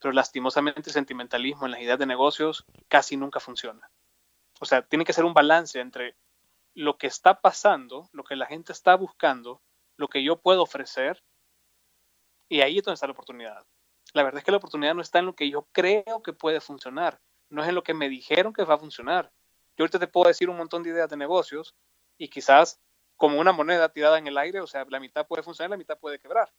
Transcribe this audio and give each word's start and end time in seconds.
pero 0.00 0.12
lastimosamente 0.12 0.88
el 0.88 0.94
sentimentalismo 0.94 1.66
en 1.66 1.72
las 1.72 1.80
ideas 1.80 1.98
de 1.98 2.06
negocios 2.06 2.64
casi 2.88 3.16
nunca 3.16 3.38
funciona. 3.38 3.90
O 4.60 4.64
sea, 4.64 4.82
tiene 4.82 5.04
que 5.04 5.12
ser 5.12 5.24
un 5.24 5.34
balance 5.34 5.78
entre 5.78 6.16
lo 6.74 6.96
que 6.96 7.06
está 7.06 7.40
pasando, 7.40 8.08
lo 8.12 8.24
que 8.24 8.36
la 8.36 8.46
gente 8.46 8.72
está 8.72 8.94
buscando, 8.94 9.60
lo 9.96 10.08
que 10.08 10.22
yo 10.22 10.40
puedo 10.40 10.62
ofrecer, 10.62 11.22
y 12.48 12.62
ahí 12.62 12.78
es 12.78 12.84
donde 12.84 12.94
está 12.94 13.06
la 13.06 13.12
oportunidad. 13.12 13.66
La 14.12 14.22
verdad 14.22 14.38
es 14.38 14.44
que 14.44 14.50
la 14.50 14.56
oportunidad 14.56 14.94
no 14.94 15.02
está 15.02 15.18
en 15.18 15.26
lo 15.26 15.34
que 15.34 15.50
yo 15.50 15.68
creo 15.72 16.22
que 16.22 16.32
puede 16.32 16.60
funcionar, 16.60 17.20
no 17.48 17.62
es 17.62 17.68
en 17.68 17.74
lo 17.74 17.82
que 17.82 17.94
me 17.94 18.08
dijeron 18.08 18.52
que 18.52 18.64
va 18.64 18.74
a 18.74 18.78
funcionar. 18.78 19.30
Yo 19.76 19.84
ahorita 19.84 19.98
te 19.98 20.08
puedo 20.08 20.28
decir 20.28 20.48
un 20.48 20.56
montón 20.56 20.82
de 20.82 20.90
ideas 20.90 21.08
de 21.08 21.16
negocios 21.16 21.74
y 22.18 22.28
quizás 22.28 22.80
como 23.16 23.38
una 23.38 23.52
moneda 23.52 23.90
tirada 23.90 24.18
en 24.18 24.26
el 24.26 24.38
aire, 24.38 24.60
o 24.60 24.66
sea, 24.66 24.84
la 24.88 25.00
mitad 25.00 25.26
puede 25.26 25.42
funcionar, 25.42 25.70
la 25.70 25.76
mitad 25.76 25.98
puede 25.98 26.18
quebrar. 26.18 26.50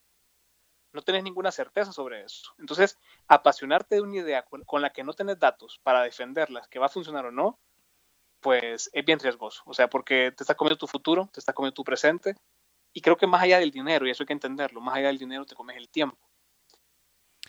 No 0.94 1.02
tienes 1.02 1.24
ninguna 1.24 1.52
certeza 1.52 1.92
sobre 1.92 2.24
eso. 2.24 2.54
Entonces, 2.58 2.98
apasionarte 3.28 3.96
de 3.96 4.02
una 4.02 4.18
idea 4.18 4.44
con, 4.44 4.82
la 4.82 4.92
que 4.92 5.04
no 5.04 5.14
tienes 5.14 5.40
datos 5.40 5.80
para 5.84 6.04
defenderla, 6.04 6.68
que 6.70 6.80
va 6.80 6.88
a 6.88 6.90
funcionar 6.90 7.26
o 7.26 7.32
no, 7.32 7.60
pues 8.42 8.90
es 8.92 9.06
bien 9.06 9.20
riesgoso. 9.20 9.64
O 9.66 9.74
sea, 9.74 9.90
porque 9.90 10.32
te 10.36 10.44
estás 10.44 10.56
comiendo 10.56 10.78
tu 10.78 10.88
futuro, 10.88 11.30
te 11.32 11.40
estás 11.40 11.56
comiendo 11.56 11.76
tu 11.76 11.84
presente, 11.84 12.36
y 12.94 13.02
creo 13.02 13.16
que 13.16 13.28
más 13.28 13.42
allá 13.42 13.60
del 13.60 13.72
dinero, 13.72 14.06
y 14.06 14.12
eso 14.12 14.24
hay 14.24 14.28
que 14.28 14.34
entenderlo, 14.34 14.82
más 14.82 14.96
allá 14.96 15.08
del 15.08 15.18
dinero 15.18 15.46
te 15.46 15.56
comes 15.56 15.78
el 15.78 15.90
tiempo. 15.90 16.30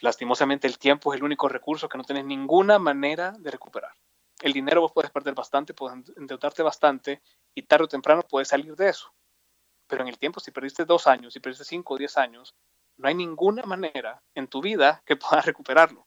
Lastimosamente 0.00 0.66
el 0.66 0.78
tiempo 0.78 1.12
es 1.12 1.18
el 1.18 1.24
único 1.24 1.48
recurso 1.48 1.88
que 1.88 1.98
no 1.98 2.04
tienes 2.04 2.24
ninguna 2.24 2.78
manera 2.78 3.32
de 3.38 3.50
recuperar. 3.50 3.92
El 4.40 4.52
dinero 4.52 4.80
vos 4.80 4.92
puedes 4.92 5.10
perder 5.10 5.34
bastante, 5.34 5.74
puedes 5.74 6.08
endeudarte 6.16 6.62
bastante 6.62 7.22
y 7.54 7.62
tarde 7.62 7.84
o 7.84 7.88
temprano 7.88 8.22
puedes 8.22 8.48
salir 8.48 8.74
de 8.74 8.88
eso. 8.88 9.12
Pero 9.86 10.02
en 10.02 10.08
el 10.08 10.18
tiempo, 10.18 10.40
si 10.40 10.50
perdiste 10.50 10.84
dos 10.84 11.06
años, 11.06 11.32
si 11.32 11.40
perdiste 11.40 11.64
cinco 11.64 11.94
o 11.94 11.98
diez 11.98 12.16
años, 12.18 12.56
no 13.02 13.08
hay 13.08 13.14
ninguna 13.14 13.64
manera 13.64 14.22
en 14.34 14.46
tu 14.46 14.62
vida 14.62 15.02
que 15.04 15.16
puedas 15.16 15.44
recuperarlo. 15.44 16.06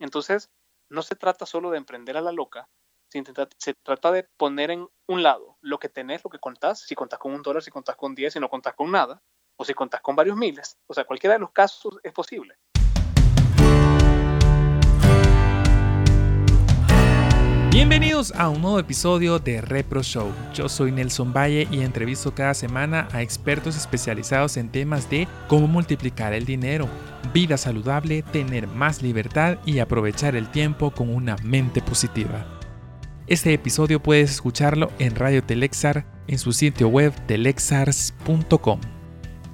Entonces, 0.00 0.50
no 0.90 1.02
se 1.02 1.14
trata 1.14 1.46
solo 1.46 1.70
de 1.70 1.78
emprender 1.78 2.16
a 2.16 2.20
la 2.20 2.32
loca, 2.32 2.68
se 3.08 3.74
trata 3.74 4.10
de 4.10 4.24
poner 4.36 4.70
en 4.70 4.88
un 5.06 5.22
lado 5.22 5.58
lo 5.60 5.78
que 5.78 5.88
tenés, 5.88 6.24
lo 6.24 6.30
que 6.30 6.38
contás, 6.38 6.80
si 6.80 6.94
contás 6.94 7.18
con 7.18 7.32
un 7.32 7.42
dólar, 7.42 7.62
si 7.62 7.70
contás 7.70 7.94
con 7.94 8.14
10, 8.14 8.32
si 8.32 8.40
no 8.40 8.48
contás 8.48 8.74
con 8.74 8.90
nada, 8.90 9.22
o 9.56 9.64
si 9.64 9.74
contás 9.74 10.00
con 10.00 10.16
varios 10.16 10.36
miles. 10.36 10.78
O 10.86 10.94
sea, 10.94 11.04
cualquiera 11.04 11.34
de 11.34 11.40
los 11.40 11.52
casos 11.52 11.98
es 12.02 12.12
posible. 12.12 12.58
Bienvenidos 17.82 18.32
a 18.36 18.48
un 18.48 18.62
nuevo 18.62 18.78
episodio 18.78 19.40
de 19.40 19.60
Repro 19.60 20.04
Show. 20.04 20.32
Yo 20.54 20.68
soy 20.68 20.92
Nelson 20.92 21.32
Valle 21.32 21.66
y 21.68 21.80
entrevisto 21.80 22.32
cada 22.32 22.54
semana 22.54 23.08
a 23.10 23.22
expertos 23.22 23.76
especializados 23.76 24.56
en 24.56 24.68
temas 24.68 25.10
de 25.10 25.26
cómo 25.48 25.66
multiplicar 25.66 26.32
el 26.32 26.44
dinero, 26.44 26.88
vida 27.34 27.56
saludable, 27.56 28.22
tener 28.22 28.68
más 28.68 29.02
libertad 29.02 29.58
y 29.66 29.80
aprovechar 29.80 30.36
el 30.36 30.48
tiempo 30.48 30.92
con 30.92 31.12
una 31.12 31.34
mente 31.42 31.82
positiva. 31.82 32.46
Este 33.26 33.52
episodio 33.52 34.00
puedes 34.00 34.30
escucharlo 34.30 34.92
en 35.00 35.16
Radio 35.16 35.42
Telexar 35.42 36.06
en 36.28 36.38
su 36.38 36.52
sitio 36.52 36.86
web 36.86 37.12
telexars.com. 37.26 38.78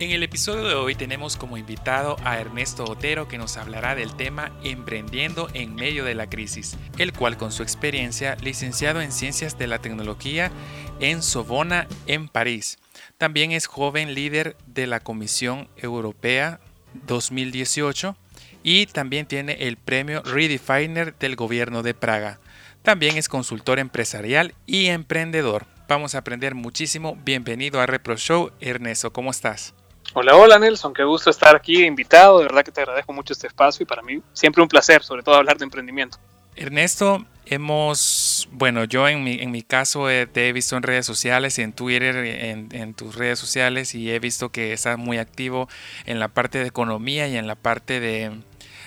En 0.00 0.12
el 0.12 0.22
episodio 0.22 0.62
de 0.62 0.74
hoy 0.74 0.94
tenemos 0.94 1.36
como 1.36 1.58
invitado 1.58 2.18
a 2.22 2.38
Ernesto 2.38 2.84
Otero 2.84 3.26
que 3.26 3.36
nos 3.36 3.56
hablará 3.56 3.96
del 3.96 4.14
tema 4.14 4.52
Emprendiendo 4.62 5.48
en 5.54 5.74
medio 5.74 6.04
de 6.04 6.14
la 6.14 6.30
crisis, 6.30 6.76
el 6.98 7.12
cual 7.12 7.36
con 7.36 7.50
su 7.50 7.64
experiencia, 7.64 8.36
licenciado 8.36 9.00
en 9.00 9.10
Ciencias 9.10 9.58
de 9.58 9.66
la 9.66 9.80
Tecnología 9.80 10.52
en 11.00 11.20
Sobona 11.20 11.88
en 12.06 12.28
París. 12.28 12.78
También 13.18 13.50
es 13.50 13.66
joven 13.66 14.14
líder 14.14 14.56
de 14.68 14.86
la 14.86 15.00
Comisión 15.00 15.68
Europea 15.76 16.60
2018 17.08 18.16
y 18.62 18.86
también 18.86 19.26
tiene 19.26 19.66
el 19.66 19.78
premio 19.78 20.22
Redefiner 20.22 21.18
del 21.18 21.34
gobierno 21.34 21.82
de 21.82 21.94
Praga. 21.94 22.38
También 22.82 23.16
es 23.16 23.28
consultor 23.28 23.80
empresarial 23.80 24.54
y 24.64 24.86
emprendedor. 24.86 25.66
Vamos 25.88 26.14
a 26.14 26.18
aprender 26.18 26.54
muchísimo. 26.54 27.18
Bienvenido 27.24 27.80
a 27.80 27.86
Repro 27.86 28.16
Show. 28.16 28.52
Ernesto, 28.60 29.12
¿cómo 29.12 29.32
estás? 29.32 29.74
Hola, 30.14 30.36
hola 30.36 30.58
Nelson, 30.58 30.94
qué 30.94 31.04
gusto 31.04 31.30
estar 31.30 31.54
aquí 31.54 31.84
invitado. 31.84 32.38
De 32.38 32.44
verdad 32.44 32.64
que 32.64 32.72
te 32.72 32.80
agradezco 32.80 33.12
mucho 33.12 33.32
este 33.32 33.46
espacio 33.46 33.82
y 33.82 33.86
para 33.86 34.02
mí 34.02 34.20
siempre 34.32 34.62
un 34.62 34.68
placer, 34.68 35.02
sobre 35.02 35.22
todo 35.22 35.34
hablar 35.34 35.58
de 35.58 35.64
emprendimiento. 35.64 36.18
Ernesto, 36.56 37.24
hemos, 37.46 38.48
bueno, 38.50 38.84
yo 38.84 39.06
en 39.06 39.22
mi, 39.22 39.34
en 39.40 39.50
mi 39.50 39.62
caso 39.62 40.10
eh, 40.10 40.26
te 40.26 40.48
he 40.48 40.52
visto 40.52 40.76
en 40.76 40.82
redes 40.82 41.06
sociales, 41.06 41.58
en 41.58 41.72
Twitter, 41.72 42.16
en, 42.16 42.68
en, 42.72 42.94
tus 42.94 43.14
redes 43.14 43.38
sociales 43.38 43.94
y 43.94 44.10
he 44.10 44.18
visto 44.18 44.50
que 44.50 44.72
estás 44.72 44.98
muy 44.98 45.18
activo 45.18 45.68
en 46.04 46.18
la 46.18 46.28
parte 46.28 46.58
de 46.58 46.66
economía 46.66 47.28
y 47.28 47.36
en 47.36 47.46
la 47.46 47.54
parte 47.54 48.00
de, 48.00 48.32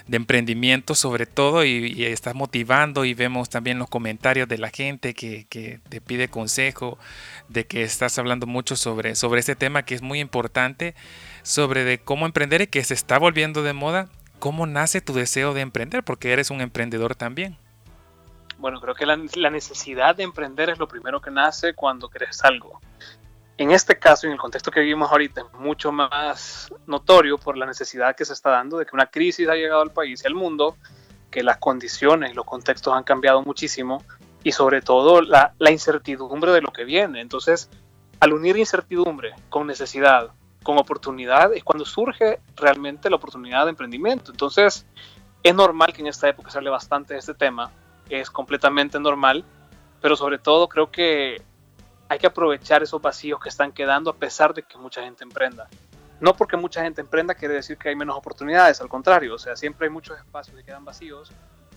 de 0.07 0.17
emprendimiento 0.17 0.95
sobre 0.95 1.25
todo 1.25 1.63
y, 1.63 2.05
estás 2.05 2.35
motivando 2.35 3.05
y 3.05 3.13
vemos 3.13 3.49
también 3.49 3.79
los 3.79 3.89
comentarios 3.89 4.47
de 4.47 4.57
la 4.57 4.69
gente 4.69 5.13
que, 5.13 5.45
te 5.89 6.01
pide 6.01 6.29
consejo, 6.29 6.97
de 7.49 7.65
que 7.65 7.83
estás 7.83 8.17
hablando 8.19 8.47
mucho 8.47 8.75
sobre, 8.75 9.15
sobre 9.15 9.39
este 9.39 9.55
tema 9.55 9.83
que 9.83 9.95
es 9.95 10.01
muy 10.01 10.19
importante, 10.19 10.95
sobre 11.43 11.83
de 11.83 11.99
cómo 11.99 12.25
emprender 12.25 12.61
y 12.61 12.67
que 12.67 12.83
se 12.83 12.93
está 12.93 13.17
volviendo 13.17 13.63
de 13.63 13.73
moda. 13.73 14.07
¿Cómo 14.39 14.65
nace 14.65 15.01
tu 15.01 15.13
deseo 15.13 15.53
de 15.53 15.61
emprender? 15.61 16.03
Porque 16.03 16.33
eres 16.33 16.49
un 16.49 16.61
emprendedor 16.61 17.15
también. 17.15 17.57
Bueno, 18.57 18.79
creo 18.81 18.95
que 18.95 19.05
la, 19.05 19.19
la 19.35 19.49
necesidad 19.49 20.15
de 20.15 20.23
emprender 20.23 20.69
es 20.69 20.79
lo 20.79 20.87
primero 20.87 21.21
que 21.21 21.31
nace 21.31 21.73
cuando 21.73 22.09
crees 22.09 22.43
algo 22.43 22.79
en 23.61 23.69
este 23.69 23.99
caso, 23.99 24.25
en 24.25 24.33
el 24.33 24.39
contexto 24.39 24.71
que 24.71 24.79
vivimos 24.79 25.11
ahorita, 25.11 25.41
es 25.41 25.59
mucho 25.59 25.91
más 25.91 26.73
notorio 26.87 27.37
por 27.37 27.57
la 27.57 27.67
necesidad 27.67 28.15
que 28.15 28.25
se 28.25 28.33
está 28.33 28.49
dando 28.49 28.79
de 28.79 28.87
que 28.87 28.95
una 28.95 29.05
crisis 29.05 29.47
ha 29.47 29.53
llegado 29.53 29.83
al 29.83 29.91
país 29.91 30.23
y 30.23 30.27
al 30.27 30.33
mundo, 30.33 30.77
que 31.29 31.43
las 31.43 31.57
condiciones 31.57 32.31
y 32.31 32.33
los 32.33 32.45
contextos 32.45 32.91
han 32.95 33.03
cambiado 33.03 33.43
muchísimo 33.43 34.03
y 34.43 34.51
sobre 34.51 34.81
todo 34.81 35.21
la, 35.21 35.53
la 35.59 35.69
incertidumbre 35.69 36.51
de 36.53 36.61
lo 36.61 36.73
que 36.73 36.85
viene. 36.85 37.21
Entonces, 37.21 37.69
al 38.19 38.33
unir 38.33 38.57
incertidumbre 38.57 39.35
con 39.49 39.67
necesidad, 39.67 40.31
con 40.63 40.79
oportunidad, 40.79 41.53
es 41.53 41.63
cuando 41.63 41.85
surge 41.85 42.39
realmente 42.55 43.11
la 43.11 43.17
oportunidad 43.17 43.65
de 43.65 43.69
emprendimiento. 43.69 44.31
Entonces, 44.31 44.87
es 45.43 45.53
normal 45.53 45.93
que 45.93 46.01
en 46.01 46.07
esta 46.07 46.27
época 46.27 46.49
se 46.49 46.57
hable 46.57 46.71
bastante 46.71 47.13
de 47.13 47.19
este 47.19 47.35
tema, 47.35 47.71
es 48.09 48.31
completamente 48.31 48.99
normal, 48.99 49.45
pero 50.01 50.15
sobre 50.15 50.39
todo 50.39 50.67
creo 50.67 50.89
que 50.89 51.43
hay 52.11 52.19
que 52.19 52.27
aprovechar 52.27 52.83
esos 52.83 53.01
vacíos 53.01 53.39
que 53.39 53.47
están 53.47 53.71
quedando 53.71 54.09
a 54.09 54.13
pesar 54.13 54.53
de 54.53 54.63
que 54.63 54.77
mucha 54.77 55.01
gente 55.01 55.23
emprenda. 55.23 55.69
No 56.19 56.35
porque 56.35 56.57
mucha 56.57 56.83
gente 56.83 56.99
emprenda 56.99 57.33
quiere 57.33 57.53
decir 57.53 57.77
que 57.77 57.87
hay 57.87 57.95
menos 57.95 58.17
oportunidades, 58.17 58.81
al 58.81 58.89
contrario, 58.89 59.35
o 59.35 59.39
sea, 59.39 59.55
siempre 59.55 59.87
hay 59.87 59.93
muchos 59.93 60.17
espacios 60.17 60.57
que 60.57 60.61
quedan 60.61 60.83
vacíos 60.83 61.31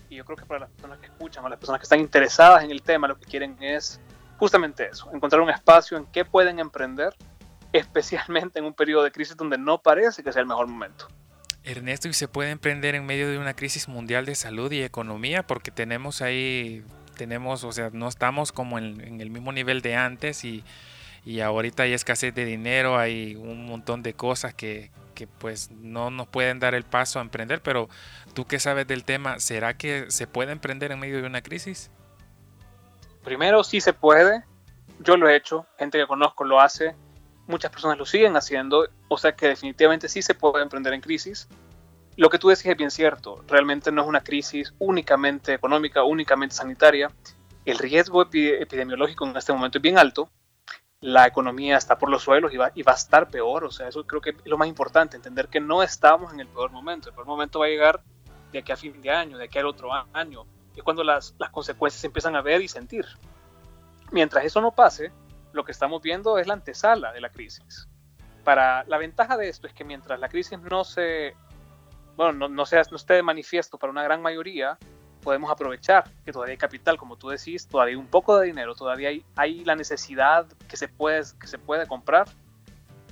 y 0.09 0.17
yo 0.17 0.25
creo 0.25 0.35
que 0.35 0.45
para 0.45 0.59
las 0.59 0.69
personas 0.71 0.99
que 0.99 1.05
escuchan 1.05 1.45
o 1.45 1.47
las 1.47 1.57
personas 1.57 1.79
que 1.79 1.83
están 1.83 2.01
interesadas 2.01 2.65
en 2.65 2.71
el 2.71 2.81
tema, 2.81 3.07
lo 3.07 3.17
que 3.17 3.25
quieren 3.25 3.55
es 3.61 4.01
justamente 4.37 4.89
eso, 4.91 5.09
encontrar 5.13 5.41
un 5.41 5.49
espacio 5.49 5.97
en 5.97 6.05
que 6.07 6.25
pueden 6.25 6.59
emprender, 6.59 7.15
especialmente 7.71 8.59
en 8.59 8.65
un 8.65 8.73
periodo 8.73 9.05
de 9.05 9.13
crisis 9.13 9.37
donde 9.37 9.57
no 9.57 9.81
parece 9.81 10.21
que 10.21 10.33
sea 10.33 10.41
el 10.41 10.47
mejor 10.49 10.67
momento. 10.67 11.07
Ernesto, 11.63 12.09
¿y 12.09 12.13
se 12.13 12.27
puede 12.27 12.49
emprender 12.51 12.93
en 12.95 13.05
medio 13.05 13.29
de 13.31 13.37
una 13.37 13.53
crisis 13.53 13.87
mundial 13.87 14.25
de 14.25 14.35
salud 14.35 14.69
y 14.73 14.83
economía? 14.83 15.47
Porque 15.47 15.71
tenemos 15.71 16.21
ahí 16.21 16.83
tenemos, 17.15 17.63
o 17.63 17.71
sea, 17.71 17.89
no 17.91 18.07
estamos 18.07 18.51
como 18.51 18.77
en, 18.77 19.19
el 19.21 19.29
mismo 19.29 19.51
nivel 19.51 19.81
de 19.81 19.95
antes 19.95 20.43
y, 20.45 20.63
ahorita 21.41 21.83
hay 21.83 21.93
escasez 21.93 22.35
de 22.35 22.45
dinero, 22.45 22.99
hay 22.99 23.35
un 23.35 23.65
montón 23.65 24.03
de 24.03 24.13
cosas 24.13 24.53
que, 24.53 24.91
que 25.15 25.25
pues 25.25 25.71
no 25.71 26.11
nos 26.11 26.27
pueden 26.27 26.59
dar 26.59 26.75
el 26.75 26.83
paso 26.83 27.17
a 27.17 27.23
emprender, 27.23 27.61
pero 27.61 27.89
tú 28.35 28.45
que 28.45 28.59
sabes 28.59 28.85
del 28.85 29.03
tema, 29.03 29.39
¿será 29.39 29.75
que 29.75 30.11
se 30.11 30.27
puede 30.27 30.51
emprender 30.51 30.91
en 30.91 30.99
medio 30.99 31.19
de 31.19 31.27
una 31.27 31.41
crisis? 31.41 31.89
Primero 33.23 33.63
sí 33.63 33.81
se 33.81 33.93
puede, 33.93 34.43
yo 34.99 35.17
lo 35.17 35.27
he 35.27 35.35
hecho, 35.35 35.65
gente 35.79 35.97
que 35.97 36.05
conozco 36.05 36.43
lo 36.43 36.61
hace, 36.61 36.93
muchas 37.47 37.71
personas 37.71 37.97
lo 37.97 38.05
siguen 38.05 38.35
haciendo, 38.35 38.87
o 39.07 39.17
sea 39.17 39.35
que 39.35 39.47
definitivamente 39.47 40.09
sí 40.09 40.21
se 40.21 40.35
puede 40.35 40.63
emprender 40.63 40.93
en 40.93 41.01
crisis. 41.01 41.47
Lo 42.17 42.29
que 42.29 42.39
tú 42.39 42.47
decís 42.47 42.65
es 42.65 42.77
bien 42.77 42.91
cierto, 42.91 43.43
realmente 43.47 43.91
no 43.91 44.01
es 44.01 44.07
una 44.07 44.23
crisis 44.23 44.73
únicamente 44.79 45.53
económica, 45.53 46.03
únicamente 46.03 46.55
sanitaria. 46.55 47.11
El 47.65 47.77
riesgo 47.77 48.21
epidemiológico 48.21 49.25
en 49.25 49.35
este 49.35 49.51
momento 49.51 49.79
es 49.79 49.81
bien 49.81 49.97
alto, 49.97 50.29
la 51.01 51.27
economía 51.27 51.77
está 51.77 51.97
por 51.97 52.09
los 52.09 52.23
suelos 52.23 52.53
y 52.53 52.57
va, 52.57 52.71
y 52.73 52.83
va 52.83 52.93
a 52.93 52.95
estar 52.95 53.29
peor, 53.29 53.65
o 53.65 53.71
sea, 53.71 53.87
eso 53.87 54.07
creo 54.07 54.21
que 54.21 54.29
es 54.29 54.45
lo 54.45 54.57
más 54.57 54.67
importante, 54.67 55.17
entender 55.17 55.49
que 55.49 55.59
no 55.59 55.83
estamos 55.83 56.33
en 56.33 56.39
el 56.39 56.47
peor 56.47 56.71
momento, 56.71 57.09
el 57.09 57.15
peor 57.15 57.27
momento 57.27 57.59
va 57.59 57.65
a 57.65 57.69
llegar 57.69 58.01
de 58.51 58.59
aquí 58.59 58.71
a 58.71 58.77
fin 58.77 59.01
de 59.01 59.11
año, 59.11 59.37
de 59.37 59.45
aquí 59.45 59.59
al 59.59 59.65
otro 59.65 59.89
año, 60.13 60.45
es 60.75 60.83
cuando 60.83 61.03
las, 61.03 61.35
las 61.37 61.49
consecuencias 61.49 62.01
se 62.01 62.07
empiezan 62.07 62.35
a 62.35 62.41
ver 62.41 62.61
y 62.61 62.67
sentir. 62.67 63.05
Mientras 64.11 64.45
eso 64.45 64.61
no 64.61 64.71
pase, 64.71 65.11
lo 65.51 65.63
que 65.63 65.71
estamos 65.71 66.01
viendo 66.01 66.37
es 66.37 66.47
la 66.47 66.53
antesala 66.53 67.11
de 67.11 67.21
la 67.21 67.29
crisis. 67.29 67.87
Para, 68.43 68.83
la 68.85 68.97
ventaja 68.97 69.37
de 69.37 69.49
esto 69.49 69.67
es 69.67 69.73
que 69.73 69.83
mientras 69.83 70.19
la 70.19 70.29
crisis 70.29 70.59
no 70.59 70.83
se 70.83 71.35
bueno, 72.15 72.33
no, 72.33 72.47
no, 72.47 72.65
sea, 72.65 72.81
no 72.89 72.97
esté 72.97 73.15
de 73.15 73.23
manifiesto 73.23 73.77
para 73.77 73.91
una 73.91 74.03
gran 74.03 74.21
mayoría, 74.21 74.77
podemos 75.25 75.51
aprovechar 75.51 76.03
que 76.23 76.31
todavía 76.31 76.53
hay 76.53 76.57
capital, 76.57 76.97
como 76.97 77.17
tú 77.17 77.29
decís, 77.29 77.67
todavía 77.67 77.93
hay 77.93 77.95
un 77.95 78.07
poco 78.07 78.37
de 78.37 78.45
dinero, 78.45 78.75
todavía 78.75 79.09
hay, 79.09 79.25
hay 79.35 79.65
la 79.65 79.75
necesidad 79.75 80.45
que 80.69 80.77
se, 80.77 80.87
puede, 80.87 81.23
que 81.39 81.47
se 81.47 81.57
puede 81.57 81.87
comprar 81.87 82.27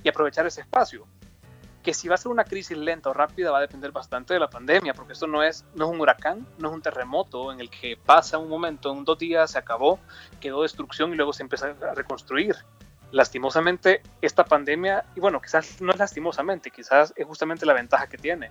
y 0.02 0.08
aprovechar 0.08 0.46
ese 0.46 0.60
espacio. 0.60 1.06
que 1.82 1.92
si 1.92 2.08
va 2.08 2.14
a 2.14 2.18
ser 2.18 2.30
una 2.30 2.44
crisis 2.44 2.78
lenta 2.78 3.10
o 3.10 3.12
rápida 3.12 3.50
va 3.50 3.58
a 3.58 3.60
depender 3.60 3.92
bastante 3.92 4.32
de 4.32 4.40
la 4.40 4.48
pandemia, 4.48 4.94
porque 4.94 5.12
esto 5.12 5.26
no 5.26 5.42
es, 5.42 5.66
no 5.74 5.84
es 5.84 5.90
un 5.90 6.00
huracán, 6.00 6.46
no 6.58 6.68
es 6.68 6.74
un 6.74 6.80
terremoto 6.80 7.52
en 7.52 7.60
el 7.60 7.68
que 7.68 7.98
pasa 7.98 8.38
un 8.38 8.48
momento, 8.48 8.90
en 8.92 9.04
dos 9.04 9.18
días 9.18 9.50
se 9.50 9.58
acabó, 9.58 9.98
quedó 10.40 10.62
destrucción 10.62 11.12
y 11.12 11.16
luego 11.16 11.32
se 11.32 11.42
empieza 11.42 11.74
a 11.82 11.94
reconstruir. 11.94 12.56
Lastimosamente, 13.10 14.02
esta 14.22 14.44
pandemia, 14.44 15.04
y 15.14 15.20
bueno, 15.20 15.40
quizás 15.42 15.80
no 15.80 15.92
es 15.92 15.98
lastimosamente, 15.98 16.70
quizás 16.70 17.12
es 17.16 17.26
justamente 17.26 17.66
la 17.66 17.74
ventaja 17.74 18.08
que 18.08 18.18
tiene, 18.18 18.50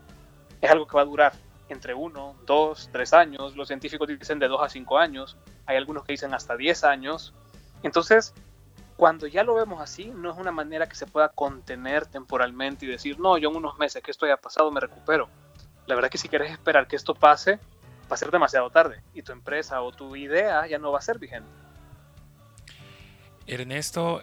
es 0.66 0.72
algo 0.72 0.88
que 0.88 0.96
va 0.96 1.02
a 1.02 1.06
durar 1.06 1.34
entre 1.70 1.94
uno, 1.94 2.36
dos, 2.46 2.90
tres 2.92 3.14
años, 3.14 3.56
los 3.56 3.68
científicos 3.68 4.08
dicen 4.08 4.40
de 4.40 4.48
dos 4.48 4.62
a 4.62 4.70
cinco 4.70 4.98
años, 4.98 5.38
hay 5.66 5.78
algunos 5.78 6.04
que 6.04 6.14
dicen 6.14 6.34
hasta 6.34 6.56
diez 6.56 6.84
años, 6.84 7.34
entonces 7.84 8.34
cuando 8.96 9.28
ya 9.28 9.44
lo 9.44 9.56
vemos 9.56 9.82
así, 9.82 10.06
no 10.06 10.32
es 10.32 10.38
una 10.38 10.52
manera 10.52 10.88
que 10.88 10.96
se 10.96 11.08
pueda 11.08 11.30
contener 11.30 12.06
temporalmente 12.06 12.86
y 12.86 12.90
decir, 12.90 13.20
no, 13.20 13.38
yo 13.38 13.50
en 13.50 13.58
unos 13.58 13.78
meses 13.78 14.04
que 14.04 14.12
esto 14.12 14.26
haya 14.26 14.38
pasado 14.38 14.72
me 14.72 14.80
recupero. 14.80 15.28
La 15.88 15.96
verdad 15.96 16.08
es 16.08 16.12
que 16.12 16.18
si 16.20 16.30
quieres 16.30 16.52
esperar 16.52 16.88
que 16.88 16.96
esto 16.96 17.16
pase, 17.16 17.60
va 18.04 18.16
a 18.16 18.18
ser 18.18 18.32
demasiado 18.32 18.70
tarde 18.70 19.02
y 19.14 19.24
tu 19.24 19.32
empresa 19.32 19.82
o 19.82 19.92
tu 19.92 20.16
idea 20.16 20.68
ya 20.68 20.78
no 20.78 20.92
va 20.92 21.00
a 21.00 21.02
ser 21.02 21.20
vigente. 21.20 21.50
Ernesto, 23.48 24.22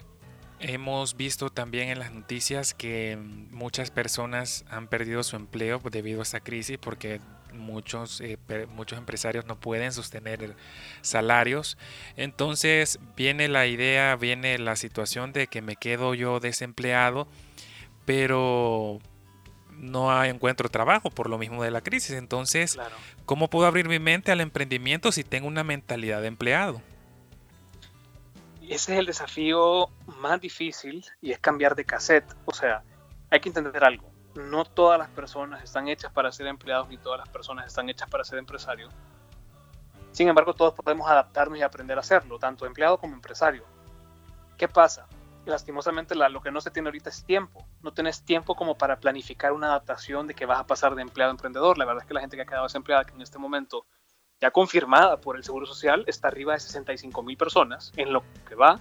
hemos 0.61 1.17
visto 1.17 1.51
también 1.51 1.89
en 1.89 1.99
las 1.99 2.13
noticias 2.13 2.75
que 2.75 3.19
muchas 3.51 3.91
personas 3.91 4.65
han 4.71 4.89
perdido 4.89 5.23
su 5.23 5.37
empleo 5.37 5.81
debido 5.91 6.21
a 6.21 6.23
esta 6.23 6.41
crisis 6.41 6.79
porque 6.79 7.21
muchos, 7.53 8.21
eh, 8.21 8.39
muchos 8.69 8.99
empresarios 8.99 9.47
no 9.47 9.59
pueden 9.59 9.93
sostener 9.93 10.55
salarios. 11.03 11.79
Entonces 12.17 12.99
viene 13.17 13.49
la 13.49 13.67
idea, 13.67 14.17
viene 14.17 14.59
la 14.59 14.77
situación 14.77 15.33
de 15.33 15.47
que 15.47 15.63
me 15.63 15.77
quedo 15.77 16.15
yo 16.15 16.41
desempleado, 16.41 17.27
pero 18.05 19.01
no 19.73 20.25
encuentro 20.25 20.69
trabajo 20.69 21.11
por 21.11 21.29
lo 21.31 21.39
mismo 21.39 21.65
de 21.65 21.71
la 21.71 21.81
crisis. 21.81 22.13
Entonces, 22.13 22.79
¿cómo 23.25 23.49
puedo 23.49 23.67
abrir 23.67 23.89
mi 23.89 23.99
mente 23.99 24.31
al 24.31 24.41
emprendimiento 24.41 25.11
si 25.11 25.25
tengo 25.25 25.49
una 25.49 25.65
mentalidad 25.65 26.21
de 26.21 26.29
empleado? 26.29 26.83
Ese 28.71 28.93
es 28.93 28.99
el 29.01 29.07
desafío 29.07 29.89
más 30.21 30.41
difícil 30.41 31.05
y 31.21 31.33
es 31.33 31.39
cambiar 31.39 31.75
de 31.75 31.85
cassette. 31.85 32.35
O 32.45 32.55
sea, 32.55 32.83
hay 33.31 33.41
que 33.41 33.49
entender 33.49 33.85
algo 33.85 34.11
no 34.35 34.65
todas 34.65 34.99
las 34.99 35.09
personas 35.09 35.63
están 35.63 35.89
hechas 35.89 36.13
para 36.13 36.31
ser 36.33 36.47
empleados 36.47 36.89
ni 36.89 36.97
todas 36.97 37.19
las 37.19 37.29
personas 37.29 37.67
están 37.67 37.89
hechas 37.89 38.09
para 38.09 38.25
ser 38.25 38.39
empresarios. 38.39 38.93
Sin 40.13 40.29
embargo, 40.29 40.55
todos 40.55 40.75
podemos 40.75 41.09
adaptarnos 41.09 41.59
y 41.59 41.63
aprender 41.63 41.97
a 41.97 42.01
hacerlo, 42.01 42.39
tanto 42.39 42.67
empleado 42.67 42.99
como 42.99 43.15
empresario. 43.15 43.65
¿Qué 44.57 44.69
pasa? 44.69 45.07
Lastimosamente 45.47 46.15
lo 46.15 46.43
que 46.43 46.51
no 46.51 46.61
se 46.61 46.71
tiene 46.71 46.89
ahorita 46.89 47.11
es 47.11 47.25
tiempo. 47.25 47.67
No 47.83 47.93
tienes 47.93 48.23
tiempo 48.25 48.55
como 48.55 48.77
para 48.77 49.01
planificar 49.01 49.53
una 49.53 49.69
adaptación 49.69 50.27
de 50.27 50.35
que 50.35 50.47
vas 50.47 50.61
a 50.61 50.67
pasar 50.67 50.95
de 50.95 51.03
empleado 51.03 51.31
a 51.31 51.35
emprendedor. 51.35 51.79
La 51.79 51.85
verdad 51.85 52.03
es 52.03 52.09
que 52.09 52.15
la 52.15 52.21
gente 52.21 52.37
que 52.37 52.43
ha 52.43 52.47
quedado 52.47 52.65
desempleada, 52.65 53.07
en 53.13 53.23
este 53.23 53.39
momento 53.39 53.87
ya 54.41 54.51
confirmada 54.51 55.21
por 55.21 55.37
el 55.37 55.45
Seguro 55.45 55.67
Social, 55.67 56.05
está 56.07 56.29
arriba 56.29 56.55
de 56.55 56.61
65 56.61 57.23
mil 57.23 57.37
personas 57.37 57.93
en 57.97 58.13
lo 58.13 58.23
que 58.49 58.55
va. 58.55 58.81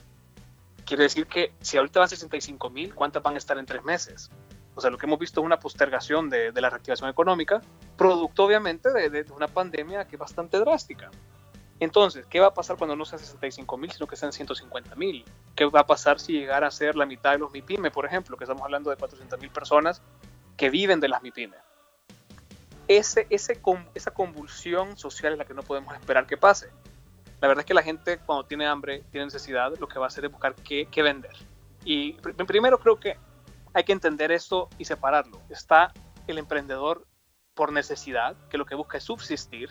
Quiere 0.86 1.04
decir 1.04 1.28
que 1.28 1.54
si 1.60 1.78
ahorita 1.78 2.00
van 2.00 2.10
65 2.10 2.70
mil, 2.70 2.96
¿cuántas 2.96 3.22
van 3.22 3.36
a 3.36 3.38
estar 3.38 3.58
en 3.58 3.66
tres 3.66 3.84
meses? 3.84 4.32
O 4.76 4.82
sea, 4.82 4.90
lo 4.90 4.98
que 4.98 5.06
hemos 5.06 5.20
visto 5.20 5.42
es 5.42 5.46
una 5.46 5.60
postergación 5.60 6.30
de, 6.30 6.54
la 6.54 6.70
reactivación 6.70 7.10
económica, 7.10 7.62
producto 7.98 8.46
obviamente 8.46 8.90
de, 8.92 9.26
una 9.36 9.48
pandemia 9.48 10.08
que 10.08 10.16
es 10.16 10.20
bastante 10.20 10.58
drástica. 10.58 11.12
Entonces, 11.82 12.26
¿qué 12.26 12.40
va 12.40 12.48
a 12.48 12.54
pasar 12.54 12.78
cuando 12.78 12.96
no 12.96 13.06
sean 13.06 13.20
65 13.20 13.78
mil, 13.78 13.92
sino 13.92 14.08
que 14.08 14.16
sean 14.16 14.32
150 14.32 14.96
mil? 14.96 15.26
¿Qué 15.56 15.66
va 15.66 15.82
a 15.82 15.86
pasar 15.86 16.20
si 16.20 16.34
llegara 16.34 16.68
a 16.68 16.72
ser 16.72 16.96
la 16.96 17.06
mitad 17.06 17.32
de 17.32 17.40
los 17.40 17.52
MIPYME, 17.52 17.92
por 17.92 18.06
ejemplo, 18.06 18.38
que 18.38 18.46
estamos 18.46 18.64
hablando 18.64 18.90
de 18.90 18.98
400 18.98 19.40
mil 19.40 19.50
personas 19.50 20.02
que 20.58 20.70
viven 20.70 21.00
de 21.00 21.10
las 21.10 21.22
MIPYME? 21.22 21.56
Ese, 22.90 23.28
esa 23.30 24.12
convulsión 24.12 24.98
social 24.98 25.34
es 25.34 25.40
la 25.40 25.46
que 25.46 25.54
no 25.54 25.62
podemos 25.62 25.94
esperar 25.94 26.26
que 26.26 26.38
pase. 26.38 26.70
La 27.40 27.48
verdad 27.48 27.62
es 27.62 27.66
que 27.66 27.74
la 27.76 27.84
gente 27.84 28.18
cuando 28.18 28.46
tiene 28.46 28.66
hambre, 28.66 29.04
tiene 29.12 29.26
necesidad, 29.26 29.78
lo 29.80 29.88
que 29.88 30.00
va 30.00 30.06
a 30.06 30.08
hacer 30.08 30.26
es 30.26 30.32
buscar 30.32 30.56
qué 30.56 31.04
vender. 31.04 31.32
Y 31.86 32.14
primero 32.14 32.80
creo 32.80 33.00
que 33.00 33.18
hay 33.74 33.84
que 33.84 33.94
entender 33.94 34.32
esto 34.32 34.70
y 34.78 34.86
separarlo. 34.86 35.40
Está 35.50 35.94
el 36.28 36.40
emprendedor 36.40 37.06
por 37.54 37.72
necesidad, 37.72 38.36
que 38.50 38.58
lo 38.58 38.66
que 38.66 38.74
busca 38.74 38.98
es 38.98 39.04
subsistir, 39.04 39.70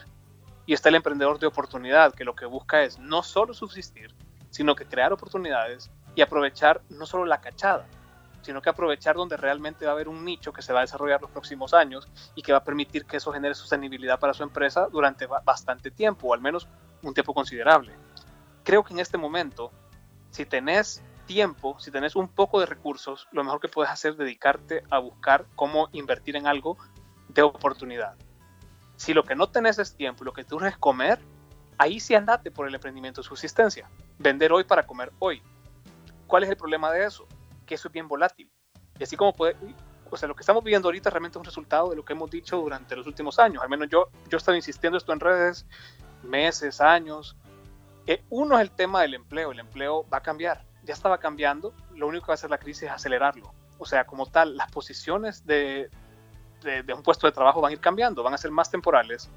y 0.65 0.75
está 0.75 0.89
el 0.89 0.95
emprendedor 0.95 1.39
de 1.39 1.47
oportunidad, 1.47 2.15
que 2.15 2.25
lo 2.25 2.37
que 2.37 2.47
busca 2.47 2.85
es 2.85 2.99
no 2.99 3.23
solo 3.23 3.53
subsistir, 3.53 4.15
sino 4.51 4.77
que 4.77 4.87
crear 4.87 5.13
oportunidades 5.13 5.91
y 6.15 6.21
aprovechar 6.21 6.83
no 6.89 7.07
solo 7.07 7.25
la 7.25 7.41
cachada, 7.41 7.87
sino 8.43 8.63
que 8.63 8.71
aprovechar 8.71 9.17
donde 9.17 9.37
realmente 9.37 9.85
va 9.85 9.93
a 9.93 9.95
haber 9.95 10.09
un 10.09 10.25
nicho 10.25 10.53
que 10.53 10.63
se 10.63 10.73
va 10.73 10.81
a 10.81 10.83
desarrollar 10.83 11.21
los 11.21 11.31
próximos 11.31 11.75
años 11.75 12.09
y 12.35 12.43
que 12.43 12.53
va 12.53 12.59
a 12.59 12.65
permitir 12.65 13.05
que 13.05 13.19
eso 13.19 13.33
genere 13.33 13.55
sostenibilidad 13.55 14.19
para 14.19 14.35
su 14.35 14.43
empresa 14.43 14.89
durante 14.91 15.27
bastante 15.27 15.91
tiempo, 15.91 16.29
o 16.29 16.35
al 16.35 16.41
menos 16.41 16.69
un 17.03 17.15
tiempo 17.15 17.35
considerable. 17.35 17.95
Creo 18.65 18.85
que 18.85 18.95
en 18.95 19.01
este 19.01 19.19
momento, 19.19 19.73
si 20.31 20.45
tenés 20.45 21.03
tiempo, 21.27 21.79
si 21.79 21.91
tenés 21.91 22.17
un 22.17 22.29
poco 22.29 22.61
de 22.61 22.67
recursos, 22.67 23.29
lo 23.33 23.45
mejor 23.45 23.61
que 23.61 23.69
puedes 23.69 23.93
hacer 23.93 24.13
es 24.13 24.19
dedicarte 24.19 24.83
a 24.91 24.99
buscar 24.99 25.47
cómo 25.55 25.89
invertir 25.93 26.37
en 26.37 26.47
algo 26.47 26.77
de 27.29 27.43
oportunidad. 27.43 28.17
Si 28.97 29.15
lo 29.15 29.23
que 29.23 29.37
no 29.37 29.49
tenés 29.49 29.79
es 29.79 29.95
tiempo, 29.95 30.25
lo 30.25 30.33
que 30.33 30.45
tú 30.45 30.59
es 30.65 30.77
comer, 30.77 31.21
ahí 31.77 32.01
sí 32.01 32.15
andate 32.15 32.51
por 32.51 32.67
el 32.67 32.75
emprendimiento 32.75 33.21
de 33.21 33.29
subsistencia. 33.29 33.89
Vender 34.19 34.53
hoy 34.53 34.65
para 34.65 34.87
comer 34.87 35.13
hoy. 35.21 35.41
¿Cuál 36.27 36.43
es 36.43 36.51
el 36.51 36.57
problema 36.57 36.91
de 36.91 37.05
eso? 37.05 37.27
Que 37.69 37.77
eso 37.77 37.87
es 37.87 37.93
bien 37.93 38.09
volátil. 38.09 38.51
Y 38.99 39.05
así 39.05 39.17
como 39.17 39.33
puede, 39.33 39.55
o 40.11 40.17
sea, 40.17 40.27
lo 40.27 40.35
que 40.35 40.41
estamos 40.41 40.65
viviendo 40.65 40.89
ahorita 40.89 41.11
realmente 41.11 41.37
es 41.37 41.41
un 41.41 41.45
resultado 41.45 41.91
de 41.91 41.97
lo 41.97 42.05
que 42.05 42.15
hemos 42.15 42.31
dicho 42.31 42.57
durante 42.57 42.97
los 42.97 43.07
últimos 43.07 43.39
años. 43.39 43.63
Al 43.63 43.69
menos 43.69 43.89
yo, 43.89 44.09
yo 44.29 44.37
he 44.37 44.39
estado 44.39 44.57
insistiendo 44.57 44.99
esto 44.99 45.13
en 45.13 45.21
redes 45.21 45.67
meses, 46.25 46.81
años. 46.81 47.37
Eh, 48.07 48.25
uno 48.31 48.57
es 48.57 48.63
el 48.63 48.71
tema 48.73 49.03
del 49.03 49.15
empleo. 49.15 49.53
El 49.53 49.61
empleo 49.61 50.05
va 50.11 50.19
a 50.19 50.23
cambiar 50.23 50.67
ya 50.89 50.95
estaba 50.95 51.19
cambiando, 51.19 51.75
lo 51.95 52.09
único 52.09 52.25
que 52.25 52.29
va 52.31 52.33
a 52.33 52.41
hacer 52.41 52.51
la 52.51 52.59
crisis 52.59 52.85
es 52.85 52.91
acelerarlo. 52.91 53.53
O 53.79 53.85
sea, 53.85 54.07
como 54.07 54.27
tal, 54.27 54.57
las 54.57 54.71
posiciones 54.73 55.47
de, 55.47 55.91
de, 56.63 56.95
un 56.95 57.03
puesto 57.03 57.27
de 57.27 57.33
trabajo 57.33 57.61
van 57.61 57.71
a 57.71 57.73
ir 57.75 57.81
cambiando, 57.81 58.23
van 58.23 58.33
a 58.33 58.39
ser 58.39 58.51
más 58.51 58.71
temporales, 58.71 59.29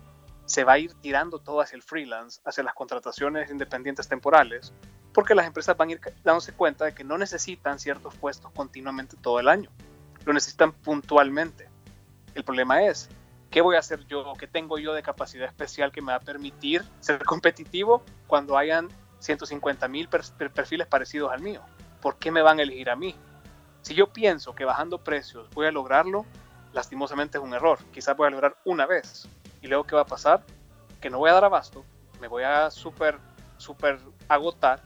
se 0.46 0.64
va 0.64 0.74
a 0.74 0.80
ir 0.80 0.94
tirando 1.02 1.40
todo 1.40 1.60
hacia 1.60 1.76
el 1.76 1.84
freelance, 1.84 2.40
hacia 2.46 2.64
las 2.64 2.74
contrataciones 2.74 3.52
independientes 3.52 4.08
temporales, 4.08 4.74
porque 5.14 5.36
las 5.36 5.46
empresas 5.46 5.76
van 5.78 5.90
a 5.90 5.92
ir 5.94 6.02
dándose 6.24 6.54
cuenta 6.54 6.86
de 6.86 6.94
que 6.94 7.04
no 7.04 7.18
necesitan 7.18 7.80
ciertos 7.80 8.16
puestos 8.16 8.52
continuamente 8.52 9.18
todo 9.18 9.40
el 9.40 9.48
año, 9.48 9.70
lo 10.26 10.34
necesitan 10.34 10.72
puntualmente. 10.72 11.70
El 12.36 12.44
problema 12.44 12.84
es, 12.84 13.10
¿qué 13.50 13.62
voy 13.62 13.76
a 13.76 13.80
hacer 13.80 14.06
yo? 14.08 14.34
¿Qué 14.40 14.48
tengo 14.48 14.78
yo 14.78 14.94
de 14.94 15.04
capacidad 15.04 15.48
especial 15.48 15.92
que 15.92 16.02
me 16.02 16.12
va 16.12 16.18
a 16.18 16.22
permitir 16.22 16.84
ser 17.00 17.24
competitivo 17.26 18.04
cuando 18.28 18.58
hayan 18.58 18.90
150 19.22 19.88
mil 19.88 20.10
perfiles 20.10 20.88
parecidos 20.88 21.32
al 21.32 21.42
mío. 21.42 21.62
¿Por 22.02 22.18
qué 22.18 22.32
me 22.32 22.42
van 22.42 22.60
a 22.60 22.64
elegir 22.64 22.90
a 22.90 22.96
mí? 22.96 23.16
Si 23.82 23.94
yo 23.94 24.12
pienso 24.12 24.54
que 24.54 24.66
bajando 24.66 24.98
precios 24.98 25.50
voy 25.52 25.68
a 25.68 25.72
lograrlo, 25.72 26.26
lastimosamente 26.74 27.38
es 27.38 27.44
un 27.44 27.54
error. 27.54 27.80
Quizás 27.92 28.18
voy 28.18 28.28
a 28.28 28.32
lograr 28.32 28.58
una 28.66 28.86
vez. 28.86 29.28
Y 29.62 29.68
luego, 29.68 29.86
¿qué 29.86 29.96
va 29.96 30.02
a 30.02 30.06
pasar? 30.06 30.44
Que 31.00 31.10
no 31.10 31.20
voy 31.20 31.30
a 31.30 31.34
dar 31.34 31.46
abasto, 31.46 31.86
me 32.20 32.28
voy 32.28 32.44
a 32.44 32.70
súper, 32.72 33.20
súper 33.58 34.00
agotar 34.28 34.82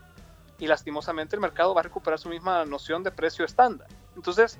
y 0.59 0.67
lastimosamente 0.67 1.35
el 1.35 1.41
mercado 1.41 1.73
va 1.73 1.81
a 1.81 1.83
recuperar 1.83 2.19
su 2.19 2.29
misma 2.29 2.65
noción 2.65 3.03
de 3.03 3.11
precio 3.11 3.45
estándar. 3.45 3.87
Entonces, 4.15 4.59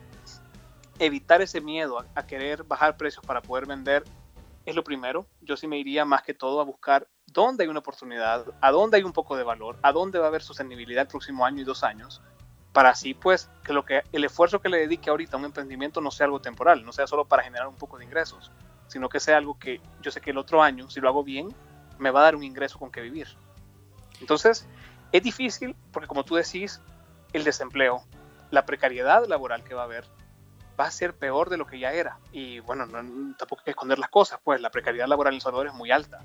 evitar 1.00 1.42
ese 1.42 1.62
miedo 1.62 2.04
a, 2.16 2.26
querer 2.26 2.64
bajar 2.64 2.98
precios 2.98 3.26
para 3.26 3.42
poder 3.42 3.66
vender 3.66 4.04
es 4.66 4.76
lo 4.76 4.84
primero. 4.84 5.26
Yo 5.42 5.58
sí 5.58 5.68
me 5.68 5.78
iría 5.78 6.06
más 6.06 6.24
que 6.24 6.34
todo 6.34 6.60
a 6.60 6.64
buscar 6.64 7.08
dónde 7.28 7.64
hay 7.64 7.70
una 7.70 7.80
oportunidad, 7.80 8.46
a 8.62 8.72
dónde 8.72 8.98
hay 8.98 9.04
un 9.04 9.14
poco 9.14 9.36
de 9.36 9.44
valor, 9.44 9.78
a 9.82 9.92
dónde 9.92 10.20
va 10.20 10.26
a 10.26 10.28
haber 10.30 10.42
sostenibilidad 10.42 11.04
el 11.04 11.08
próximo 11.08 11.46
año 11.46 11.62
y 11.62 11.66
dos 11.66 11.84
años, 11.84 12.22
para 12.74 12.90
así 12.90 13.14
pues 13.14 13.50
que, 13.64 13.74
lo 13.74 13.86
que 13.86 14.04
el 14.12 14.24
esfuerzo 14.24 14.62
que 14.62 14.70
le 14.70 14.80
dedique 14.80 15.10
ahorita 15.10 15.36
a 15.36 15.40
un 15.40 15.46
emprendimiento 15.46 16.02
no 16.02 16.12
sea 16.12 16.26
algo 16.26 16.42
temporal, 16.42 16.84
no 16.84 16.92
sea 16.92 17.08
solo 17.08 17.26
para 17.26 17.44
generar 17.44 17.68
un 17.68 17.76
poco 17.76 17.98
de 17.98 18.06
ingresos, 18.06 18.52
sino 18.88 19.10
que 19.10 19.20
sea 19.20 19.38
algo 19.38 19.58
que 19.60 19.82
yo 20.02 20.12
sé 20.12 20.22
que 20.22 20.32
el 20.32 20.38
otro 20.38 20.62
año, 20.64 20.90
si 20.90 21.00
lo 21.00 21.10
hago 21.10 21.24
bien, 21.24 21.54
me 22.00 22.12
va 22.12 22.22
a 22.22 22.24
dar 22.24 22.36
un 22.36 22.44
ingreso 22.44 22.80
con 22.80 22.92
que 22.92 23.02
vivir. 23.02 23.28
Entonces, 24.20 24.68
es 25.18 25.24
difícil 25.24 25.76
porque 25.92 26.08
como 26.08 26.24
tú 26.24 26.36
decís, 26.36 26.82
el 27.34 27.44
desempleo, 27.44 28.04
la 28.52 28.66
precariedad 28.66 29.26
laboral 29.28 29.64
que 29.64 29.74
va 29.74 29.82
a 29.82 29.86
haber, 29.86 30.06
va 30.80 30.86
a 30.86 30.92
ser 30.92 31.16
peor 31.16 31.50
de 31.50 31.58
lo 31.58 31.66
que 31.66 31.80
ya 31.80 31.94
era. 31.94 32.20
Y 32.32 32.60
bueno, 32.62 32.86
no, 32.86 33.36
tampoco 33.38 33.62
hay 33.62 33.66
que 33.66 33.72
esconder 33.72 34.00
las 34.00 34.10
cosas, 34.10 34.40
pues 34.44 34.62
la 34.62 34.70
precariedad 34.70 35.08
laboral 35.08 35.34
en 35.34 35.38
El 35.38 35.42
Salvador 35.42 35.68
es 35.68 35.74
muy 35.74 35.92
alta. 35.92 36.20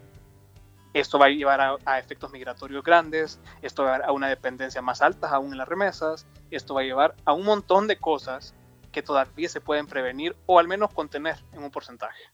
Esto 0.92 1.20
va 1.20 1.26
a 1.26 1.28
llevar 1.28 1.78
a, 1.84 1.98
efectos 2.00 2.32
migratorios 2.32 2.82
grandes, 2.82 3.38
esto 3.62 3.84
va 3.84 3.90
a 3.90 3.92
llevar 3.94 4.08
a 4.08 4.12
una 4.12 4.28
dependencia 4.28 4.82
más 4.82 5.02
alta 5.02 5.28
aún 5.28 5.52
en 5.52 5.58
las 5.58 5.68
remesas, 5.68 6.26
esto 6.50 6.74
va 6.74 6.80
a 6.80 6.84
llevar 6.84 7.14
a 7.24 7.32
un 7.32 7.44
montón 7.44 7.86
de 7.86 7.96
cosas 7.96 8.54
que 8.90 9.02
todavía 9.02 9.48
se 9.48 9.60
pueden 9.60 9.86
prevenir 9.86 10.34
o 10.46 10.58
al 10.58 10.66
menos 10.66 10.92
contener 10.92 11.36
en 11.52 11.62
un 11.62 11.70
porcentaje. 11.70 12.24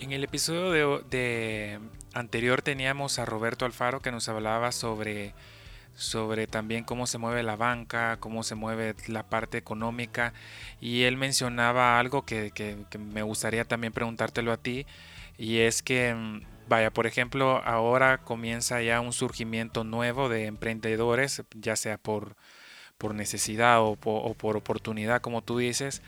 En 0.00 0.10
el 0.10 0.24
episodio 0.24 0.98
de, 0.98 1.78
anterior 2.14 2.62
teníamos 2.62 3.18
a 3.18 3.24
Roberto 3.24 3.64
Alfaro 3.64 4.00
que 4.00 4.12
nos 4.12 4.28
hablaba 4.28 4.72
sobre, 4.72 5.34
sobre 5.94 6.46
también 6.46 6.84
cómo 6.84 7.06
se 7.06 7.18
mueve 7.18 7.42
la 7.42 7.56
banca, 7.56 8.18
cómo 8.20 8.42
se 8.42 8.54
mueve 8.54 8.94
la 9.06 9.24
parte 9.24 9.58
económica. 9.58 10.32
Y 10.80 11.02
él 11.02 11.16
mencionaba 11.16 11.98
algo 11.98 12.24
que, 12.24 12.52
me 12.98 13.22
gustaría 13.22 13.64
también 13.64 13.92
preguntártelo 13.92 14.52
a 14.52 14.56
ti, 14.56 14.86
y 15.36 15.58
es 15.58 15.82
que, 15.82 16.42
vaya, 16.68 16.90
por 16.90 17.06
ejemplo, 17.06 17.62
ahora 17.64 18.18
comienza 18.18 18.82
ya 18.82 19.00
un 19.00 19.12
surgimiento 19.12 19.84
nuevo 19.84 20.28
de 20.28 20.46
emprendedores, 20.46 21.42
ya 21.54 21.76
sea 21.76 21.98
por, 21.98 22.36
por 22.98 23.14
necesidad 23.14 23.80
o 23.82 23.96
por 23.96 24.56
oportunidad, 24.56 25.20
como 25.20 25.42
tú 25.42 25.58
dices. 25.58 26.02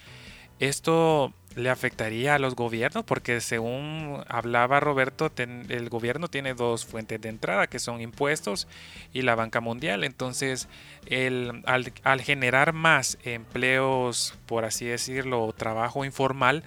Esto 0.59 1.33
le 1.57 1.69
afectaría 1.69 2.37
a 2.37 2.39
los 2.39 2.55
gobiernos 2.55 3.05
porque 3.05 3.41
según 3.41 4.23
hablaba 4.29 4.81
Roberto, 4.81 5.31
el 5.37 5.89
gobierno 5.89 6.29
tiene 6.29 6.55
dos 6.55 6.87
fuentes 6.87 7.21
de 7.21 7.29
entrada 7.29 7.67
que 7.67 7.79
son 7.79 8.01
impuestos 8.01 8.69
y 9.13 9.23
la 9.23 9.35
banca 9.35 9.61
mundial. 9.61 10.05
Entonces, 10.05 10.69
el, 11.07 11.63
al, 11.67 12.21
generar 12.21 12.73
más 12.73 13.19
empleos, 13.25 14.35
por 14.47 14.65
así 14.65 14.87
decirlo, 14.87 15.53
trabajo 15.57 16.05
informal, 16.05 16.63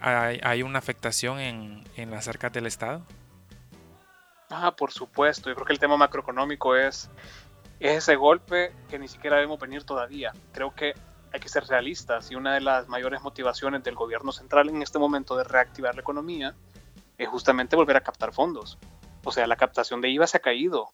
hay, 0.00 0.62
una 0.62 0.78
afectación 0.78 1.40
en, 1.40 1.84
en 1.96 2.10
las 2.10 2.28
arcas 2.28 2.52
del 2.52 2.66
Estado. 2.66 3.02
Ah, 4.50 4.76
por 4.76 4.92
supuesto. 4.92 5.48
Yo 5.48 5.54
creo 5.54 5.66
que 5.66 5.72
el 5.72 5.78
tema 5.78 5.96
macroeconómico 5.96 6.76
es, 6.76 7.10
es 7.80 7.98
ese 7.98 8.14
golpe 8.14 8.72
que 8.88 8.98
ni 8.98 9.08
siquiera 9.08 9.36
debemos 9.36 9.58
venir 9.58 9.84
todavía. 9.84 10.32
Creo 10.52 10.74
que 10.74 10.94
hay 11.34 11.40
que 11.40 11.48
ser 11.48 11.64
realistas 11.66 12.30
y 12.30 12.36
una 12.36 12.54
de 12.54 12.60
las 12.60 12.86
mayores 12.88 13.20
motivaciones 13.20 13.82
del 13.82 13.96
gobierno 13.96 14.30
central 14.30 14.68
en 14.68 14.82
este 14.82 15.00
momento 15.00 15.36
de 15.36 15.42
reactivar 15.42 15.92
la 15.96 16.00
economía 16.00 16.54
es 17.18 17.28
justamente 17.28 17.74
volver 17.74 17.96
a 17.96 18.02
captar 18.02 18.32
fondos. 18.32 18.78
O 19.24 19.32
sea, 19.32 19.48
la 19.48 19.56
captación 19.56 20.00
de 20.00 20.10
IVA 20.10 20.28
se 20.28 20.36
ha 20.36 20.40
caído, 20.40 20.92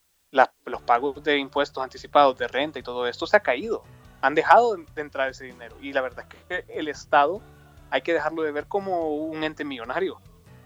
los 0.64 0.80
pagos 0.80 1.22
de 1.22 1.36
impuestos 1.36 1.84
anticipados 1.84 2.38
de 2.38 2.48
renta 2.48 2.78
y 2.78 2.82
todo 2.82 3.06
esto 3.06 3.26
se 3.26 3.36
ha 3.36 3.40
caído. 3.40 3.82
Han 4.22 4.34
dejado 4.34 4.76
de 4.76 5.02
entrar 5.02 5.28
ese 5.28 5.44
dinero 5.44 5.76
y 5.82 5.92
la 5.92 6.00
verdad 6.00 6.24
es 6.26 6.64
que 6.64 6.72
el 6.72 6.88
Estado 6.88 7.42
hay 7.90 8.00
que 8.00 8.14
dejarlo 8.14 8.42
de 8.42 8.52
ver 8.52 8.66
como 8.66 9.14
un 9.14 9.44
ente 9.44 9.62
millonario. 9.66 10.22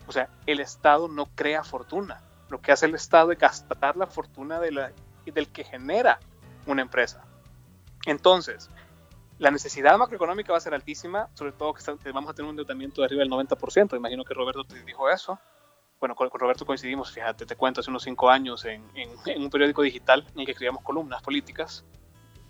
O 0.06 0.12
sea, 0.12 0.28
el 0.46 0.60
Estado 0.60 1.08
no 1.08 1.26
crea 1.34 1.64
fortuna. 1.64 2.22
Lo 2.48 2.60
que 2.60 2.70
hace 2.70 2.86
el 2.86 2.94
Estado 2.94 3.32
es 3.32 3.40
gastar 3.40 3.96
la 3.96 4.06
fortuna 4.06 4.60
de 4.60 4.70
la, 4.70 4.92
del 5.24 5.48
que 5.48 5.64
genera 5.64 6.20
una 6.64 6.82
empresa. 6.82 7.24
Entonces, 8.06 8.70
la 9.38 9.50
necesidad 9.50 9.98
macroeconómica 9.98 10.52
va 10.52 10.58
a 10.58 10.60
ser 10.60 10.74
altísima, 10.74 11.28
sobre 11.34 11.52
todo 11.52 11.74
que 11.74 12.12
vamos 12.12 12.30
a 12.30 12.34
tener 12.34 12.48
un 12.48 12.50
endeudamiento 12.50 13.00
de 13.00 13.06
arriba 13.06 13.20
del 13.20 13.30
90%. 13.30 13.96
Imagino 13.96 14.24
que 14.24 14.34
Roberto 14.34 14.64
te 14.64 14.82
dijo 14.84 15.10
eso. 15.10 15.38
Bueno, 15.98 16.14
con, 16.14 16.30
Roberto 16.30 16.64
coincidimos, 16.66 17.10
fíjate, 17.10 17.46
te 17.46 17.56
cuento, 17.56 17.80
hace 17.80 17.90
unos 17.90 18.02
cinco 18.02 18.30
años 18.30 18.64
en, 18.64 18.84
un 19.36 19.50
periódico 19.50 19.82
digital 19.82 20.26
en 20.34 20.40
el 20.40 20.46
que 20.46 20.52
escribíamos 20.52 20.82
columnas 20.82 21.22
políticas. 21.22 21.84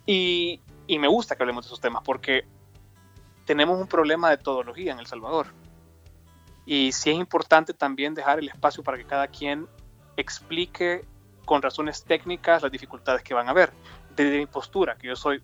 Y, 0.07 0.61
y 0.87 0.99
me 0.99 1.09
gusta 1.09 1.37
que 1.37 1.43
hablemos 1.43 1.65
de 1.65 1.69
esos 1.69 1.81
temas 1.81 2.03
porque 2.05 2.45
tenemos 3.47 3.81
un 3.81 3.87
problema 3.87 4.29
de 4.31 4.37
todología 4.37 4.93
en 4.93 4.99
El 4.99 5.07
Salvador. 5.07 5.47
Y 6.67 6.93
sí 6.93 7.11
es 7.11 7.17
importante 7.17 7.73
también 7.75 8.15
dejar 8.15 8.39
el 8.39 8.49
espacio 8.49 8.83
para 8.83 8.99
que 8.99 9.05
cada 9.05 9.29
quien 9.29 9.69
explique 10.17 11.05
con 11.45 11.63
razones 11.63 12.05
técnicas 12.05 12.63
las 12.63 12.73
dificultades 12.73 13.23
que 13.23 13.35
van 13.35 13.49
a 13.49 13.51
haber. 13.51 13.73
Desde 14.17 14.39
mi 14.39 14.47
postura, 14.47 14.97
que 14.97 15.09
yo 15.09 15.17
soy 15.17 15.43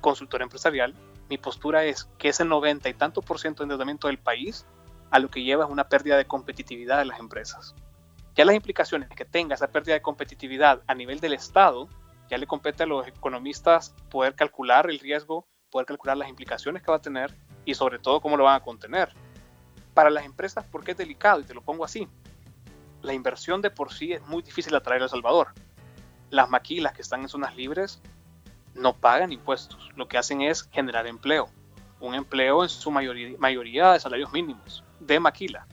consultor 0.00 0.42
empresarial, 0.42 0.94
mi 1.28 1.38
postura 1.38 1.84
es 1.84 2.04
que 2.18 2.28
ese 2.28 2.44
90 2.44 2.88
y 2.88 2.94
tanto 2.94 3.22
por 3.22 3.40
ciento 3.40 3.62
de 3.62 3.64
endeudamiento 3.64 4.06
del 4.06 4.18
país 4.18 4.66
a 5.10 5.18
lo 5.18 5.28
que 5.28 5.42
lleva 5.42 5.64
es 5.64 5.70
una 5.70 5.88
pérdida 5.88 6.16
de 6.16 6.26
competitividad 6.26 6.98
de 6.98 7.04
las 7.04 7.18
empresas. 7.18 7.74
Ya 8.34 8.44
las 8.44 8.54
implicaciones 8.54 9.08
que 9.08 9.24
tenga 9.24 9.54
esa 9.54 9.68
pérdida 9.68 9.94
de 9.94 10.02
competitividad 10.02 10.82
a 10.86 10.94
nivel 10.94 11.20
del 11.20 11.32
Estado, 11.32 11.88
ya 12.28 12.38
le 12.38 12.46
compete 12.46 12.82
a 12.82 12.86
los 12.86 13.06
economistas 13.06 13.94
poder 14.10 14.34
calcular 14.34 14.90
el 14.90 14.98
riesgo, 14.98 15.46
poder 15.70 15.86
calcular 15.86 16.16
las 16.16 16.28
implicaciones 16.28 16.82
que 16.82 16.90
va 16.90 16.98
a 16.98 17.02
tener 17.02 17.34
y 17.64 17.74
sobre 17.74 17.98
todo 17.98 18.20
cómo 18.20 18.36
lo 18.36 18.44
van 18.44 18.56
a 18.56 18.60
contener. 18.60 19.12
Para 19.94 20.10
las 20.10 20.26
empresas, 20.26 20.64
porque 20.70 20.92
es 20.92 20.96
delicado, 20.96 21.40
y 21.40 21.44
te 21.44 21.54
lo 21.54 21.62
pongo 21.62 21.84
así, 21.84 22.06
la 23.02 23.14
inversión 23.14 23.62
de 23.62 23.70
por 23.70 23.92
sí 23.92 24.12
es 24.12 24.22
muy 24.26 24.42
difícil 24.42 24.74
atraer 24.74 25.00
a 25.02 25.04
El 25.04 25.10
Salvador. 25.10 25.48
Las 26.30 26.50
maquilas 26.50 26.92
que 26.92 27.02
están 27.02 27.22
en 27.22 27.28
zonas 27.28 27.56
libres 27.56 28.02
no 28.76 28.94
pagan 28.94 29.32
impuestos, 29.32 29.90
lo 29.96 30.08
que 30.08 30.18
hacen 30.18 30.42
es 30.42 30.68
generar 30.70 31.06
empleo, 31.06 31.48
un 32.00 32.14
empleo 32.14 32.62
en 32.62 32.68
su 32.68 32.90
mayoría, 32.90 33.92
de 33.92 34.00
salarios 34.00 34.32
mínimos, 34.32 34.84
de 35.00 35.18
maquila. 35.18 35.66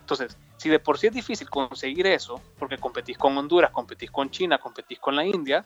Entonces, 0.00 0.36
si 0.56 0.68
de 0.68 0.78
por 0.78 0.98
sí 0.98 1.08
es 1.08 1.12
difícil 1.12 1.48
conseguir 1.48 2.06
eso, 2.06 2.40
porque 2.58 2.78
competís 2.78 3.18
con 3.18 3.36
Honduras, 3.36 3.70
competís 3.70 4.10
con 4.10 4.30
China, 4.30 4.58
competís 4.58 4.98
con 4.98 5.16
la 5.16 5.24
India, 5.24 5.64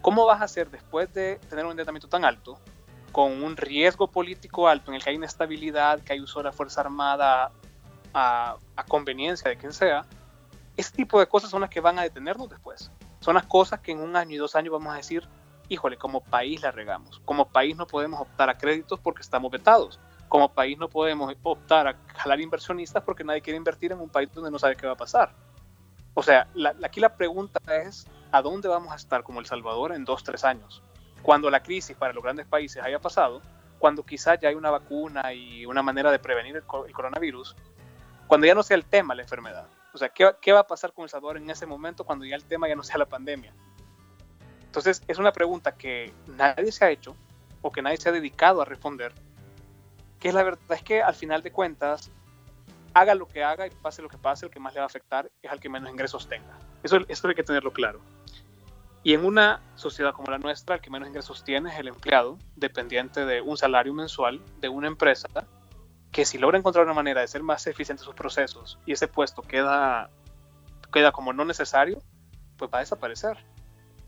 ¿cómo 0.00 0.24
vas 0.24 0.40
a 0.40 0.44
hacer 0.44 0.70
después 0.70 1.12
de 1.12 1.36
tener 1.48 1.64
un 1.64 1.72
endeudamiento 1.72 2.08
tan 2.08 2.24
alto, 2.24 2.58
con 3.12 3.42
un 3.42 3.56
riesgo 3.56 4.08
político 4.08 4.68
alto 4.68 4.90
en 4.90 4.96
el 4.96 5.02
que 5.02 5.10
hay 5.10 5.16
inestabilidad, 5.16 6.00
que 6.00 6.12
hay 6.12 6.20
uso 6.20 6.38
de 6.40 6.44
la 6.44 6.52
Fuerza 6.52 6.80
Armada 6.80 7.50
a, 8.14 8.56
a 8.76 8.84
conveniencia 8.84 9.50
de 9.50 9.56
quien 9.56 9.72
sea? 9.72 10.06
Ese 10.76 10.92
tipo 10.92 11.18
de 11.18 11.26
cosas 11.26 11.50
son 11.50 11.60
las 11.60 11.70
que 11.70 11.80
van 11.80 11.98
a 11.98 12.02
detenernos 12.02 12.48
después. 12.48 12.90
Son 13.20 13.34
las 13.34 13.44
cosas 13.44 13.80
que 13.80 13.92
en 13.92 14.00
un 14.00 14.16
año 14.16 14.34
y 14.34 14.38
dos 14.38 14.54
años 14.54 14.72
vamos 14.72 14.94
a 14.94 14.96
decir, 14.96 15.28
híjole, 15.70 15.96
como 15.96 16.20
país 16.20 16.60
la 16.62 16.72
regamos. 16.72 17.22
Como 17.24 17.48
país 17.48 17.76
no 17.76 17.86
podemos 17.86 18.20
optar 18.20 18.50
a 18.50 18.58
créditos 18.58 18.98
porque 18.98 19.22
estamos 19.22 19.50
vetados. 19.50 20.00
Como 20.28 20.52
país 20.52 20.76
no 20.76 20.88
podemos 20.88 21.32
optar 21.42 21.86
a 21.86 21.96
jalar 22.16 22.40
inversionistas 22.40 23.02
porque 23.04 23.24
nadie 23.24 23.40
quiere 23.40 23.56
invertir 23.56 23.92
en 23.92 24.00
un 24.00 24.10
país 24.10 24.30
donde 24.32 24.50
no 24.50 24.58
sabe 24.58 24.76
qué 24.76 24.86
va 24.86 24.94
a 24.94 24.96
pasar. 24.96 25.32
O 26.14 26.22
sea, 26.24 26.48
aquí 26.82 27.00
la 27.00 27.14
pregunta 27.14 27.60
es, 27.82 28.06
¿a 28.32 28.42
dónde 28.42 28.68
vamos 28.68 28.92
a 28.92 28.96
estar 28.96 29.22
como 29.22 29.38
El 29.38 29.46
Salvador 29.46 29.92
en 29.92 30.04
dos, 30.04 30.24
tres 30.24 30.44
años? 30.44 30.82
Cuando 31.22 31.48
la 31.50 31.62
crisis 31.62 31.96
para 31.96 32.12
los 32.12 32.22
grandes 32.22 32.46
países 32.46 32.82
haya 32.82 32.98
pasado, 32.98 33.40
cuando 33.78 34.02
quizás 34.02 34.40
ya 34.40 34.48
hay 34.48 34.56
una 34.56 34.70
vacuna 34.70 35.32
y 35.32 35.64
una 35.66 35.82
manera 35.82 36.10
de 36.10 36.18
prevenir 36.18 36.56
el, 36.56 36.64
coronavirus, 36.64 37.54
cuando 38.26 38.46
ya 38.46 38.56
no 38.56 38.64
sea 38.64 38.76
el 38.76 38.84
tema 38.84 39.14
la 39.14 39.22
enfermedad. 39.22 39.68
O 39.94 39.98
sea, 39.98 40.08
¿qué, 40.08 40.32
¿qué 40.40 40.52
va 40.52 40.60
a 40.60 40.66
pasar 40.66 40.92
con 40.92 41.04
El 41.04 41.10
Salvador 41.10 41.36
en 41.36 41.48
ese 41.48 41.64
momento 41.64 42.04
cuando 42.04 42.24
ya 42.24 42.34
el 42.34 42.44
tema 42.44 42.68
ya 42.68 42.74
no 42.74 42.82
sea 42.82 42.98
la 42.98 43.06
pandemia? 43.06 43.54
Entonces, 44.70 45.02
es 45.08 45.18
una 45.18 45.32
pregunta 45.32 45.72
que 45.72 46.12
nadie 46.28 46.70
se 46.70 46.84
ha 46.84 46.90
hecho 46.92 47.16
o 47.60 47.72
que 47.72 47.82
nadie 47.82 47.96
se 47.96 48.08
ha 48.08 48.12
dedicado 48.12 48.62
a 48.62 48.64
responder, 48.64 49.12
que 50.20 50.32
la 50.32 50.44
verdad 50.44 50.60
es 50.70 50.82
que 50.84 51.02
al 51.02 51.16
final 51.16 51.42
de 51.42 51.50
cuentas, 51.50 52.08
haga 52.94 53.16
lo 53.16 53.26
que 53.26 53.42
haga 53.42 53.66
y 53.66 53.70
pase 53.70 54.00
lo 54.00 54.08
que 54.08 54.16
pase, 54.16 54.46
el 54.46 54.52
que 54.52 54.60
más 54.60 54.72
le 54.72 54.78
va 54.78 54.84
a 54.84 54.86
afectar 54.86 55.28
es 55.42 55.50
al 55.50 55.58
que 55.58 55.68
menos 55.68 55.90
ingresos 55.90 56.28
tenga. 56.28 56.56
Eso, 56.84 56.98
eso 57.08 57.26
hay 57.26 57.34
que 57.34 57.42
tenerlo 57.42 57.72
claro. 57.72 58.00
Y 59.02 59.12
en 59.12 59.24
una 59.24 59.60
sociedad 59.74 60.12
como 60.12 60.30
la 60.30 60.38
nuestra, 60.38 60.76
el 60.76 60.80
que 60.80 60.88
menos 60.88 61.08
ingresos 61.08 61.42
tiene 61.42 61.70
es 61.70 61.78
el 61.80 61.88
empleado, 61.88 62.38
dependiente 62.54 63.26
de 63.26 63.40
un 63.40 63.56
salario 63.56 63.92
mensual 63.92 64.40
de 64.60 64.68
una 64.68 64.86
empresa, 64.86 65.26
que 66.12 66.24
si 66.24 66.38
logra 66.38 66.58
encontrar 66.58 66.84
una 66.84 66.94
manera 66.94 67.22
de 67.22 67.26
ser 67.26 67.42
más 67.42 67.66
eficiente 67.66 68.02
en 68.02 68.04
sus 68.04 68.14
procesos 68.14 68.78
y 68.86 68.92
ese 68.92 69.08
puesto 69.08 69.42
queda, 69.42 70.10
queda 70.92 71.10
como 71.10 71.32
no 71.32 71.44
necesario, 71.44 71.98
pues 72.56 72.70
va 72.72 72.78
a 72.78 72.80
desaparecer. 72.82 73.36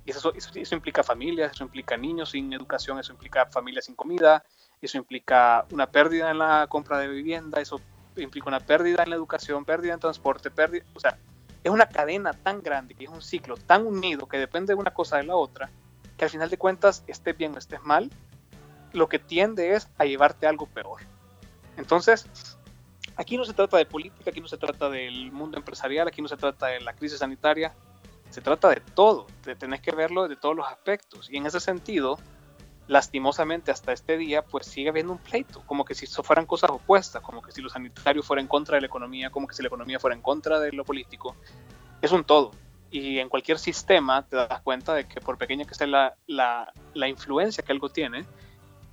Y 0.04 0.10
eso, 0.10 0.32
implica 0.74 1.02
familias, 1.02 1.52
eso 1.52 1.64
implica 1.64 1.96
niños 1.96 2.30
sin 2.30 2.52
educación, 2.52 2.98
eso 2.98 3.12
implica 3.12 3.46
familias 3.46 3.84
sin 3.84 3.94
comida, 3.94 4.44
eso 4.80 4.98
implica 4.98 5.64
una 5.70 5.86
pérdida 5.86 6.30
en 6.30 6.38
la 6.38 6.66
compra 6.68 6.98
de 6.98 7.08
vivienda, 7.08 7.60
eso 7.60 7.80
implica 8.16 8.48
una 8.48 8.60
pérdida 8.60 9.04
en 9.04 9.10
la 9.10 9.16
educación, 9.16 9.64
pérdida 9.64 9.94
en 9.94 10.00
transporte, 10.00 10.50
pérdida, 10.50 10.84
o 10.94 11.00
sea, 11.00 11.18
es 11.62 11.70
una 11.70 11.88
cadena 11.88 12.32
tan 12.32 12.62
grande 12.62 12.96
y 12.98 13.04
es 13.04 13.10
un 13.10 13.22
ciclo 13.22 13.56
tan 13.56 13.86
unido 13.86 14.26
que 14.26 14.38
depende 14.38 14.74
de 14.74 14.80
una 14.80 14.92
cosa 14.92 15.18
de 15.18 15.24
la 15.24 15.36
otra, 15.36 15.70
que 16.16 16.24
al 16.24 16.30
final 16.30 16.50
de 16.50 16.58
cuentas, 16.58 17.04
estés 17.06 17.36
bien 17.36 17.54
o 17.54 17.58
estés 17.58 17.82
mal, 17.82 18.10
lo 18.92 19.08
que 19.08 19.20
tiende 19.20 19.74
es 19.74 19.88
a 19.98 20.04
llevarte 20.04 20.48
algo 20.48 20.66
peor. 20.66 21.00
Entonces, 21.76 22.26
aquí 23.16 23.36
no 23.36 23.44
se 23.44 23.54
trata 23.54 23.76
de 23.76 23.86
política, 23.86 24.30
aquí 24.30 24.40
no 24.40 24.48
se 24.48 24.58
trata 24.58 24.90
del 24.90 25.30
mundo 25.30 25.56
empresarial, 25.56 26.08
aquí 26.08 26.20
no 26.20 26.28
se 26.28 26.36
trata 26.36 26.66
de 26.66 26.80
la 26.80 26.92
crisis 26.92 27.20
sanitaria, 27.20 27.72
se 28.32 28.40
trata 28.40 28.68
de 28.70 28.80
todo, 28.80 29.26
de 29.44 29.54
tenés 29.54 29.80
que 29.80 29.92
verlo 29.92 30.28
de 30.28 30.36
todos 30.36 30.56
los 30.56 30.66
aspectos. 30.66 31.28
Y 31.30 31.36
en 31.36 31.46
ese 31.46 31.60
sentido, 31.60 32.18
lastimosamente 32.88 33.70
hasta 33.70 33.92
este 33.92 34.16
día, 34.16 34.42
pues 34.42 34.66
sigue 34.66 34.88
habiendo 34.88 35.12
un 35.12 35.18
pleito, 35.18 35.62
como 35.66 35.84
que 35.84 35.94
si 35.94 36.06
fueran 36.06 36.46
cosas 36.46 36.70
opuestas, 36.70 37.22
como 37.22 37.42
que 37.42 37.52
si 37.52 37.60
lo 37.60 37.68
sanitario 37.68 38.22
fuera 38.22 38.40
en 38.40 38.48
contra 38.48 38.76
de 38.76 38.82
la 38.82 38.86
economía, 38.86 39.30
como 39.30 39.46
que 39.46 39.54
si 39.54 39.62
la 39.62 39.68
economía 39.68 39.98
fuera 39.98 40.16
en 40.16 40.22
contra 40.22 40.58
de 40.60 40.72
lo 40.72 40.84
político. 40.84 41.36
Es 42.00 42.12
un 42.12 42.24
todo. 42.24 42.52
Y 42.90 43.18
en 43.18 43.28
cualquier 43.28 43.58
sistema 43.58 44.26
te 44.26 44.36
das 44.36 44.60
cuenta 44.62 44.94
de 44.94 45.06
que 45.06 45.20
por 45.20 45.38
pequeña 45.38 45.64
que 45.64 45.74
sea 45.74 45.86
la, 45.86 46.16
la, 46.26 46.72
la 46.94 47.08
influencia 47.08 47.64
que 47.64 47.72
algo 47.72 47.88
tiene, 47.88 48.26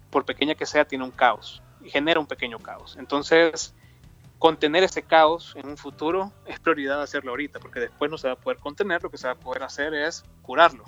por 0.10 0.26
pequeña 0.26 0.56
que 0.56 0.66
sea, 0.66 0.86
tiene 0.86 1.04
un 1.04 1.12
caos 1.12 1.62
y 1.82 1.90
genera 1.90 2.20
un 2.20 2.28
pequeño 2.28 2.60
caos. 2.60 2.96
Entonces, 2.98 3.74
contener 4.40 4.84
ese 4.84 5.04
caos 5.04 5.54
en 5.56 5.68
un 5.68 5.78
futuro 5.78 6.32
es 6.46 6.60
prioridad 6.60 7.02
hacerlo 7.02 7.32
ahorita, 7.32 7.60
porque 7.60 7.82
después 7.82 8.10
no 8.10 8.18
se 8.18 8.28
va 8.28 8.34
a 8.34 8.38
poder 8.38 8.58
contener, 8.58 9.04
lo 9.04 9.12
que 9.12 9.18
se 9.18 9.28
va 9.28 9.34
a 9.34 9.40
poder 9.40 9.64
hacer 9.64 9.94
es 9.94 10.24
curarlo. 10.42 10.86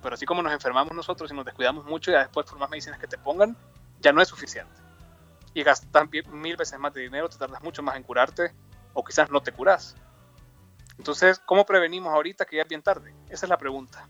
Pero 0.00 0.14
así 0.14 0.24
como 0.24 0.42
nos 0.42 0.52
enfermamos 0.52 0.94
nosotros 0.94 1.30
y 1.30 1.34
nos 1.34 1.44
descuidamos 1.44 1.84
mucho, 1.84 2.12
y 2.12 2.14
después 2.14 2.46
por 2.46 2.58
más 2.58 2.70
medicinas 2.70 3.00
que 3.00 3.08
te 3.08 3.18
pongan, 3.18 3.56
ya 4.00 4.12
no 4.12 4.22
es 4.22 4.28
suficiente. 4.28 4.74
Y 5.54 5.62
gastas 5.62 6.08
mil 6.32 6.56
veces 6.56 6.78
más 6.78 6.94
de 6.94 7.02
dinero, 7.02 7.28
te 7.28 7.36
tardas 7.36 7.62
mucho 7.62 7.82
más 7.82 7.96
en 7.96 8.04
curarte, 8.04 8.52
o 8.92 9.04
quizás 9.04 9.30
no 9.30 9.42
te 9.42 9.50
curas. 9.50 9.96
Entonces, 10.96 11.40
¿cómo 11.40 11.66
prevenimos 11.66 12.12
ahorita 12.12 12.44
que 12.44 12.56
ya 12.56 12.62
es 12.62 12.68
bien 12.68 12.82
tarde? 12.82 13.12
Esa 13.28 13.46
es 13.46 13.50
la 13.50 13.58
pregunta. 13.58 14.06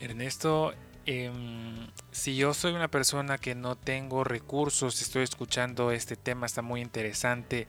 Ernesto, 0.00 0.72
em, 1.10 1.88
si 2.12 2.36
yo 2.36 2.54
soy 2.54 2.72
una 2.72 2.88
persona 2.88 3.38
que 3.38 3.54
no 3.54 3.76
tengo 3.76 4.24
recursos, 4.24 5.02
estoy 5.02 5.24
escuchando 5.24 5.90
este 5.90 6.16
tema, 6.16 6.46
está 6.46 6.62
muy 6.62 6.80
interesante, 6.80 7.66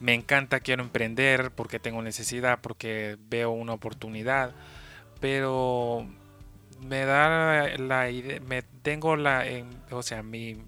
me 0.00 0.14
encanta, 0.14 0.60
quiero 0.60 0.82
emprender 0.82 1.50
porque 1.52 1.78
tengo 1.78 2.02
necesidad, 2.02 2.60
porque 2.60 3.16
veo 3.28 3.50
una 3.50 3.72
oportunidad, 3.72 4.54
pero 5.20 6.06
me 6.80 7.04
da 7.04 7.76
la 7.78 8.10
idea, 8.10 8.40
me 8.40 8.62
tengo 8.82 9.16
la, 9.16 9.44
o 9.90 10.02
sea, 10.02 10.22
mi, 10.22 10.58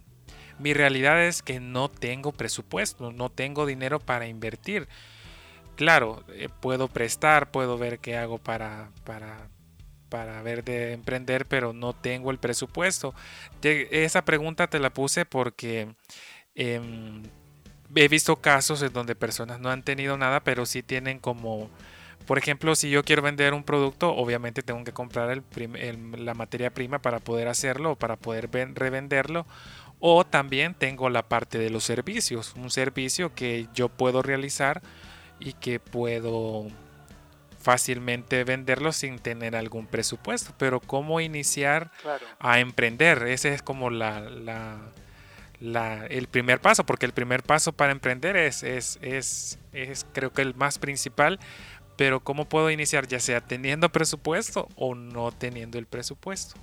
mi 0.59 0.73
realidad 0.75 1.25
es 1.25 1.43
que 1.43 1.61
no 1.61 1.91
tengo 1.91 2.33
presupuesto, 2.33 3.13
no 3.13 3.31
tengo 3.31 3.67
dinero 3.67 3.99
para 4.01 4.27
invertir. 4.27 4.89
Claro, 5.77 6.25
eh, 6.29 6.49
puedo 6.61 6.89
prestar, 6.89 7.51
puedo 7.51 7.77
ver 7.79 7.99
qué 7.99 8.17
hago 8.17 8.39
para, 8.39 8.91
para, 9.05 9.49
para 10.15 10.41
ver 10.43 10.63
de 10.63 10.93
emprender, 10.93 11.45
pero 11.45 11.73
no 11.73 11.93
tengo 11.93 12.31
el 12.31 12.39
presupuesto. 12.39 13.17
esa 13.63 14.25
pregunta 14.25 14.69
te 14.69 14.79
la 14.79 14.91
puse 14.91 15.25
porque 15.25 15.93
em, 16.55 17.25
he 17.97 18.07
visto 18.07 18.37
casos 18.37 18.81
en 18.83 18.93
donde 18.93 19.17
personas 19.17 19.59
no 19.59 19.71
han 19.71 19.83
tenido 19.83 20.17
nada, 20.17 20.39
pero 20.39 20.67
sí 20.67 20.85
tienen 20.85 21.19
como 21.19 21.69
por 22.29 22.39
ejemplo, 22.39 22.77
si 22.77 22.91
yo 22.91 23.05
quiero 23.05 23.23
vender 23.23 23.55
un 23.55 23.65
producto, 23.65 24.15
obviamente 24.15 24.63
tengo 24.63 24.85
que 24.85 24.93
comprar 24.93 25.43
la 26.17 26.35
materia 26.35 26.73
prima 26.73 27.01
para 27.01 27.19
poder 27.19 27.49
hacerlo 27.49 27.93
o 27.93 27.97
para 27.97 28.15
poder 28.17 28.49
revenderlo. 28.75 29.47
O 29.99 30.25
también 30.25 30.75
tengo 30.75 31.11
la 31.11 31.29
parte 31.29 31.59
de 31.59 31.71
los 31.71 31.83
servicios, 31.83 32.55
un 32.57 32.71
servicio 32.71 33.35
que 33.35 33.67
yo 33.75 33.89
puedo 33.89 34.23
realizar 34.23 34.81
y 35.41 35.55
que 35.55 35.81
puedo 35.81 36.69
fácilmente 37.65 38.45
venderlo 38.45 38.93
sin 38.93 39.19
tener 39.19 39.57
algún 39.57 39.87
presupuesto. 39.87 40.53
Pero 40.59 40.81
cómo 40.81 41.21
iniciar 41.21 41.91
a 42.39 42.61
emprender, 42.61 43.25
ese 43.27 43.53
es 43.53 43.63
como 43.63 43.91
la, 43.91 44.29
el 45.61 46.29
primer 46.29 46.61
paso, 46.61 46.85
porque 46.85 47.07
el 47.07 47.13
primer 47.13 47.43
paso 47.43 47.73
para 47.73 47.91
emprender 47.91 48.37
es, 48.37 48.63
es, 48.63 48.99
es, 49.03 49.59
es 49.73 50.07
creo 50.13 50.33
que 50.33 50.43
el 50.43 50.55
más 50.55 50.79
principal 50.79 51.41
pero 51.97 52.21
¿cómo 52.21 52.45
puedo 52.47 52.71
iniciar? 52.71 53.07
Ya 53.07 53.21
sea 53.21 53.41
teniendo 53.41 53.89
presupuesto 53.89 54.69
o 54.77 54.95
no 54.95 55.33
teniendo 55.33 55.79
el 55.79 55.87
presupuesto. 55.87 56.59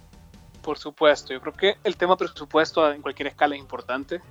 Por 0.62 0.77
supuesto, 0.77 1.34
yo 1.34 1.41
creo 1.41 1.53
que 1.53 1.77
el 1.84 1.98
tema 1.98 2.17
presupuesto 2.17 2.91
en 2.91 3.01
cualquier 3.01 3.27
escala 3.27 3.55
es 3.55 3.62
importante. 3.62 4.22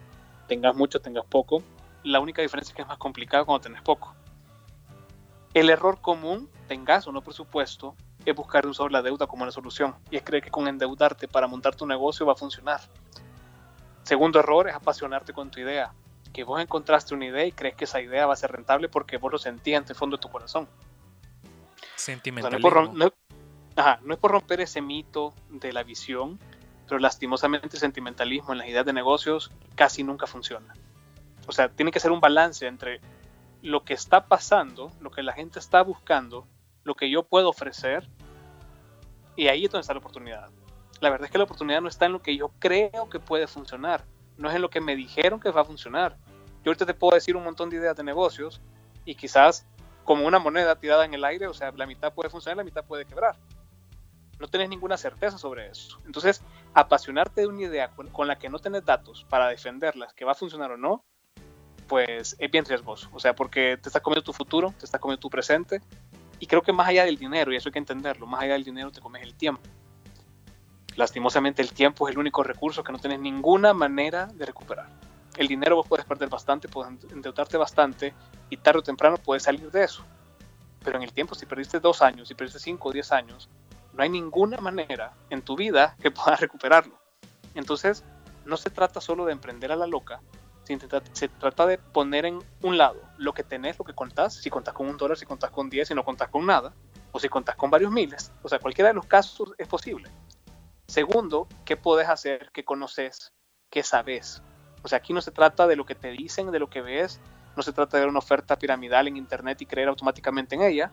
Tengas 0.46 0.74
mucho, 0.76 1.00
tengas 1.00 1.24
poco. 1.26 1.62
La 2.04 2.20
única 2.20 2.42
diferencia 2.42 2.72
es 2.72 2.76
que 2.76 2.82
es 2.82 2.88
más 2.88 2.98
complicado 2.98 3.46
cuando 3.46 3.62
tenés 3.62 3.82
poco. 3.82 4.14
El 5.54 5.70
error 5.70 6.00
común, 6.00 6.48
tengas 6.68 7.06
o 7.06 7.12
no 7.12 7.22
presupuesto, 7.22 7.96
es 8.24 8.34
buscar 8.34 8.66
un 8.66 8.74
sobre 8.74 8.92
la 8.92 9.02
deuda 9.02 9.26
como 9.26 9.42
una 9.42 9.52
solución. 9.52 9.96
Y 10.10 10.16
es 10.16 10.22
creer 10.22 10.44
que 10.44 10.50
con 10.50 10.68
endeudarte 10.68 11.26
para 11.26 11.46
montar 11.46 11.74
tu 11.74 11.86
negocio 11.86 12.26
va 12.26 12.34
a 12.34 12.36
funcionar. 12.36 12.80
Segundo 14.04 14.38
error 14.40 14.68
es 14.68 14.74
apasionarte 14.74 15.32
con 15.32 15.50
tu 15.50 15.60
idea. 15.60 15.92
Que 16.32 16.44
vos 16.44 16.60
encontraste 16.60 17.14
una 17.14 17.26
idea 17.26 17.44
y 17.44 17.52
crees 17.52 17.74
que 17.74 17.84
esa 17.84 18.00
idea 18.00 18.26
va 18.26 18.34
a 18.34 18.36
ser 18.36 18.52
rentable 18.52 18.88
porque 18.88 19.16
vos 19.16 19.32
lo 19.32 19.38
sentías 19.38 19.82
en 19.82 19.88
el 19.88 19.96
fondo 19.96 20.16
de 20.16 20.20
tu 20.20 20.28
corazón 20.28 20.68
Sentimentalismo. 21.96 22.70
no, 22.92 23.06
es 23.06 24.18
por, 24.18 24.30
romper 24.30 24.60
ese 24.60 24.80
mito 24.80 25.34
de 25.50 25.72
la 25.72 25.82
visión, 25.82 26.38
pero 26.88 26.98
lastimosamente 26.98 27.76
el 27.76 27.80
sentimentalismo 27.80 28.52
en 28.52 28.58
las 28.58 28.68
ideas 28.68 28.86
de 28.86 28.92
negocios 28.92 29.50
casi 29.74 30.02
nunca 30.02 30.26
funciona. 30.26 30.74
O 31.46 31.52
sea, 31.52 31.68
tiene 31.68 31.90
que 31.90 32.00
ser 32.00 32.10
un 32.10 32.20
balance 32.20 32.66
entre 32.66 33.00
lo 33.62 33.84
que 33.84 33.94
está 33.94 34.26
pasando, 34.26 34.90
lo 35.00 35.10
que 35.10 35.22
la 35.22 35.32
gente 35.32 35.58
está 35.58 35.82
buscando, 35.82 36.46
lo 36.84 36.94
que 36.94 37.10
yo 37.10 37.22
puedo 37.24 37.48
ofrecer, 37.48 38.08
y 39.36 39.48
ahí 39.48 39.64
es 39.64 39.70
donde 39.70 39.82
está 39.82 39.94
la 39.94 40.00
oportunidad. 40.00 40.50
La 41.00 41.10
verdad 41.10 41.26
es 41.26 41.32
que 41.32 41.38
la 41.38 41.44
oportunidad 41.44 41.80
no 41.80 41.88
está 41.88 42.06
en 42.06 42.12
lo 42.12 42.22
que 42.22 42.36
yo 42.36 42.50
creo 42.58 43.08
que 43.10 43.20
puede 43.20 43.46
funcionar, 43.46 44.04
no 44.36 44.48
es 44.48 44.56
en 44.56 44.62
lo 44.62 44.70
que 44.70 44.80
me 44.80 44.96
dijeron 44.96 45.40
que 45.40 45.50
va 45.50 45.62
a 45.62 45.64
funcionar. 45.64 46.16
Yo 46.64 46.70
ahorita 46.70 46.86
te 46.86 46.94
puedo 46.94 47.14
decir 47.14 47.36
un 47.36 47.44
montón 47.44 47.70
de 47.70 47.76
ideas 47.76 47.96
de 47.96 48.04
negocios 48.04 48.60
y 49.04 49.14
quizás 49.14 49.66
como 50.04 50.26
una 50.26 50.38
moneda 50.38 50.76
tirada 50.76 51.04
en 51.04 51.14
el 51.14 51.24
aire, 51.24 51.46
o 51.46 51.54
sea, 51.54 51.72
la 51.72 51.86
mitad 51.86 52.12
puede 52.12 52.30
funcionar, 52.30 52.56
la 52.56 52.64
mitad 52.64 52.84
puede 52.84 53.04
quebrar. 53.04 53.36
No 54.38 54.48
tenés 54.48 54.68
ninguna 54.68 54.96
certeza 54.96 55.38
sobre 55.38 55.68
eso. 55.68 55.98
Entonces, 56.06 56.42
apasionarte 56.74 57.42
de 57.42 57.46
una 57.46 57.62
idea 57.62 57.90
con, 57.90 58.26
la 58.26 58.38
que 58.38 58.48
no 58.48 58.58
tenés 58.58 58.84
datos 58.84 59.26
para 59.28 59.48
defenderla, 59.48 60.08
que 60.16 60.24
va 60.24 60.32
a 60.32 60.34
funcionar 60.34 60.72
o 60.72 60.76
no, 60.76 61.04
pues 61.90 62.36
es 62.38 62.50
bien 62.50 62.64
riesgoso. 62.64 63.10
O 63.12 63.20
sea, 63.20 63.34
porque 63.34 63.76
te 63.76 63.88
está 63.88 64.00
comiendo 64.00 64.22
tu 64.22 64.32
futuro, 64.32 64.72
te 64.78 64.86
está 64.86 64.98
comiendo 64.98 65.20
tu 65.20 65.28
presente. 65.28 65.82
Y 66.38 66.46
creo 66.46 66.62
que 66.62 66.72
más 66.72 66.88
allá 66.88 67.04
del 67.04 67.18
dinero, 67.18 67.52
y 67.52 67.56
eso 67.56 67.68
hay 67.68 67.72
que 67.72 67.78
entenderlo, 67.80 68.26
más 68.26 68.40
allá 68.40 68.54
del 68.54 68.64
dinero 68.64 68.90
te 68.90 69.00
comes 69.00 69.22
el 69.22 69.34
tiempo. 69.34 69.60
Lastimosamente 70.96 71.60
el 71.60 71.72
tiempo 71.72 72.08
es 72.08 72.12
el 72.12 72.18
único 72.18 72.42
recurso 72.42 72.82
que 72.82 72.92
no 72.92 72.98
tienes 72.98 73.20
ninguna 73.20 73.74
manera 73.74 74.26
de 74.26 74.46
recuperar 74.46 74.88
el 75.36 75.48
dinero 75.48 75.76
vos 75.76 75.86
puedes 75.86 76.04
perder 76.04 76.28
bastante, 76.28 76.68
puedes 76.68 76.92
endeudarte 77.10 77.56
bastante 77.56 78.14
y 78.48 78.56
tarde 78.56 78.80
o 78.80 78.82
temprano 78.82 79.16
puedes 79.16 79.44
salir 79.44 79.70
de 79.70 79.84
eso. 79.84 80.04
Pero 80.84 80.96
en 80.96 81.02
el 81.02 81.12
tiempo, 81.12 81.34
si 81.34 81.46
perdiste 81.46 81.80
dos 81.80 82.02
años, 82.02 82.28
si 82.28 82.34
perdiste 82.34 82.58
cinco 82.58 82.88
o 82.88 82.92
diez 82.92 83.12
años, 83.12 83.48
no 83.92 84.02
hay 84.02 84.08
ninguna 84.08 84.58
manera 84.58 85.12
en 85.30 85.42
tu 85.42 85.56
vida 85.56 85.96
que 86.00 86.10
puedas 86.10 86.40
recuperarlo. 86.40 86.98
Entonces, 87.54 88.04
no 88.44 88.56
se 88.56 88.70
trata 88.70 89.00
solo 89.00 89.24
de 89.24 89.32
emprender 89.32 89.72
a 89.72 89.76
la 89.76 89.86
loca, 89.86 90.20
se 91.12 91.28
trata 91.28 91.66
de 91.66 91.78
poner 91.78 92.26
en 92.26 92.38
un 92.62 92.78
lado 92.78 93.00
lo 93.18 93.32
que 93.32 93.42
tenés, 93.42 93.78
lo 93.78 93.84
que 93.84 93.94
contás, 93.94 94.34
si 94.34 94.50
contás 94.50 94.74
con 94.74 94.88
un 94.88 94.96
dólar, 94.96 95.16
si 95.16 95.26
contás 95.26 95.50
con 95.50 95.68
diez, 95.68 95.88
si 95.88 95.94
no 95.94 96.04
contás 96.04 96.28
con 96.28 96.46
nada, 96.46 96.72
o 97.12 97.18
si 97.18 97.28
contás 97.28 97.56
con 97.56 97.70
varios 97.70 97.90
miles. 97.90 98.32
O 98.42 98.48
sea, 98.48 98.58
cualquiera 98.58 98.88
de 98.88 98.94
los 98.94 99.06
casos 99.06 99.52
es 99.58 99.66
posible. 99.66 100.10
Segundo, 100.86 101.48
¿qué 101.64 101.76
puedes 101.76 102.08
hacer? 102.08 102.50
¿Qué 102.52 102.64
conoces? 102.64 103.32
¿Qué 103.70 103.82
sabes? 103.82 104.42
O 104.82 104.88
sea, 104.88 104.98
aquí 104.98 105.12
no 105.12 105.20
se 105.20 105.30
trata 105.30 105.66
de 105.66 105.76
lo 105.76 105.84
que 105.84 105.94
te 105.94 106.10
dicen, 106.10 106.50
de 106.50 106.58
lo 106.58 106.70
que 106.70 106.82
ves, 106.82 107.20
no 107.56 107.62
se 107.62 107.72
trata 107.72 107.98
de 107.98 108.06
una 108.06 108.18
oferta 108.18 108.58
piramidal 108.58 109.08
en 109.08 109.16
Internet 109.16 109.60
y 109.62 109.66
creer 109.66 109.88
automáticamente 109.88 110.54
en 110.54 110.62
ella. 110.62 110.90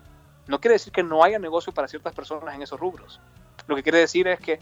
No 0.47 0.59
quiere 0.59 0.73
decir 0.73 0.91
que 0.91 1.03
no 1.03 1.23
haya 1.23 1.39
negocio 1.39 1.73
para 1.73 1.87
ciertas 1.87 2.13
personas 2.13 2.55
en 2.55 2.61
esos 2.61 2.79
rubros. 2.79 3.19
Lo 3.67 3.75
que 3.75 3.83
quiere 3.83 3.99
decir 3.99 4.27
es 4.27 4.39
que 4.39 4.59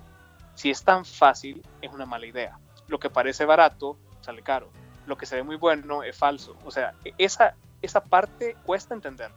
si 0.56 0.70
es 0.70 0.84
tan 0.84 1.06
fácil, 1.06 1.62
es 1.82 1.92
una 1.92 2.06
mala 2.06 2.26
idea. 2.26 2.60
Lo 2.88 3.00
que 3.00 3.10
parece 3.10 3.46
barato, 3.46 3.98
sale 4.22 4.42
caro. 4.42 4.72
Lo 5.06 5.18
que 5.18 5.26
se 5.26 5.36
ve 5.36 5.44
muy 5.44 5.56
bueno 5.56 6.04
es 6.04 6.18
falso. 6.18 6.58
O 6.66 6.72
sea, 6.72 6.94
esa, 7.18 7.56
esa 7.82 8.04
parte 8.04 8.56
cuesta 8.66 8.94
entender. 8.94 9.32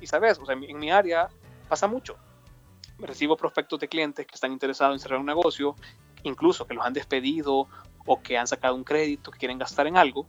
Y 0.00 0.06
sabes, 0.06 0.38
o 0.38 0.46
sea, 0.46 0.54
en 0.54 0.78
mi 0.78 0.90
área 0.90 1.28
pasa 1.68 1.86
mucho. 1.86 2.16
Recibo 2.98 3.36
prospectos 3.36 3.80
de 3.80 3.88
clientes 3.88 4.26
que 4.26 4.34
están 4.34 4.52
interesados 4.52 4.94
en 4.94 5.00
cerrar 5.00 5.18
un 5.18 5.26
negocio, 5.26 5.74
incluso 6.22 6.66
que 6.66 6.74
los 6.74 6.84
han 6.84 6.92
despedido 6.92 7.68
o 8.06 8.22
que 8.22 8.38
han 8.38 8.46
sacado 8.46 8.74
un 8.74 8.84
crédito, 8.84 9.30
que 9.30 9.38
quieren 9.38 9.58
gastar 9.58 9.86
en 9.86 9.96
algo, 9.96 10.26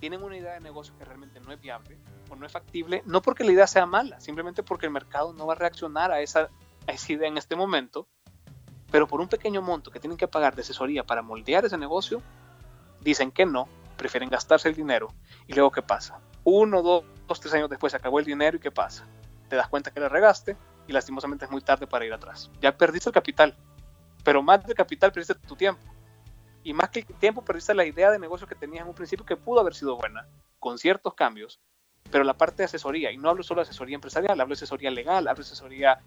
tienen 0.00 0.22
una 0.22 0.36
idea 0.36 0.54
de 0.54 0.60
negocio 0.60 0.94
que 0.98 1.04
realmente 1.04 1.40
no 1.40 1.52
es 1.52 1.60
viable 1.60 1.96
o 2.28 2.36
no 2.36 2.46
es 2.46 2.52
factible, 2.52 3.02
no 3.06 3.22
porque 3.22 3.44
la 3.44 3.52
idea 3.52 3.66
sea 3.66 3.86
mala, 3.86 4.20
simplemente 4.20 4.62
porque 4.62 4.86
el 4.86 4.92
mercado 4.92 5.32
no 5.32 5.46
va 5.46 5.54
a 5.54 5.56
reaccionar 5.56 6.12
a 6.12 6.20
esa, 6.20 6.50
a 6.86 6.92
esa 6.92 7.12
idea 7.12 7.28
en 7.28 7.38
este 7.38 7.56
momento, 7.56 8.06
pero 8.90 9.06
por 9.06 9.20
un 9.20 9.28
pequeño 9.28 9.62
monto 9.62 9.90
que 9.90 10.00
tienen 10.00 10.18
que 10.18 10.28
pagar 10.28 10.54
de 10.54 10.62
asesoría 10.62 11.04
para 11.04 11.22
moldear 11.22 11.64
ese 11.64 11.78
negocio, 11.78 12.22
dicen 13.00 13.30
que 13.30 13.46
no, 13.46 13.68
prefieren 13.96 14.28
gastarse 14.28 14.68
el 14.68 14.74
dinero 14.74 15.12
y 15.46 15.54
luego 15.54 15.70
¿qué 15.70 15.82
pasa? 15.82 16.20
Uno, 16.44 16.82
dos, 16.82 17.04
dos 17.26 17.40
tres 17.40 17.54
años 17.54 17.68
después 17.68 17.90
se 17.90 17.96
acabó 17.96 18.18
el 18.18 18.24
dinero 18.24 18.56
y 18.56 18.60
¿qué 18.60 18.70
pasa? 18.70 19.06
Te 19.48 19.56
das 19.56 19.68
cuenta 19.68 19.90
que 19.90 20.00
le 20.00 20.08
regaste 20.08 20.56
y 20.86 20.92
lastimosamente 20.92 21.44
es 21.44 21.50
muy 21.50 21.60
tarde 21.60 21.86
para 21.86 22.04
ir 22.04 22.12
atrás. 22.12 22.50
Ya 22.60 22.76
perdiste 22.76 23.08
el 23.08 23.14
capital, 23.14 23.56
pero 24.24 24.42
más 24.42 24.64
del 24.66 24.76
capital 24.76 25.12
perdiste 25.12 25.34
tu 25.34 25.56
tiempo 25.56 25.82
y 26.66 26.72
más 26.72 26.90
que 26.90 26.98
el 26.98 27.06
tiempo 27.06 27.44
perdiste 27.44 27.74
la 27.74 27.84
idea 27.84 28.10
de 28.10 28.18
negocio 28.18 28.48
que 28.48 28.56
tenías 28.56 28.82
en 28.82 28.88
un 28.88 28.94
principio 28.94 29.24
que 29.24 29.36
pudo 29.36 29.60
haber 29.60 29.76
sido 29.76 29.96
buena, 29.96 30.26
con 30.58 30.78
ciertos 30.78 31.14
cambios, 31.14 31.60
pero 32.10 32.24
la 32.24 32.36
parte 32.36 32.56
de 32.56 32.64
asesoría, 32.64 33.12
y 33.12 33.18
no 33.18 33.30
hablo 33.30 33.44
solo 33.44 33.60
de 33.60 33.68
asesoría 33.68 33.94
empresarial, 33.94 34.40
hablo 34.40 34.52
de 34.52 34.58
asesoría 34.58 34.90
legal, 34.90 35.28
hablo 35.28 35.44
de 35.44 35.46
asesoría 35.46 36.00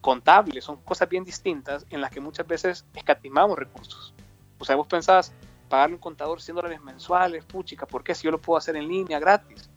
contable, 0.00 0.60
son 0.62 0.78
cosas 0.82 1.08
bien 1.08 1.22
distintas 1.22 1.86
en 1.90 2.00
las 2.00 2.10
que 2.10 2.20
muchas 2.20 2.44
veces 2.44 2.84
escatimamos 2.92 3.56
recursos. 3.56 4.12
O 4.58 4.64
sea, 4.64 4.74
vos 4.74 4.88
pensás, 4.88 5.32
pagarle 5.70 5.94
un 5.94 6.00
contador 6.00 6.42
100 6.42 6.56
dólares 6.56 6.82
mensuales, 6.82 7.44
puchica, 7.46 7.86
¿por 7.86 8.04
qué 8.04 8.14
si 8.14 8.24
yo 8.24 8.30
lo 8.30 8.40
puedo 8.40 8.58
hacer 8.58 8.76
en 8.76 8.88
línea 8.88 9.18
gratis? 9.18 9.70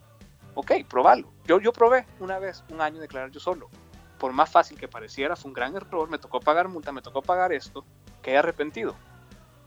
Ok, 0.55 0.71
probalo. 0.89 1.31
Yo, 1.45 1.61
yo 1.61 1.71
probé 1.71 2.05
una 2.19 2.39
vez, 2.39 2.63
un 2.69 2.81
año, 2.81 2.99
declarar 2.99 3.31
yo 3.31 3.39
solo. 3.39 3.69
Por 4.17 4.33
más 4.33 4.49
fácil 4.49 4.77
que 4.77 4.87
pareciera, 4.87 5.35
fue 5.35 5.49
un 5.49 5.53
gran 5.53 5.75
error, 5.75 6.09
me 6.09 6.17
tocó 6.17 6.39
pagar 6.39 6.67
multa, 6.67 6.91
me 6.91 7.01
tocó 7.01 7.21
pagar 7.21 7.53
esto, 7.53 7.85
quedé 8.21 8.37
arrepentido. 8.37 8.95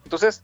Entonces, 0.05 0.43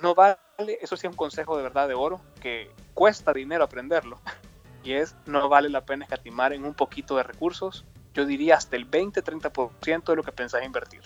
no 0.00 0.14
vale, 0.14 0.38
eso 0.80 0.96
sí 0.96 1.06
es 1.06 1.10
un 1.10 1.16
consejo 1.16 1.56
de 1.56 1.62
verdad 1.64 1.88
de 1.88 1.94
oro, 1.94 2.20
que 2.40 2.70
cuesta 2.94 3.32
dinero 3.32 3.64
aprenderlo, 3.64 4.20
y 4.84 4.92
es 4.92 5.16
no 5.26 5.48
vale 5.48 5.68
la 5.68 5.84
pena 5.84 6.04
escatimar 6.04 6.52
en 6.52 6.64
un 6.64 6.74
poquito 6.74 7.16
de 7.16 7.24
recursos, 7.24 7.84
yo 8.14 8.24
diría 8.26 8.56
hasta 8.56 8.76
el 8.76 8.88
20-30% 8.88 10.04
de 10.04 10.16
lo 10.16 10.22
que 10.22 10.32
pensás 10.32 10.64
invertir. 10.64 11.02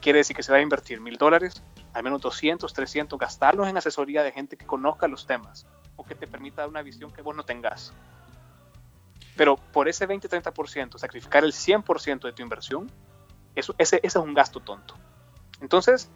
Quiere 0.00 0.18
decir 0.18 0.34
que 0.34 0.42
se 0.42 0.52
va 0.52 0.58
a 0.58 0.62
invertir 0.62 1.00
mil 1.00 1.18
dólares, 1.18 1.62
al 1.92 2.02
menos 2.02 2.20
200, 2.20 2.72
300, 2.72 3.18
gastarlos 3.18 3.68
en 3.68 3.76
asesoría 3.76 4.22
de 4.22 4.32
gente 4.32 4.56
que 4.56 4.66
conozca 4.66 5.08
los 5.08 5.26
temas 5.26 5.66
o 5.96 6.04
que 6.04 6.14
te 6.14 6.26
permita 6.26 6.62
dar 6.62 6.68
una 6.68 6.82
visión 6.82 7.10
que 7.10 7.22
vos 7.22 7.34
no 7.34 7.44
tengas. 7.44 7.92
Pero 9.36 9.56
por 9.56 9.88
ese 9.88 10.08
20-30%, 10.08 10.98
sacrificar 10.98 11.44
el 11.44 11.52
100% 11.52 12.20
de 12.22 12.32
tu 12.32 12.42
inversión, 12.42 12.90
Eso, 13.54 13.74
ese, 13.78 13.96
ese 14.02 14.18
es 14.18 14.24
un 14.24 14.34
gasto 14.34 14.60
tonto. 14.60 14.94
Entonces, 15.60 16.10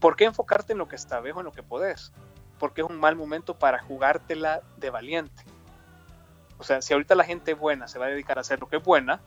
¿por 0.00 0.16
qué 0.16 0.24
enfocarte 0.24 0.72
en 0.72 0.78
lo 0.78 0.88
que 0.88 0.96
está 0.96 1.20
o 1.20 1.26
en 1.26 1.44
lo 1.44 1.52
que 1.52 1.62
podés? 1.62 2.12
Porque 2.58 2.82
es 2.82 2.88
un 2.88 3.00
mal 3.00 3.16
momento 3.16 3.58
para 3.58 3.78
jugártela 3.78 4.62
de 4.76 4.90
valiente. 4.90 5.44
O 6.58 6.64
sea, 6.64 6.82
si 6.82 6.92
ahorita 6.92 7.14
la 7.14 7.24
gente 7.24 7.54
buena 7.54 7.88
se 7.88 7.98
va 7.98 8.06
a 8.06 8.08
dedicar 8.08 8.38
a 8.38 8.42
hacer 8.42 8.60
lo 8.60 8.68
que 8.68 8.76
es 8.76 8.82
buena, 8.82 9.20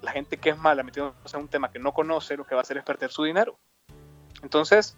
la 0.00 0.12
gente 0.12 0.38
que 0.38 0.50
es 0.50 0.58
mala 0.58 0.82
metiéndose 0.82 1.36
en 1.36 1.42
un 1.42 1.48
tema 1.48 1.70
que 1.70 1.78
no 1.78 1.92
conoce, 1.92 2.36
lo 2.36 2.44
que 2.46 2.54
va 2.54 2.60
a 2.60 2.62
hacer 2.62 2.78
es 2.78 2.84
perder 2.84 3.10
su 3.10 3.24
dinero. 3.24 3.58
Entonces, 4.42 4.96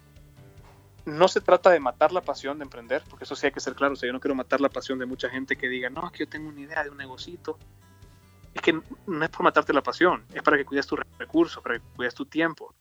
no 1.05 1.27
se 1.27 1.41
trata 1.41 1.69
de 1.69 1.79
matar 1.79 2.11
la 2.11 2.21
pasión 2.21 2.59
de 2.59 2.63
emprender, 2.63 3.03
porque 3.09 3.23
eso 3.23 3.35
sí 3.35 3.47
hay 3.47 3.51
que 3.51 3.59
ser 3.59 3.75
claro. 3.75 3.93
O 3.93 3.95
sea, 3.95 4.07
yo 4.07 4.13
no 4.13 4.19
quiero 4.19 4.35
matar 4.35 4.61
la 4.61 4.69
pasión 4.69 4.99
de 4.99 5.05
mucha 5.05 5.29
gente 5.29 5.55
que 5.55 5.67
diga, 5.67 5.89
no, 5.89 6.05
es 6.05 6.11
que 6.11 6.19
yo 6.19 6.29
tengo 6.29 6.49
una 6.49 6.61
idea 6.61 6.83
de 6.83 6.89
un 6.89 6.97
negocito. 6.97 7.57
Es 8.53 8.61
que 8.61 8.73
no 8.73 9.23
es 9.23 9.29
por 9.29 9.43
matarte 9.43 9.73
la 9.73 9.81
pasión, 9.81 10.25
es 10.33 10.43
para 10.43 10.57
que 10.57 10.65
cuides 10.65 10.85
tus 10.85 10.99
recursos, 11.17 11.63
para 11.63 11.79
que 11.79 11.85
cuides 11.95 12.13
tu 12.13 12.25
tiempo. 12.25 12.75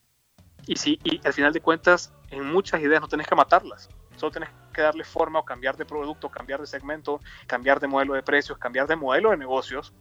Y, 0.67 0.77
si, 0.77 0.99
y 1.05 1.21
al 1.25 1.33
final 1.33 1.53
de 1.53 1.61
cuentas, 1.61 2.13
en 2.31 2.45
muchas 2.45 2.81
ideas 2.81 3.01
no 3.01 3.09
tenés 3.09 3.27
que 3.27 3.35
matarlas, 3.35 3.89
solo 4.17 4.33
tenés 4.33 4.51
que 4.75 4.83
darle 4.83 5.05
forma 5.05 5.39
o 5.39 5.45
cambiar 5.45 5.77
de 5.77 5.87
producto, 5.87 6.29
cambiar 6.29 6.61
de 6.61 6.67
segmento, 6.67 7.21
cambiar 7.47 7.81
de 7.81 7.87
modelo 7.87 8.15
de 8.15 8.23
precios, 8.23 8.59
cambiar 8.59 8.87
de 8.87 8.97
modelo 8.97 9.31
de 9.31 9.37
negocios 9.37 9.95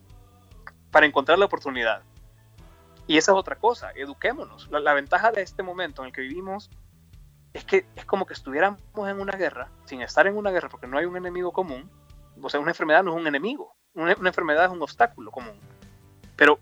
para 0.91 1.05
encontrar 1.05 1.37
la 1.39 1.45
oportunidad. 1.45 2.03
Y 3.09 3.17
esa 3.17 3.31
es 3.31 3.37
otra 3.39 3.55
cosa, 3.55 3.91
eduquémonos. 3.95 4.69
La, 4.69 4.93
ventaja 4.93 5.31
de 5.31 5.41
este 5.41 5.63
momento 5.63 6.03
en 6.03 6.09
el 6.09 6.13
que 6.13 6.21
vivimos 6.21 6.69
es 7.53 7.65
que 7.65 7.87
es 7.95 8.05
como 8.05 8.27
que 8.27 8.33
estuviéramos 8.33 8.79
en 8.97 9.19
una 9.19 9.35
guerra, 9.35 9.71
sin 9.85 10.03
estar 10.03 10.27
en 10.27 10.37
una 10.37 10.51
guerra 10.51 10.69
porque 10.69 10.85
no 10.85 10.95
hay 10.99 11.05
un 11.05 11.17
enemigo 11.17 11.51
común. 11.51 11.89
O 12.39 12.51
sea, 12.51 12.59
una 12.59 12.69
enfermedad 12.69 13.03
no 13.03 13.09
es 13.09 13.17
un 13.19 13.25
enemigo, 13.25 13.75
una, 13.95 14.11
enfermedad 14.11 14.65
es 14.65 14.71
un 14.71 14.83
obstáculo 14.83 15.31
común. 15.31 15.59
Pero 16.35 16.59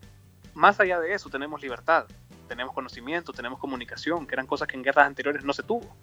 más 0.53 0.79
allá 0.79 1.01
de 1.01 1.13
eso 1.13 1.29
tenemos 1.29 1.61
libertad, 1.61 2.05
tenemos 2.47 2.73
conocimiento, 2.73 3.33
tenemos 3.33 3.59
comunicación, 3.59 4.25
que 4.25 4.33
eran 4.33 4.47
cosas 4.47 4.69
que 4.69 4.77
en 4.77 4.83
guerras 4.83 5.05
anteriores 5.05 5.43
no 5.43 5.51
se 5.51 5.63
tuvo. 5.63 5.97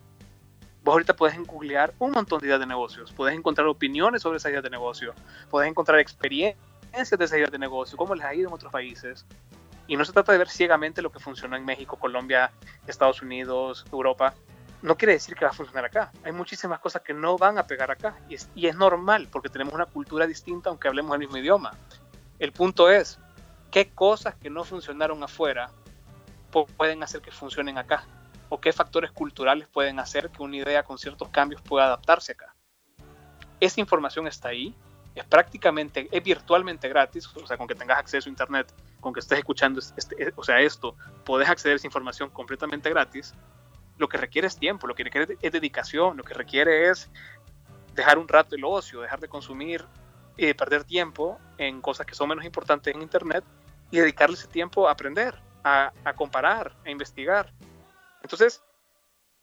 Vos 0.82 0.92
ahorita 0.92 1.16
puedes 1.16 1.38
googlear 1.38 1.94
un 1.98 2.10
montón 2.10 2.40
de 2.40 2.48
ideas 2.48 2.60
de 2.60 2.66
negocios, 2.66 3.14
puedes 3.14 3.34
encontrar 3.34 3.66
opiniones 3.66 4.20
sobre 4.20 4.36
esas 4.36 4.50
ideas 4.50 4.64
de 4.64 4.68
negocio, 4.68 5.14
puedes 5.48 5.70
encontrar 5.70 6.00
experiencias 6.00 6.58
de 6.92 7.24
esas 7.24 7.38
ideas 7.38 7.50
de 7.50 7.58
negocio, 7.58 7.96
cómo 7.96 8.14
les 8.14 8.26
ha 8.26 8.34
ido 8.34 8.48
en 8.48 8.54
otros 8.54 8.70
países. 8.70 9.24
Y 9.86 9.96
no 9.96 10.04
se 10.04 10.12
trata 10.12 10.32
de 10.32 10.38
ver 10.38 10.48
ciegamente 10.48 11.02
lo 11.02 11.12
que 11.12 11.18
funcionó 11.18 11.56
en 11.56 11.64
México, 11.64 11.98
Colombia, 11.98 12.50
Estados 12.86 13.20
Unidos, 13.22 13.84
Europa. 13.92 14.34
No 14.82 14.96
quiere 14.96 15.12
decir 15.12 15.34
que 15.34 15.44
va 15.44 15.50
a 15.50 15.54
funcionar 15.54 15.84
acá. 15.84 16.10
Hay 16.24 16.32
muchísimas 16.32 16.78
cosas 16.80 17.02
que 17.02 17.12
no 17.12 17.36
van 17.36 17.58
a 17.58 17.66
pegar 17.66 17.90
acá. 17.90 18.16
Y 18.28 18.34
es, 18.34 18.48
y 18.54 18.66
es 18.66 18.76
normal, 18.76 19.28
porque 19.30 19.48
tenemos 19.48 19.74
una 19.74 19.86
cultura 19.86 20.26
distinta, 20.26 20.70
aunque 20.70 20.88
hablemos 20.88 21.12
el 21.14 21.20
mismo 21.20 21.36
idioma. 21.36 21.72
El 22.38 22.52
punto 22.52 22.90
es, 22.90 23.18
¿qué 23.70 23.90
cosas 23.90 24.34
que 24.36 24.50
no 24.50 24.64
funcionaron 24.64 25.22
afuera 25.22 25.70
pueden 26.76 27.02
hacer 27.02 27.20
que 27.20 27.30
funcionen 27.30 27.78
acá? 27.78 28.04
¿O 28.48 28.60
qué 28.60 28.72
factores 28.72 29.10
culturales 29.10 29.68
pueden 29.68 29.98
hacer 29.98 30.30
que 30.30 30.42
una 30.42 30.56
idea 30.56 30.82
con 30.82 30.98
ciertos 30.98 31.28
cambios 31.28 31.60
pueda 31.62 31.86
adaptarse 31.86 32.32
acá? 32.32 32.54
Esa 33.60 33.80
información 33.80 34.26
está 34.26 34.48
ahí, 34.48 34.74
es 35.14 35.24
prácticamente, 35.24 36.08
es 36.10 36.22
virtualmente 36.22 36.88
gratis, 36.88 37.28
o 37.36 37.46
sea, 37.46 37.56
con 37.56 37.68
que 37.68 37.74
tengas 37.74 37.98
acceso 37.98 38.28
a 38.28 38.30
Internet, 38.30 38.72
con 39.00 39.12
que 39.12 39.20
estés 39.20 39.38
escuchando 39.38 39.80
este, 39.80 40.32
o 40.34 40.42
sea, 40.42 40.60
esto, 40.60 40.96
podés 41.24 41.48
acceder 41.48 41.74
a 41.74 41.76
esa 41.76 41.86
información 41.86 42.30
completamente 42.30 42.90
gratis. 42.90 43.34
Lo 43.96 44.08
que 44.08 44.16
requiere 44.16 44.48
es 44.48 44.56
tiempo, 44.56 44.86
lo 44.86 44.94
que 44.94 45.04
requiere 45.04 45.38
es 45.40 45.52
dedicación, 45.52 46.16
lo 46.16 46.24
que 46.24 46.34
requiere 46.34 46.90
es 46.90 47.08
dejar 47.94 48.18
un 48.18 48.26
rato 48.26 48.56
el 48.56 48.64
ocio, 48.64 49.00
dejar 49.00 49.20
de 49.20 49.28
consumir 49.28 49.84
y 50.36 50.46
de 50.46 50.54
perder 50.54 50.82
tiempo 50.82 51.38
en 51.58 51.80
cosas 51.80 52.06
que 52.06 52.14
son 52.16 52.28
menos 52.28 52.44
importantes 52.44 52.92
en 52.92 53.02
Internet 53.02 53.44
y 53.90 53.98
dedicarle 53.98 54.34
ese 54.34 54.48
tiempo 54.48 54.88
a 54.88 54.92
aprender 54.92 55.38
a, 55.64 55.92
comparar, 56.14 56.76
a 56.84 56.90
investigar. 56.90 57.52
Entonces, 58.22 58.62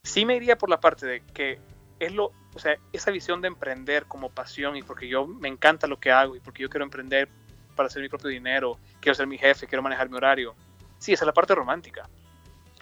sí 0.04 0.26
me 0.26 0.36
iría 0.36 0.58
por 0.58 0.70
la 0.70 0.80
parte 0.80 1.06
de 1.06 1.22
que 1.34 1.60
es 2.00 2.14
lo, 2.14 2.32
o 2.54 2.60
sea, 2.60 2.78
esa 2.92 3.12
visión 3.12 3.42
de 3.42 3.48
emprender 3.48 4.06
como 4.06 4.30
pasión 4.30 4.76
y 4.76 4.84
porque 4.84 5.08
yo 5.08 5.26
me 5.26 5.48
encanta 5.48 5.88
lo 5.88 6.00
que 6.00 6.12
hago 6.12 6.36
y 6.36 6.40
porque 6.40 6.64
yo 6.64 6.70
quiero 6.70 6.84
emprender 6.84 7.30
para 7.76 7.88
hacer 7.88 8.02
mi 8.02 8.10
propio 8.10 8.30
dinero, 8.30 8.78
quiero 9.00 9.16
ser 9.16 9.28
mi 9.28 9.38
jefe, 9.38 9.68
quiero 9.68 9.82
manejar 9.82 10.10
mi 10.10 10.18
horario. 10.18 10.56
Sí, 10.98 11.14
esa 11.14 11.24
es 11.24 11.28
la 11.28 11.34
parte 11.34 11.56
romántica. 11.56 12.10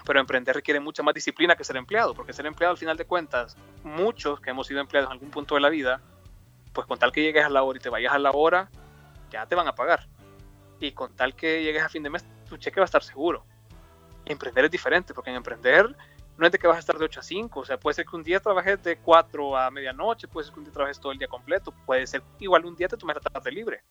Pero 0.06 0.20
emprender 0.20 0.56
requiere 0.56 0.80
mucha 0.80 1.04
más 1.04 1.14
disciplina 1.14 1.56
que 1.56 1.64
ser 1.64 1.78
empleado, 1.78 2.16
porque 2.16 2.34
ser 2.34 2.46
empleado 2.48 2.72
al 2.72 2.78
final 2.78 2.98
de 2.98 3.06
cuentas, 3.06 3.56
muchos 3.84 4.42
que 4.42 4.50
hemos 4.50 4.66
sido 4.66 4.80
empleados 4.80 5.10
en 5.10 5.14
algún 5.14 5.30
punto 5.30 5.56
de 5.56 5.62
la 5.62 5.70
vida, 5.70 6.02
pues 6.74 6.88
con 6.88 6.98
tal 6.98 7.12
que 7.12 7.22
llegues 7.22 7.46
a 7.46 7.50
la 7.50 7.62
hora 7.62 7.78
y 7.78 7.82
te 7.82 7.90
vayas 7.90 8.14
a 8.14 8.20
la 8.20 8.32
hora, 8.32 8.70
ya 9.30 9.46
te 9.46 9.56
van 9.56 9.68
a 9.68 9.76
pagar. 9.76 10.08
Y 10.80 10.94
con 10.94 11.16
tal 11.16 11.36
que 11.36 11.62
llegues 11.62 11.84
a 11.84 11.90
fin 11.90 12.02
de 12.02 12.10
mes, 12.10 12.26
tu 12.48 12.58
cheque 12.58 12.80
va 12.80 12.86
a 12.86 12.92
estar 12.92 13.04
seguro. 13.04 13.46
Emprender 14.26 14.66
es 14.66 14.72
diferente, 14.72 15.14
porque 15.14 15.30
en 15.30 15.36
emprender 15.36 15.96
no 16.40 16.46
es 16.46 16.54
de 16.54 16.58
que 16.58 16.68
vas 16.68 16.78
a 16.78 16.80
estar 16.80 16.98
de 16.98 17.04
8 17.04 17.20
a 17.20 17.24
5, 17.24 17.60
o 17.60 17.66
sea, 17.66 17.78
puede 17.78 17.96
ser 17.96 18.06
que 18.06 18.16
un 18.16 18.24
día 18.24 18.40
trabajes 18.40 18.82
de 18.82 18.98
4 18.98 19.58
a 19.58 19.70
medianoche, 19.72 20.28
puede 20.28 20.46
ser 20.46 20.54
que 20.54 20.60
un 20.60 20.66
día 20.66 20.74
trabajes 20.74 21.00
todo 21.00 21.12
el 21.12 21.18
día 21.18 21.28
completo, 21.28 21.74
puede 21.86 22.08
ser 22.08 22.24
igual 22.40 22.66
un 22.66 22.78
día 22.78 22.88
te 22.88 22.96
tomes 22.96 23.18
la 23.18 23.22
tarde 23.22 23.52
libre, 23.52 23.84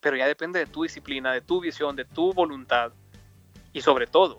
pero 0.00 0.16
ya 0.16 0.26
depende 0.26 0.58
de 0.58 0.66
tu 0.66 0.84
disciplina, 0.84 1.34
de 1.34 1.42
tu 1.42 1.60
visión, 1.60 1.94
de 1.94 2.06
tu 2.06 2.32
voluntad 2.32 2.92
y 3.74 3.82
sobre 3.82 4.06
todo, 4.06 4.38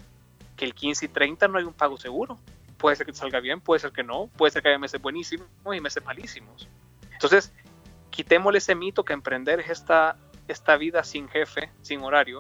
que 0.56 0.65
el 0.65 0.73
15 0.73 1.06
y 1.06 1.10
30 1.10 1.47
no 1.47 1.60
hay 1.60 1.63
un 1.63 1.73
pago 1.73 1.97
seguro. 1.97 2.39
Puede 2.80 2.95
ser 2.95 3.06
que 3.06 3.13
salga 3.13 3.39
bien, 3.39 3.62
puede 3.62 3.80
ser 3.80 3.91
que 3.91 4.04
no, 4.04 4.32
puede 4.36 4.52
ser 4.52 4.63
que 4.63 4.69
haya 4.69 4.80
meses 4.80 5.00
buenísimos 5.00 5.47
y 5.76 5.80
meses 5.80 6.04
malísimos. 6.04 6.67
Entonces, 7.12 7.54
quitémosle 8.10 8.58
ese 8.58 8.73
mito 8.73 9.06
que 9.06 9.13
emprender 9.13 9.60
es 9.60 9.69
esta, 9.69 10.17
esta 10.47 10.76
vida 10.76 11.04
sin 11.04 11.30
jefe, 11.30 11.71
sin 11.84 12.02
horario, 12.02 12.39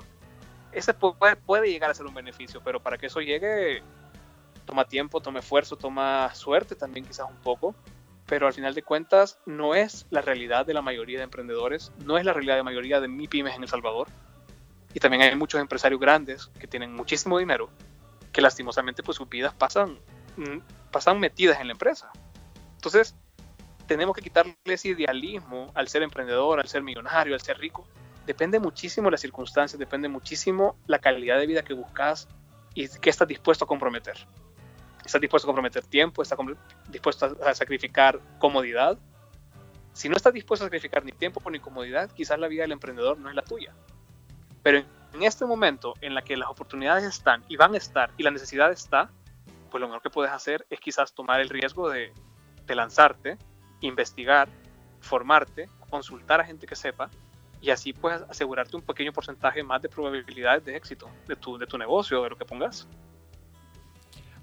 ese 0.71 0.93
puede, 0.93 1.35
puede 1.35 1.69
llegar 1.69 1.91
a 1.91 1.93
ser 1.93 2.07
un 2.07 2.13
beneficio, 2.13 2.61
pero 2.63 2.81
para 2.81 2.97
que 2.97 3.07
eso 3.07 3.21
llegue, 3.21 3.83
toma 4.67 4.85
tiempo, 4.85 5.19
toma 5.21 5.39
esfuerzo, 5.39 5.75
toma 5.77 6.33
suerte 6.35 6.75
también 6.75 7.05
quizás 7.05 7.25
un 7.27 7.37
poco, 7.37 7.73
pero 8.27 8.45
al 8.45 8.53
final 8.53 8.75
de 8.75 8.83
cuentas 8.83 9.39
no 9.47 9.73
es 9.73 10.05
la 10.11 10.21
realidad 10.21 10.65
de 10.65 10.75
la 10.75 10.83
mayoría 10.83 11.17
de 11.17 11.23
emprendedores, 11.23 11.91
no 12.05 12.19
es 12.19 12.25
la 12.25 12.33
realidad 12.33 12.53
de 12.53 12.59
la 12.59 12.63
mayoría 12.65 13.01
de 13.01 13.07
mi 13.07 13.27
pymes 13.27 13.55
en 13.55 13.63
El 13.63 13.69
Salvador. 13.69 14.07
Y 14.93 14.99
también 14.99 15.23
hay 15.23 15.35
muchos 15.35 15.59
empresarios 15.59 15.99
grandes 15.99 16.51
que 16.59 16.67
tienen 16.67 16.93
muchísimo 16.93 17.39
dinero, 17.39 17.69
que 18.31 18.41
lastimosamente 18.41 19.01
pues 19.01 19.17
sus 19.17 19.27
vidas 19.27 19.53
pasan, 19.53 19.97
mm, 20.35 20.59
pasan 20.91 21.19
metidas 21.19 21.59
en 21.59 21.67
la 21.67 21.73
empresa. 21.73 22.11
Entonces, 22.75 23.15
tenemos 23.87 24.15
que 24.15 24.21
quitarle 24.21 24.53
ese 24.65 24.89
idealismo 24.89 25.71
al 25.73 25.87
ser 25.87 26.03
emprendedor, 26.03 26.59
al 26.59 26.67
ser 26.67 26.83
millonario, 26.83 27.33
al 27.33 27.41
ser 27.41 27.57
rico, 27.57 27.87
depende 28.27 28.59
muchísimo 28.59 29.09
las 29.09 29.21
circunstancias, 29.21 29.79
depende 29.79 30.09
muchísimo 30.09 30.75
la 30.85 30.99
calidad 30.99 31.39
de 31.39 31.47
vida 31.47 31.63
que 31.63 31.73
buscas 31.73 32.27
y 32.75 32.87
qué 32.99 33.09
estás 33.09 33.27
dispuesto 33.27 33.63
a 33.63 33.67
comprometer. 33.67 34.17
¿Estás 35.07 35.21
dispuesto 35.21 35.47
a 35.47 35.49
comprometer 35.51 35.85
tiempo? 35.85 36.21
¿Estás 36.21 36.37
dispuesto 36.89 37.37
a 37.41 37.53
sacrificar 37.53 38.19
comodidad? 38.39 38.99
Si 39.93 40.09
no 40.09 40.17
estás 40.17 40.33
dispuesto 40.33 40.65
a 40.65 40.67
sacrificar 40.67 41.05
ni 41.05 41.13
tiempo 41.13 41.39
ni 41.49 41.59
comodidad, 41.59 42.11
quizás 42.11 42.37
la 42.37 42.49
vida 42.49 42.63
del 42.63 42.73
emprendedor 42.73 43.17
no 43.17 43.29
es 43.29 43.35
la 43.35 43.41
tuya. 43.41 43.73
Pero 44.63 44.79
en 45.13 45.23
este 45.23 45.45
momento 45.45 45.93
en 46.01 46.13
la 46.13 46.23
que 46.23 46.35
las 46.35 46.49
oportunidades 46.49 47.05
están 47.05 47.41
y 47.47 47.55
van 47.55 47.73
a 47.73 47.77
estar 47.77 48.11
y 48.17 48.23
la 48.23 48.31
necesidad 48.31 48.69
está, 48.69 49.09
pues 49.71 49.79
lo 49.79 49.87
mejor 49.87 50.01
que 50.01 50.09
puedes 50.09 50.33
hacer 50.33 50.67
es 50.69 50.81
quizás 50.81 51.13
tomar 51.13 51.39
el 51.39 51.47
riesgo 51.47 51.89
de, 51.89 52.11
de 52.65 52.75
lanzarte, 52.75 53.37
investigar, 53.79 54.49
formarte, 54.99 55.69
consultar 55.89 56.41
a 56.41 56.43
gente 56.43 56.67
que 56.67 56.75
sepa 56.75 57.09
y 57.61 57.69
así 57.69 57.93
puedes 57.93 58.23
asegurarte 58.23 58.75
un 58.75 58.81
pequeño 58.81 59.13
porcentaje 59.13 59.63
más 59.63 59.81
de 59.81 59.87
probabilidades 59.87 60.65
de 60.65 60.75
éxito 60.75 61.09
de 61.29 61.37
tu, 61.37 61.57
de 61.57 61.65
tu 61.65 61.77
negocio, 61.77 62.21
de 62.23 62.29
lo 62.29 62.37
que 62.37 62.43
pongas. 62.43 62.89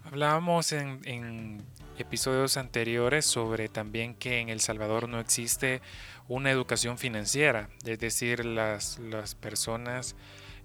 Hablábamos 0.05 0.73
en, 0.73 1.64
episodios 1.99 2.57
anteriores 2.57 3.25
sobre 3.25 3.69
también 3.69 4.14
que 4.14 4.40
en 4.40 4.49
El 4.51 4.61
Salvador 4.61 5.09
no 5.09 5.19
existe 5.19 5.81
una 6.29 6.51
educación 6.51 6.99
financiera, 6.99 7.69
es 7.87 7.99
decir, 7.99 8.45
las, 8.45 8.99
las 8.99 9.35
personas, 9.35 10.14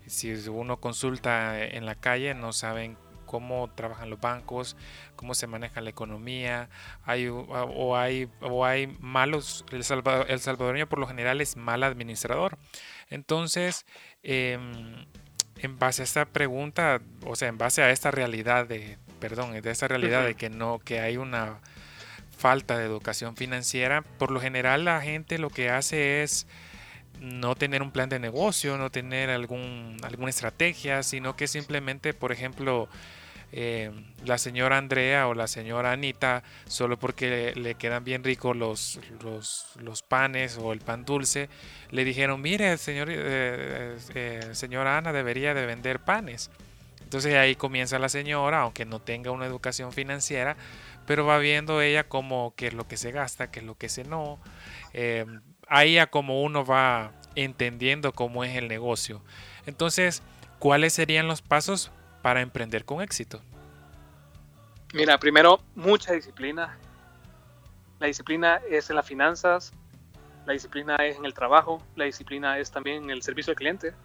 si 0.08 0.34
uno 0.50 0.82
consulta 0.82 1.64
en 1.64 1.86
la 1.86 1.96
calle, 1.96 2.34
no 2.34 2.52
saben 2.52 2.98
cómo 3.30 3.70
trabajan 3.76 4.10
los 4.10 4.20
bancos, 4.20 4.76
cómo 5.16 5.36
se 5.36 5.46
maneja 5.46 5.82
la 5.82 5.92
economía, 5.92 6.68
hay, 7.04 7.28
o, 7.28 7.96
hay, 7.96 8.28
o 8.42 8.66
hay 8.66 8.88
malos, 9.00 9.64
el, 9.72 9.84
salvadoreño 9.84 10.90
por 10.90 10.98
lo 10.98 11.08
general 11.08 11.40
es 11.40 11.56
mal 11.56 11.84
administrador. 11.84 12.58
Entonces, 13.08 13.86
em, 14.24 15.06
en 15.58 15.78
base 15.78 16.02
a 16.02 16.06
esta 16.06 16.26
pregunta, 16.26 17.02
o 17.24 17.36
sea, 17.36 17.50
en 17.50 17.60
base 17.60 17.84
a 17.84 17.92
esta 17.92 18.10
realidad 18.10 18.68
de, 18.68 18.98
perdón, 19.20 19.60
de 19.62 19.72
esta 19.72 19.88
realidad 19.88 20.26
de 20.26 20.36
que 20.36 20.50
no, 20.50 20.80
que 20.80 21.00
hay 21.00 21.18
una 21.18 21.60
falta 22.38 22.78
de 22.78 22.86
educación 22.86 23.36
financiera, 23.36 24.02
por 24.02 24.32
lo 24.32 24.40
general 24.40 24.86
la 24.86 25.02
gente 25.02 25.38
lo 25.38 25.50
que 25.50 25.70
hace 25.70 26.24
es 26.24 26.48
no 27.20 27.56
tener 27.56 27.82
un 27.82 27.92
plan 27.92 28.10
de 28.10 28.20
negocio, 28.20 28.78
no 28.78 28.90
tener 28.90 29.30
algún, 29.30 29.98
alguna 30.04 30.30
estrategia, 30.30 31.04
sino 31.04 31.36
que 31.36 31.48
simplemente, 31.48 32.14
por 32.14 32.32
ejemplo, 32.32 32.88
eh, 33.52 33.92
la 34.26 34.38
señora 34.38 34.78
Andrea 34.78 35.28
o 35.28 35.34
la 35.34 35.48
señora 35.48 35.92
Anita, 35.92 36.44
solo 36.66 36.98
porque 36.98 37.54
le, 37.56 37.76
quedan 37.76 38.04
bien 38.04 38.24
ricos 38.24 38.56
los, 38.56 39.00
los, 39.24 40.02
panes 40.04 40.58
o 40.58 40.72
el 40.72 40.80
pan 40.80 41.04
dulce, 41.04 41.50
le 41.90 42.06
dijeron, 42.06 42.42
mire, 42.42 42.78
señor, 42.78 43.10
eh, 43.12 43.98
eh, 44.14 44.50
señora 44.54 44.98
Ana 44.98 45.12
debería 45.12 45.54
de 45.54 45.66
vender 45.66 46.00
panes. 46.00 46.52
Entonces 47.10 47.34
ahí 47.34 47.56
comienza 47.56 47.98
la 47.98 48.08
señora, 48.08 48.62
aunque 48.62 48.86
no 48.86 49.02
tenga 49.02 49.32
una 49.32 49.48
educación 49.48 49.92
financiera, 49.92 50.56
pero 51.08 51.26
va 51.26 51.40
viendo 51.40 51.82
ella 51.82 52.08
como 52.08 52.54
qué 52.56 52.68
es 52.68 52.76
lo 52.76 52.88
que 52.88 52.98
se 52.98 53.12
gasta, 53.12 53.50
qué 53.50 53.62
es 53.62 53.66
lo 53.66 53.76
que 53.76 53.90
se 53.90 54.04
no. 54.04 54.38
Eh, 54.94 55.26
ahí 55.68 55.98
a 55.98 56.06
como 56.06 56.44
uno 56.44 56.64
va 56.64 57.14
entendiendo 57.34 58.14
cómo 58.14 58.44
es 58.44 58.56
el 58.56 58.68
negocio. 58.68 59.24
Entonces, 59.66 60.22
¿cuáles 60.60 60.94
serían 60.94 61.28
los 61.28 61.42
pasos 61.42 61.92
para 62.22 62.42
emprender 62.42 62.86
con 62.86 63.02
éxito? 63.02 63.42
Mira, 64.94 65.18
primero, 65.18 65.64
mucha 65.74 66.14
disciplina. 66.14 66.78
La 67.98 68.06
disciplina 68.06 68.62
es 68.70 68.92
en 68.92 68.98
las 68.98 69.08
finanzas, 69.08 69.74
la 70.46 70.54
disciplina 70.54 70.96
es 70.98 71.18
en 71.18 71.26
el 71.26 71.34
trabajo, 71.34 71.82
la 71.96 72.06
disciplina 72.06 72.60
es 72.60 72.70
también 72.70 73.06
en 73.06 73.10
el 73.10 73.24
servicio 73.24 73.50
al 73.50 73.58
cliente. 73.58 73.96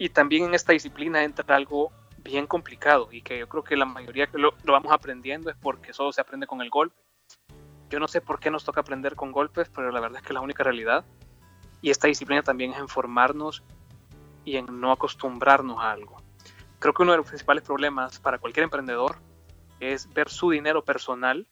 Y 0.00 0.08
también 0.08 0.44
en 0.44 0.54
esta 0.54 0.72
disciplina 0.72 1.22
entra 1.22 1.54
algo 1.54 1.92
bien 2.24 2.46
complicado 2.46 3.10
y 3.12 3.20
que 3.20 3.38
yo 3.38 3.46
creo 3.50 3.62
que 3.62 3.76
la 3.76 3.84
mayoría 3.84 4.28
que 4.28 4.38
lo, 4.38 4.54
vamos 4.64 4.92
aprendiendo 4.92 5.50
es 5.50 5.56
porque 5.56 5.92
solo 5.92 6.10
se 6.10 6.22
aprende 6.22 6.46
con 6.46 6.62
el 6.62 6.70
golpe. 6.70 6.96
Yo 7.90 8.00
no 8.00 8.08
sé 8.08 8.22
por 8.22 8.40
qué 8.40 8.50
nos 8.50 8.64
toca 8.64 8.80
aprender 8.80 9.14
con 9.14 9.30
golpes, 9.30 9.68
pero 9.68 9.90
la 9.90 10.00
verdad 10.00 10.16
es 10.16 10.22
que 10.22 10.28
es 10.28 10.34
la 10.34 10.40
única 10.40 10.64
realidad. 10.64 11.04
Y 11.82 11.90
esta 11.90 12.08
disciplina 12.08 12.42
también 12.42 12.72
es 12.72 12.78
en 12.78 12.88
formarnos 12.88 13.62
y 14.46 14.56
en 14.56 14.80
no 14.80 14.90
acostumbrarnos 14.90 15.78
a 15.78 15.90
algo. 15.90 16.16
Creo 16.78 16.94
que 16.94 17.02
uno 17.02 17.12
de 17.12 17.18
los 17.18 17.26
principales 17.26 17.62
problemas 17.62 18.18
para 18.20 18.38
cualquier 18.38 18.64
emprendedor 18.64 19.16
es 19.80 20.10
ver 20.14 20.30
su 20.30 20.48
dinero 20.48 20.82
personal 20.82 21.46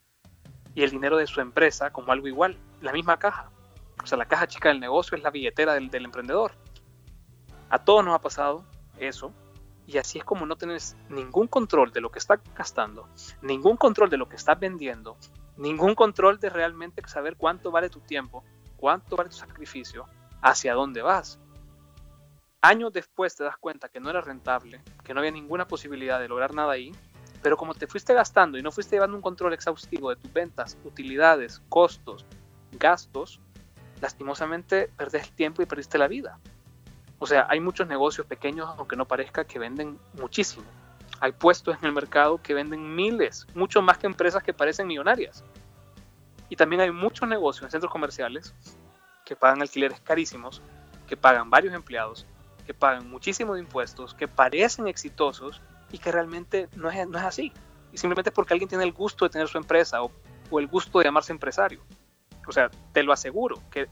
y 0.74 0.84
el 0.84 0.90
dinero 0.90 1.18
de 1.18 1.26
su 1.26 1.42
empresa 1.42 1.92
como 1.92 2.12
algo 2.12 2.26
igual, 2.28 2.56
la 2.80 2.92
misma 2.92 3.18
caja. 3.18 3.50
O 4.02 4.06
sea, 4.06 4.16
la 4.16 4.24
caja 4.24 4.46
chica 4.46 4.70
del 4.70 4.80
negocio 4.80 5.18
es 5.18 5.22
la 5.22 5.30
billetera 5.30 5.74
del 5.74 6.04
emprendedor. 6.06 6.52
A 7.70 7.78
todos 7.78 8.04
nos 8.04 8.14
ha 8.14 8.20
pasado 8.20 8.64
eso 8.98 9.32
y 9.86 9.96
así 9.98 10.18
es 10.18 10.24
como 10.24 10.44
no 10.44 10.56
tienes 10.56 10.96
ningún 11.08 11.46
control 11.46 11.92
de 11.92 12.00
lo 12.00 12.10
que 12.10 12.18
está 12.18 12.40
gastando, 12.54 13.08
ningún 13.40 13.76
control 13.76 14.10
de 14.10 14.18
lo 14.18 14.28
que 14.28 14.36
estás 14.36 14.60
vendiendo, 14.60 15.16
ningún 15.56 15.94
control 15.94 16.38
de 16.38 16.50
realmente 16.50 17.02
saber 17.06 17.36
cuánto 17.36 17.70
vale 17.70 17.88
tu 17.88 18.00
tiempo, 18.00 18.44
cuánto 18.76 19.16
vale 19.16 19.30
tu 19.30 19.36
sacrificio, 19.36 20.04
hacia 20.42 20.74
dónde 20.74 21.00
vas. 21.00 21.38
Años 22.60 22.92
después 22.92 23.34
te 23.34 23.44
das 23.44 23.56
cuenta 23.56 23.88
que 23.88 24.00
no 24.00 24.10
era 24.10 24.20
rentable, 24.20 24.82
que 25.04 25.14
no 25.14 25.20
había 25.20 25.32
ninguna 25.32 25.66
posibilidad 25.66 26.20
de 26.20 26.28
lograr 26.28 26.54
nada 26.54 26.72
ahí, 26.72 26.92
pero 27.42 27.56
como 27.56 27.74
te 27.74 27.86
fuiste 27.86 28.14
gastando 28.14 28.58
y 28.58 28.62
no 28.62 28.72
fuiste 28.72 28.96
llevando 28.96 29.16
un 29.16 29.22
control 29.22 29.52
exhaustivo 29.54 30.10
de 30.10 30.16
tus 30.16 30.32
ventas, 30.32 30.76
utilidades, 30.84 31.62
costos, 31.68 32.26
gastos, 32.72 33.40
lastimosamente 34.00 34.90
perdés 34.96 35.28
el 35.28 35.32
tiempo 35.32 35.62
y 35.62 35.66
perdiste 35.66 35.98
la 35.98 36.08
vida. 36.08 36.38
O 37.18 37.26
sea, 37.26 37.46
hay 37.48 37.60
muchos 37.60 37.86
negocios 37.86 38.26
pequeños, 38.26 38.68
aunque 38.78 38.96
no 38.96 39.06
parezca, 39.06 39.44
que 39.44 39.58
venden 39.58 39.98
muchísimo. 40.14 40.64
Hay 41.20 41.32
puestos 41.32 41.76
en 41.78 41.86
el 41.86 41.92
mercado 41.92 42.40
que 42.40 42.54
venden 42.54 42.94
miles, 42.94 43.46
mucho 43.54 43.82
más 43.82 43.98
que 43.98 44.06
empresas 44.06 44.42
que 44.42 44.54
parecen 44.54 44.86
millonarias. 44.86 45.44
Y 46.48 46.56
también 46.56 46.80
hay 46.80 46.90
muchos 46.92 47.28
negocios 47.28 47.64
en 47.64 47.70
centros 47.70 47.92
comerciales 47.92 48.54
que 49.24 49.34
pagan 49.34 49.60
alquileres 49.60 50.00
carísimos, 50.00 50.62
que 51.06 51.16
pagan 51.16 51.50
varios 51.50 51.74
empleados, 51.74 52.26
que 52.64 52.72
pagan 52.72 53.10
muchísimos 53.10 53.58
impuestos, 53.58 54.14
que 54.14 54.28
parecen 54.28 54.86
exitosos 54.86 55.60
y 55.90 55.98
que 55.98 56.12
realmente 56.12 56.68
no 56.76 56.88
es, 56.88 57.08
no 57.08 57.18
es 57.18 57.24
así. 57.24 57.52
Y 57.92 57.98
simplemente 57.98 58.30
porque 58.30 58.54
alguien 58.54 58.68
tiene 58.68 58.84
el 58.84 58.92
gusto 58.92 59.24
de 59.24 59.30
tener 59.30 59.48
su 59.48 59.58
empresa 59.58 60.02
o, 60.02 60.12
o 60.50 60.60
el 60.60 60.66
gusto 60.68 60.98
de 60.98 61.06
llamarse 61.06 61.32
empresario. 61.32 61.82
O 62.46 62.52
sea, 62.52 62.70
te 62.92 63.02
lo 63.02 63.12
aseguro, 63.12 63.60
que 63.70 63.88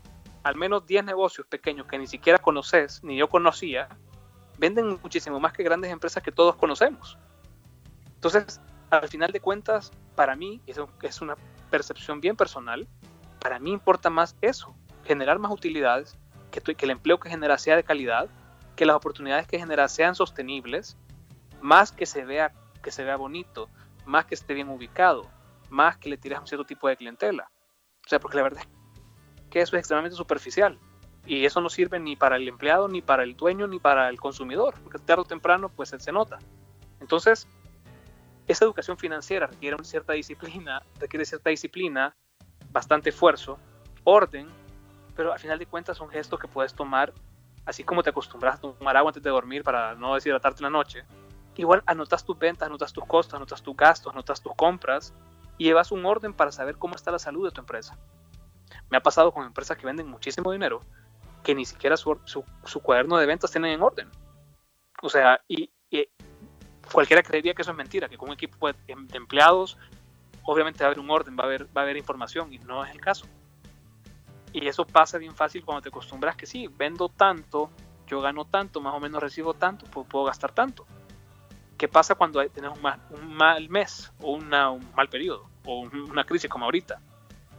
al 0.46 0.54
menos 0.54 0.86
10 0.86 1.02
negocios 1.02 1.44
pequeños 1.48 1.88
que 1.88 1.98
ni 1.98 2.06
siquiera 2.06 2.38
conoces, 2.38 3.02
ni 3.02 3.16
yo 3.16 3.28
conocía, 3.28 3.88
venden 4.58 4.96
muchísimo 5.02 5.40
más 5.40 5.52
que 5.52 5.64
grandes 5.64 5.90
empresas 5.90 6.22
que 6.22 6.30
todos 6.30 6.54
conocemos. 6.54 7.18
Entonces, 8.14 8.60
al 8.90 9.08
final 9.08 9.32
de 9.32 9.40
cuentas, 9.40 9.90
para 10.14 10.36
mí, 10.36 10.62
eso 10.68 10.88
es 11.02 11.20
una 11.20 11.34
percepción 11.68 12.20
bien 12.20 12.36
personal, 12.36 12.86
para 13.40 13.58
mí 13.58 13.72
importa 13.72 14.08
más 14.08 14.36
eso, 14.40 14.72
generar 15.04 15.40
más 15.40 15.50
utilidades, 15.50 16.16
que, 16.52 16.60
que 16.60 16.84
el 16.84 16.92
empleo 16.92 17.18
que 17.18 17.28
genera 17.28 17.58
sea 17.58 17.74
de 17.74 17.82
calidad, 17.82 18.28
que 18.76 18.86
las 18.86 18.94
oportunidades 18.94 19.48
que 19.48 19.58
genera 19.58 19.88
sean 19.88 20.14
sostenibles, 20.14 20.96
más 21.60 21.90
que 21.90 22.06
se 22.06 22.24
vea, 22.24 22.52
que 22.84 22.92
se 22.92 23.02
vea 23.02 23.16
bonito, 23.16 23.68
más 24.04 24.26
que 24.26 24.36
esté 24.36 24.54
bien 24.54 24.68
ubicado, 24.68 25.28
más 25.70 25.96
que 25.96 26.08
le 26.08 26.16
tires 26.16 26.38
a 26.38 26.42
un 26.42 26.46
cierto 26.46 26.64
tipo 26.64 26.86
de 26.86 26.96
clientela. 26.96 27.50
O 28.06 28.08
sea, 28.08 28.20
porque 28.20 28.36
la 28.36 28.44
verdad 28.44 28.62
es 28.62 28.75
que 29.56 29.62
eso 29.62 29.74
es 29.74 29.80
extremadamente 29.80 30.18
superficial. 30.18 30.78
Y 31.24 31.46
eso 31.46 31.62
no 31.62 31.70
sirve 31.70 31.98
ni 31.98 32.14
para 32.14 32.36
el 32.36 32.46
empleado, 32.46 32.88
ni 32.88 33.00
para 33.00 33.22
el 33.22 33.38
dueño, 33.38 33.66
ni 33.66 33.78
para 33.78 34.10
el 34.10 34.20
consumidor, 34.20 34.74
porque 34.82 34.98
tarde 34.98 35.22
o 35.22 35.24
temprano 35.24 35.70
pues 35.70 35.94
se 35.96 36.12
nota. 36.12 36.38
Entonces, 37.00 37.48
esa 38.46 38.66
educación 38.66 38.98
financiera 38.98 39.46
requiere 39.46 39.82
cierta 39.82 40.12
disciplina, 40.12 40.82
requiere 41.00 41.24
cierta 41.24 41.48
disciplina, 41.48 42.14
bastante 42.70 43.08
esfuerzo, 43.08 43.58
orden, 44.04 44.46
pero 45.16 45.32
al 45.32 45.38
final 45.38 45.58
de 45.58 45.64
cuentas 45.64 45.96
son 45.96 46.10
gestos 46.10 46.38
que 46.38 46.48
puedes 46.48 46.74
tomar, 46.74 47.14
así 47.64 47.82
como 47.82 48.02
te 48.02 48.10
acostumbras 48.10 48.56
a 48.56 48.60
tomar 48.60 48.94
agua 48.98 49.08
antes 49.08 49.22
de 49.22 49.30
dormir 49.30 49.64
para 49.64 49.94
no 49.94 50.16
deshidratarte 50.16 50.62
la 50.62 50.68
noche. 50.68 51.04
Igual 51.56 51.82
anotas 51.86 52.26
tus 52.26 52.38
ventas, 52.38 52.66
anotas 52.66 52.92
tus 52.92 53.06
costos, 53.06 53.32
anotas 53.32 53.62
tus 53.62 53.74
gastos, 53.74 54.12
anotas 54.12 54.42
tus 54.42 54.54
compras 54.54 55.14
y 55.56 55.64
llevas 55.64 55.92
un 55.92 56.04
orden 56.04 56.34
para 56.34 56.52
saber 56.52 56.76
cómo 56.76 56.94
está 56.94 57.10
la 57.10 57.18
salud 57.18 57.46
de 57.46 57.52
tu 57.52 57.62
empresa. 57.62 57.96
Me 58.90 58.98
ha 58.98 59.02
pasado 59.02 59.32
con 59.32 59.44
empresas 59.44 59.76
que 59.76 59.86
venden 59.86 60.08
muchísimo 60.08 60.52
dinero 60.52 60.80
que 61.42 61.54
ni 61.54 61.64
siquiera 61.64 61.96
su, 61.96 62.18
su, 62.24 62.80
cuaderno 62.80 63.16
de 63.18 63.26
ventas 63.26 63.52
tienen 63.52 63.70
en 63.70 63.80
orden. 63.80 64.10
O 65.00 65.08
sea, 65.08 65.40
y, 65.46 65.70
y, 65.90 66.08
cualquiera 66.92 67.22
creería 67.22 67.54
que 67.54 67.62
eso 67.62 67.70
es 67.70 67.76
mentira, 67.76 68.08
que 68.08 68.18
con 68.18 68.28
un 68.28 68.34
equipo 68.34 68.66
de, 68.66 68.74
de, 68.86 69.16
empleados 69.16 69.78
obviamente 70.42 70.80
va 70.80 70.86
a 70.86 70.88
haber 70.88 70.98
un 70.98 71.10
orden, 71.10 71.36
va 71.38 71.44
a 71.44 71.46
haber, 71.46 71.66
va 71.66 71.82
a 71.82 71.84
haber 71.84 71.96
información 71.96 72.52
y 72.52 72.58
no 72.58 72.84
es 72.84 72.90
el 72.90 73.00
caso. 73.00 73.26
Y 74.52 74.66
eso 74.66 74.84
pasa 74.84 75.18
bien 75.18 75.36
fácil 75.36 75.64
cuando 75.64 75.82
te 75.82 75.88
acostumbras 75.88 76.34
que 76.34 76.46
sí, 76.46 76.68
vendo 76.68 77.08
tanto, 77.08 77.70
yo 78.06 78.20
gano 78.20 78.44
tanto, 78.44 78.80
más 78.80 78.94
o 78.94 79.00
menos 79.00 79.22
recibo 79.22 79.54
tanto, 79.54 79.86
pues 79.86 80.06
puedo 80.08 80.24
gastar 80.24 80.50
tanto. 80.52 80.84
¿Qué 81.76 81.88
pasa 81.88 82.14
cuando 82.14 82.44
tenés 82.48 82.72
un 82.72 83.34
mal, 83.36 83.68
mes 83.68 84.10
o 84.20 84.32
un 84.32 84.48
mal 84.48 85.08
periodo 85.10 85.48
o 85.64 85.82
una 85.82 86.24
crisis 86.24 86.48
como 86.48 86.64
ahorita? 86.64 87.00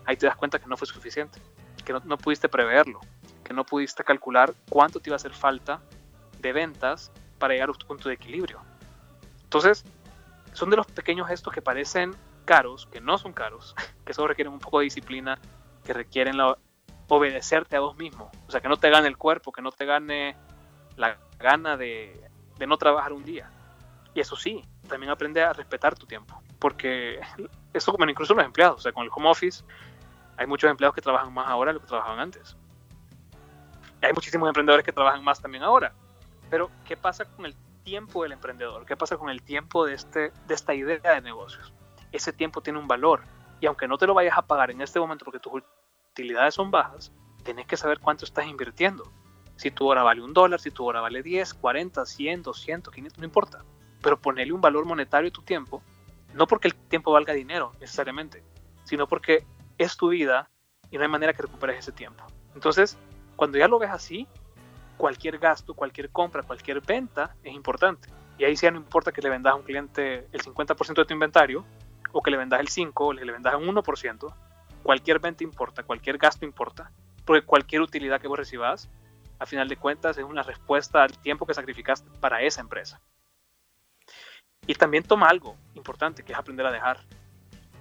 Ahí 0.07 0.17
te 0.17 0.25
das 0.25 0.35
cuenta 0.35 0.57
que 0.57 0.65
no 0.65 0.75
fue 0.75 0.87
suficiente, 0.87 1.39
que 1.85 1.93
no, 1.93 2.01
no 2.05 2.17
pudiste 2.17 2.49
preverlo, 2.49 2.99
que 3.43 3.53
no 3.53 3.63
pudiste 3.63 4.03
calcular 4.03 4.55
cuánto 4.69 4.99
te 4.99 5.09
iba 5.09 5.15
a 5.15 5.17
hacer 5.17 5.33
falta 5.33 5.79
de 6.39 6.53
ventas 6.53 7.11
para 7.37 7.53
llegar 7.53 7.69
a 7.69 7.73
un 7.73 7.77
punto 7.77 8.09
de 8.09 8.15
equilibrio. 8.15 8.59
Entonces, 9.43 9.85
son 10.53 10.71
de 10.71 10.77
los 10.77 10.87
pequeños 10.87 11.27
gestos 11.27 11.53
que 11.53 11.61
parecen 11.61 12.15
caros, 12.45 12.87
que 12.87 13.01
no 13.01 13.19
son 13.19 13.33
caros, 13.33 13.75
que 14.05 14.13
solo 14.13 14.29
requieren 14.29 14.53
un 14.53 14.59
poco 14.59 14.79
de 14.79 14.85
disciplina, 14.85 15.39
que 15.83 15.93
requieren 15.93 16.37
la, 16.37 16.57
obedecerte 17.07 17.75
a 17.75 17.79
vos 17.79 17.97
mismo. 17.97 18.31
O 18.47 18.51
sea, 18.51 18.61
que 18.61 18.67
no 18.67 18.77
te 18.77 18.89
gane 18.89 19.07
el 19.07 19.17
cuerpo, 19.17 19.51
que 19.51 19.61
no 19.61 19.71
te 19.71 19.85
gane 19.85 20.35
la 20.95 21.17
gana 21.39 21.77
de, 21.77 22.29
de 22.57 22.67
no 22.67 22.77
trabajar 22.77 23.13
un 23.13 23.23
día. 23.23 23.49
Y 24.13 24.19
eso 24.19 24.35
sí, 24.35 24.63
también 24.87 25.11
aprende 25.11 25.43
a 25.43 25.53
respetar 25.53 25.95
tu 25.95 26.05
tiempo. 26.05 26.41
Porque 26.59 27.19
eso, 27.73 27.93
bueno, 27.93 28.11
incluso 28.11 28.33
los 28.33 28.45
empleados, 28.45 28.79
o 28.79 28.81
sea, 28.81 28.91
con 28.91 29.03
el 29.03 29.11
home 29.13 29.29
office, 29.29 29.63
hay 30.37 30.47
muchos 30.47 30.69
empleados 30.69 30.95
que 30.95 31.01
trabajan 31.01 31.33
más 31.33 31.47
ahora 31.47 31.71
de 31.71 31.75
lo 31.75 31.81
que 31.81 31.87
trabajaban 31.87 32.19
antes 32.19 32.55
hay 34.01 34.13
muchísimos 34.13 34.47
emprendedores 34.47 34.85
que 34.85 34.91
trabajan 34.91 35.23
más 35.23 35.41
también 35.41 35.63
ahora. 35.63 35.93
Pero, 36.49 36.69
¿qué 36.85 36.95
pasa 36.95 37.25
con 37.25 37.45
el 37.45 37.55
tiempo 37.83 38.23
del 38.23 38.33
emprendedor? 38.33 38.85
¿Qué 38.85 38.95
pasa 38.95 39.17
con 39.17 39.29
el 39.29 39.41
tiempo 39.41 39.85
de, 39.85 39.93
este, 39.93 40.31
de 40.47 40.53
esta 40.53 40.73
idea 40.73 40.99
de 41.15 41.21
negocios? 41.21 41.73
Ese 42.11 42.31
tiempo 42.31 42.61
tiene 42.61 42.79
un 42.79 42.87
valor. 42.87 43.21
Y 43.59 43.65
aunque 43.65 43.87
no 43.87 43.97
te 43.97 44.07
lo 44.07 44.13
vayas 44.13 44.37
a 44.37 44.43
pagar 44.43 44.71
en 44.71 44.81
este 44.81 44.99
momento 44.99 45.25
porque 45.25 45.39
tus 45.39 45.61
utilidades 46.11 46.53
son 46.53 46.71
bajas, 46.71 47.11
tenés 47.43 47.65
que 47.65 47.75
saber 47.75 47.99
cuánto 47.99 48.25
estás 48.25 48.45
invirtiendo. 48.45 49.11
Si 49.55 49.71
tu 49.71 49.87
hora 49.87 50.03
vale 50.03 50.21
un 50.21 50.33
dólar, 50.33 50.59
si 50.59 50.69
tu 50.69 50.85
hora 50.85 51.01
vale 51.01 51.23
10, 51.23 51.55
40, 51.55 52.05
100, 52.05 52.43
200, 52.43 52.93
500, 52.93 53.19
no 53.19 53.25
importa. 53.25 53.63
Pero 54.01 54.21
ponerle 54.21 54.53
un 54.53 54.61
valor 54.61 54.85
monetario 54.85 55.29
a 55.29 55.33
tu 55.33 55.41
tiempo, 55.41 55.81
no 56.33 56.45
porque 56.45 56.67
el 56.67 56.75
tiempo 56.75 57.11
valga 57.11 57.33
dinero 57.33 57.71
necesariamente, 57.79 58.43
sino 58.83 59.07
porque 59.07 59.43
es 59.77 59.97
tu 59.97 60.09
vida 60.09 60.49
y 60.91 60.97
no 60.97 61.03
hay 61.03 61.09
manera 61.09 61.33
que 61.33 61.41
recuperes 61.41 61.79
ese 61.79 61.91
tiempo. 61.91 62.23
Entonces, 62.55 62.97
cuando 63.35 63.57
ya 63.57 63.67
lo 63.67 63.79
ves 63.79 63.91
así, 63.91 64.27
cualquier 64.97 65.37
gasto, 65.37 65.73
cualquier 65.73 66.09
compra, 66.09 66.43
cualquier 66.43 66.81
venta 66.81 67.35
es 67.43 67.53
importante. 67.53 68.09
Y 68.37 68.45
ahí 68.45 68.55
sí 68.55 68.69
no 68.69 68.77
importa 68.77 69.11
que 69.11 69.21
le 69.21 69.29
vendas 69.29 69.53
a 69.53 69.55
un 69.55 69.63
cliente 69.63 70.27
el 70.31 70.41
50% 70.41 70.95
de 70.95 71.05
tu 71.05 71.13
inventario, 71.13 71.65
o 72.11 72.21
que 72.21 72.31
le 72.31 72.37
vendas 72.37 72.59
el 72.59 72.67
5%, 72.67 72.91
o 72.95 73.09
que 73.09 73.25
le 73.25 73.31
vendas 73.31 73.55
un 73.55 73.67
1%, 73.75 74.33
cualquier 74.83 75.19
venta 75.19 75.43
importa, 75.43 75.83
cualquier 75.83 76.17
gasto 76.17 76.45
importa, 76.45 76.91
porque 77.25 77.45
cualquier 77.45 77.81
utilidad 77.81 78.21
que 78.21 78.27
vos 78.27 78.37
recibas, 78.37 78.89
a 79.39 79.45
final 79.45 79.67
de 79.67 79.77
cuentas, 79.77 80.17
es 80.17 80.23
una 80.23 80.43
respuesta 80.43 81.03
al 81.03 81.17
tiempo 81.19 81.45
que 81.45 81.53
sacrificaste 81.53 82.09
para 82.19 82.41
esa 82.41 82.61
empresa. 82.61 83.01
Y 84.65 84.75
también 84.75 85.03
toma 85.03 85.27
algo 85.27 85.55
importante, 85.75 86.23
que 86.23 86.33
es 86.33 86.37
aprender 86.37 86.65
a 86.65 86.71
dejar. 86.71 86.99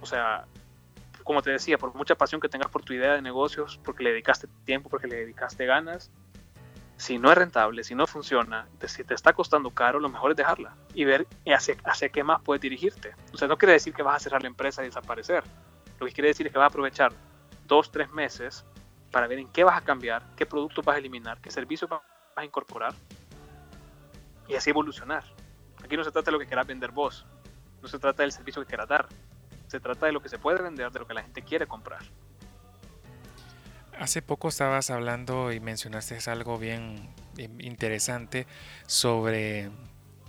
O 0.01 0.05
sea, 0.05 0.45
como 1.27 1.41
te 1.41 1.51
decía, 1.51 1.77
por 1.77 1.93
mucha 1.93 2.15
pasión 2.15 2.39
que 2.39 2.47
tengas 2.47 2.71
por 2.71 2.83
tu 2.83 2.93
idea 2.93 3.13
de 3.13 3.21
negocios, 3.21 3.81
porque 3.83 4.01
le 4.01 4.11
dedicaste 4.11 4.47
tiempo, 4.63 4.89
porque 4.89 5.07
le 5.07 5.17
dedicaste 5.17 5.65
ganas, 5.65 6.09
Si 6.95 7.19
no 7.19 7.29
es 7.29 7.37
rentable, 7.37 7.83
si 7.83 7.93
no 7.93 8.07
funciona, 8.07 8.67
si 8.87 9.03
te 9.03 9.13
está 9.13 9.33
costando 9.33 9.69
caro, 9.69 9.99
lo 9.99 10.09
mejor 10.09 10.31
es 10.31 10.37
dejarla 10.37 10.75
y 10.95 11.03
ver 11.03 11.27
hacia, 11.45 11.75
hacia 11.83 12.09
qué 12.09 12.23
más 12.23 12.41
puedes 12.41 12.61
dirigirte. 12.61 13.13
O 13.33 13.37
sea, 13.37 13.47
no 13.47 13.57
quiere 13.57 13.73
decir 13.73 13.93
que 13.93 14.01
vas 14.01 14.15
a 14.15 14.19
cerrar 14.19 14.41
la 14.41 14.47
empresa 14.47 14.81
y 14.81 14.85
desaparecer. 14.85 15.43
Lo 15.99 16.07
que 16.07 16.13
quiere 16.13 16.29
decir 16.29 16.47
es 16.47 16.53
que 16.53 16.57
vas 16.57 16.65
a 16.65 16.69
aprovechar 16.69 17.11
dos, 17.67 17.91
tres 17.91 18.09
meses 18.11 18.65
para 19.11 19.27
ver 19.27 19.37
en 19.37 19.49
qué 19.49 19.63
vas 19.63 19.77
a 19.77 19.83
cambiar, 19.83 20.23
qué 20.35 20.45
productos 20.45 20.83
vas 20.85 20.95
a 20.95 20.99
eliminar, 20.99 21.39
qué 21.39 21.51
servicios 21.51 21.89
vas 21.89 22.01
a 22.35 22.45
incorporar 22.45 22.93
y 24.47 24.55
así 24.55 24.69
evolucionar. 24.69 25.23
Aquí 25.83 25.97
no 25.97 26.03
se 26.03 26.11
trata 26.11 26.31
de 26.31 26.31
lo 26.31 26.39
que 26.39 26.47
quieras 26.47 26.65
vender 26.65 26.91
vos, 26.91 27.27
no 27.81 27.87
se 27.87 27.99
trata 27.99 28.23
del 28.23 28.31
servicio 28.31 28.61
que 28.61 28.67
quieras 28.67 28.87
dar, 28.87 29.07
se 29.67 29.79
trata 29.79 30.05
de 30.05 30.11
lo 30.11 30.21
que 30.21 30.29
se 30.29 30.39
puede 30.39 30.61
vender, 30.61 30.91
de 30.91 30.99
lo 30.99 31.07
que 31.07 31.13
la 31.13 31.23
gente 31.23 31.41
quiere 31.41 31.67
comprar. 31.67 32.01
Hace 33.99 34.21
poco 34.21 34.47
estabas 34.47 34.89
hablando 34.89 35.51
y 35.51 35.59
mencionaste 35.59 36.17
algo 36.29 36.57
bien 36.57 37.09
interesante 37.37 38.45
sobre, 38.85 39.69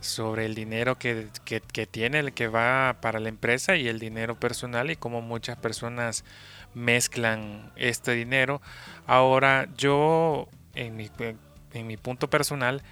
sobre 0.01 0.47
el 0.47 0.55
dinero 0.55 0.97
que, 0.97 1.29
que, 1.45 1.87
tiene, 1.87 2.21
el 2.21 2.33
que 2.33 2.49
va 2.49 2.97
para 3.01 3.21
la 3.21 3.29
empresa 3.29 3.77
y 3.77 3.89
el 3.89 3.99
dinero 3.99 4.41
personal 4.41 4.91
y 4.91 4.97
cómo 4.97 5.21
muchas 5.21 5.59
personas 5.59 6.25
mezclan 6.75 7.73
este 7.77 8.13
dinero. 8.13 8.63
Ahora 9.07 9.69
yo, 9.77 10.49
en 10.75 10.97
mi, 10.97 11.11
en 11.73 11.87
mi 11.87 11.97
punto 11.97 12.31
personal, 12.31 12.83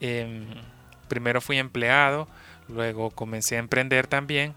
em, 0.00 0.46
primero 1.08 1.40
fui 1.40 1.58
empleado, 1.58 2.28
luego 2.68 3.10
comencé 3.10 3.56
a 3.56 3.60
emprender 3.60 4.06
también, 4.06 4.54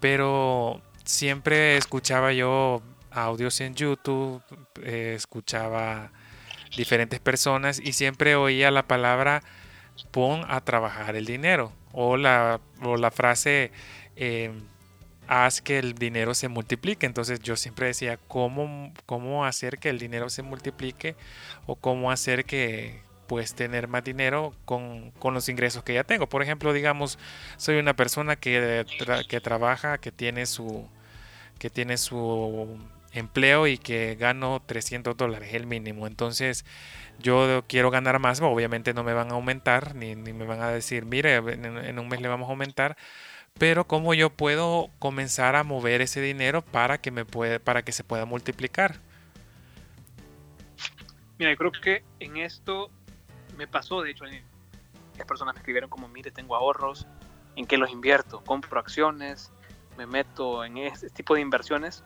pero 0.00 0.80
siempre 1.04 1.76
escuchaba 1.76 2.32
yo 2.32 2.82
audios 3.10 3.60
en 3.60 3.74
YouTube, 3.74 4.42
eh, 4.82 5.14
escuchaba 5.16 6.12
diferentes 6.76 7.20
personas 7.20 7.80
y 7.80 7.92
siempre 7.92 8.36
oía 8.36 8.70
la 8.70 8.84
palabra 8.84 9.42
pon 10.12 10.44
a 10.48 10.60
trabajar 10.60 11.16
el 11.16 11.26
dinero 11.26 11.72
o 11.92 12.16
la, 12.16 12.60
o 12.82 12.96
la 12.96 13.10
frase 13.10 13.72
em, 14.16 14.62
haz 15.26 15.60
que 15.60 15.78
el 15.78 15.94
dinero 15.94 16.34
se 16.34 16.48
multiplique. 16.48 17.06
Entonces 17.06 17.40
yo 17.40 17.56
siempre 17.56 17.86
decía, 17.86 18.18
¿cómo, 18.28 18.92
cómo 19.06 19.44
hacer 19.44 19.78
que 19.78 19.90
el 19.90 19.98
dinero 19.98 20.30
se 20.30 20.42
multiplique? 20.42 21.16
O 21.66 21.76
cómo 21.76 22.10
hacer 22.10 22.44
que 22.44 23.00
pues 23.30 23.54
tener 23.54 23.86
más 23.86 24.02
dinero 24.02 24.56
con, 24.64 25.12
los 25.22 25.48
ingresos 25.48 25.84
que 25.84 25.94
ya 25.94 26.02
tengo. 26.02 26.28
Por 26.28 26.42
ejemplo, 26.42 26.72
digamos, 26.72 27.16
soy 27.58 27.76
una 27.76 27.94
persona 27.94 28.34
que, 28.34 28.84
que 29.28 29.40
trabaja, 29.40 29.98
que 29.98 30.10
tiene 30.10 30.46
su 30.46 30.88
que 31.60 31.70
tiene 31.70 31.96
su 31.96 32.76
empleo 33.12 33.68
y 33.68 33.78
que 33.78 34.16
gano 34.16 34.60
300 34.66 35.16
dólares, 35.16 35.54
el 35.54 35.68
mínimo. 35.68 36.08
Entonces, 36.08 36.64
yo 37.20 37.64
quiero 37.68 37.92
ganar 37.92 38.18
más, 38.18 38.40
obviamente 38.40 38.94
no 38.94 39.04
me 39.04 39.12
van 39.12 39.30
a 39.30 39.34
aumentar, 39.34 39.94
ni, 39.94 40.16
me 40.16 40.44
van 40.44 40.60
a 40.60 40.70
decir, 40.70 41.04
mire, 41.04 41.36
en, 41.36 42.00
un 42.00 42.08
mes 42.08 42.20
le 42.20 42.26
vamos 42.26 42.48
a 42.48 42.50
aumentar, 42.50 42.96
pero 43.60 43.86
cómo 43.86 44.12
yo 44.12 44.30
puedo 44.30 44.90
comenzar 44.98 45.54
a 45.54 45.62
mover 45.62 46.00
ese 46.00 46.20
dinero 46.20 46.62
para 46.62 46.98
que 46.98 47.12
me 47.12 47.24
puede, 47.24 47.60
para 47.60 47.82
que 47.82 47.92
se 47.92 48.02
pueda 48.02 48.24
multiplicar. 48.24 48.96
Mira, 51.38 51.56
creo 51.56 51.72
que 51.72 52.02
en 52.18 52.36
esto 52.36 52.90
me 53.60 53.68
pasó, 53.68 54.00
de 54.00 54.10
hecho, 54.10 54.24
las 54.24 55.26
personas 55.26 55.54
me 55.54 55.58
escribieron 55.58 55.90
como, 55.90 56.08
mire, 56.08 56.30
tengo 56.30 56.56
ahorros, 56.56 57.06
¿en 57.56 57.66
qué 57.66 57.76
los 57.76 57.90
invierto? 57.90 58.42
Compro 58.42 58.80
acciones, 58.80 59.52
me 59.98 60.06
meto 60.06 60.64
en 60.64 60.78
este 60.78 61.10
tipo 61.10 61.34
de 61.34 61.42
inversiones. 61.42 62.02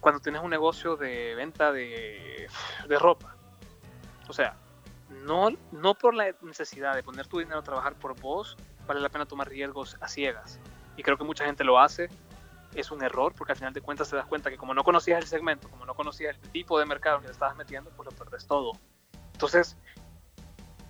Cuando 0.00 0.20
tienes 0.20 0.42
un 0.42 0.50
negocio 0.50 0.96
de 0.96 1.36
venta 1.36 1.70
de, 1.70 2.48
de 2.88 2.98
ropa, 2.98 3.36
o 4.28 4.32
sea, 4.32 4.56
no, 5.10 5.50
no 5.70 5.94
por 5.94 6.12
la 6.14 6.34
necesidad 6.42 6.96
de 6.96 7.04
poner 7.04 7.28
tu 7.28 7.38
dinero 7.38 7.60
a 7.60 7.62
trabajar 7.62 7.94
por 7.94 8.18
vos, 8.20 8.56
vale 8.88 9.00
la 9.00 9.10
pena 9.10 9.26
tomar 9.26 9.48
riesgos 9.48 9.96
a 10.00 10.08
ciegas 10.08 10.58
y 10.96 11.04
creo 11.04 11.16
que 11.16 11.24
mucha 11.24 11.44
gente 11.44 11.62
lo 11.62 11.78
hace, 11.78 12.08
es 12.74 12.90
un 12.90 13.04
error 13.04 13.32
porque 13.36 13.52
al 13.52 13.58
final 13.58 13.72
de 13.72 13.80
cuentas 13.80 14.10
te 14.10 14.16
das 14.16 14.26
cuenta 14.26 14.50
que 14.50 14.56
como 14.56 14.74
no 14.74 14.82
conocías 14.82 15.22
el 15.22 15.28
segmento, 15.28 15.68
como 15.68 15.86
no 15.86 15.94
conocías 15.94 16.36
el 16.42 16.50
tipo 16.50 16.80
de 16.80 16.86
mercado 16.86 17.20
que 17.20 17.26
te 17.26 17.32
estabas 17.32 17.56
metiendo, 17.56 17.90
pues 17.90 18.10
lo 18.10 18.16
perdes 18.16 18.46
todo. 18.46 18.72
Entonces, 19.32 19.76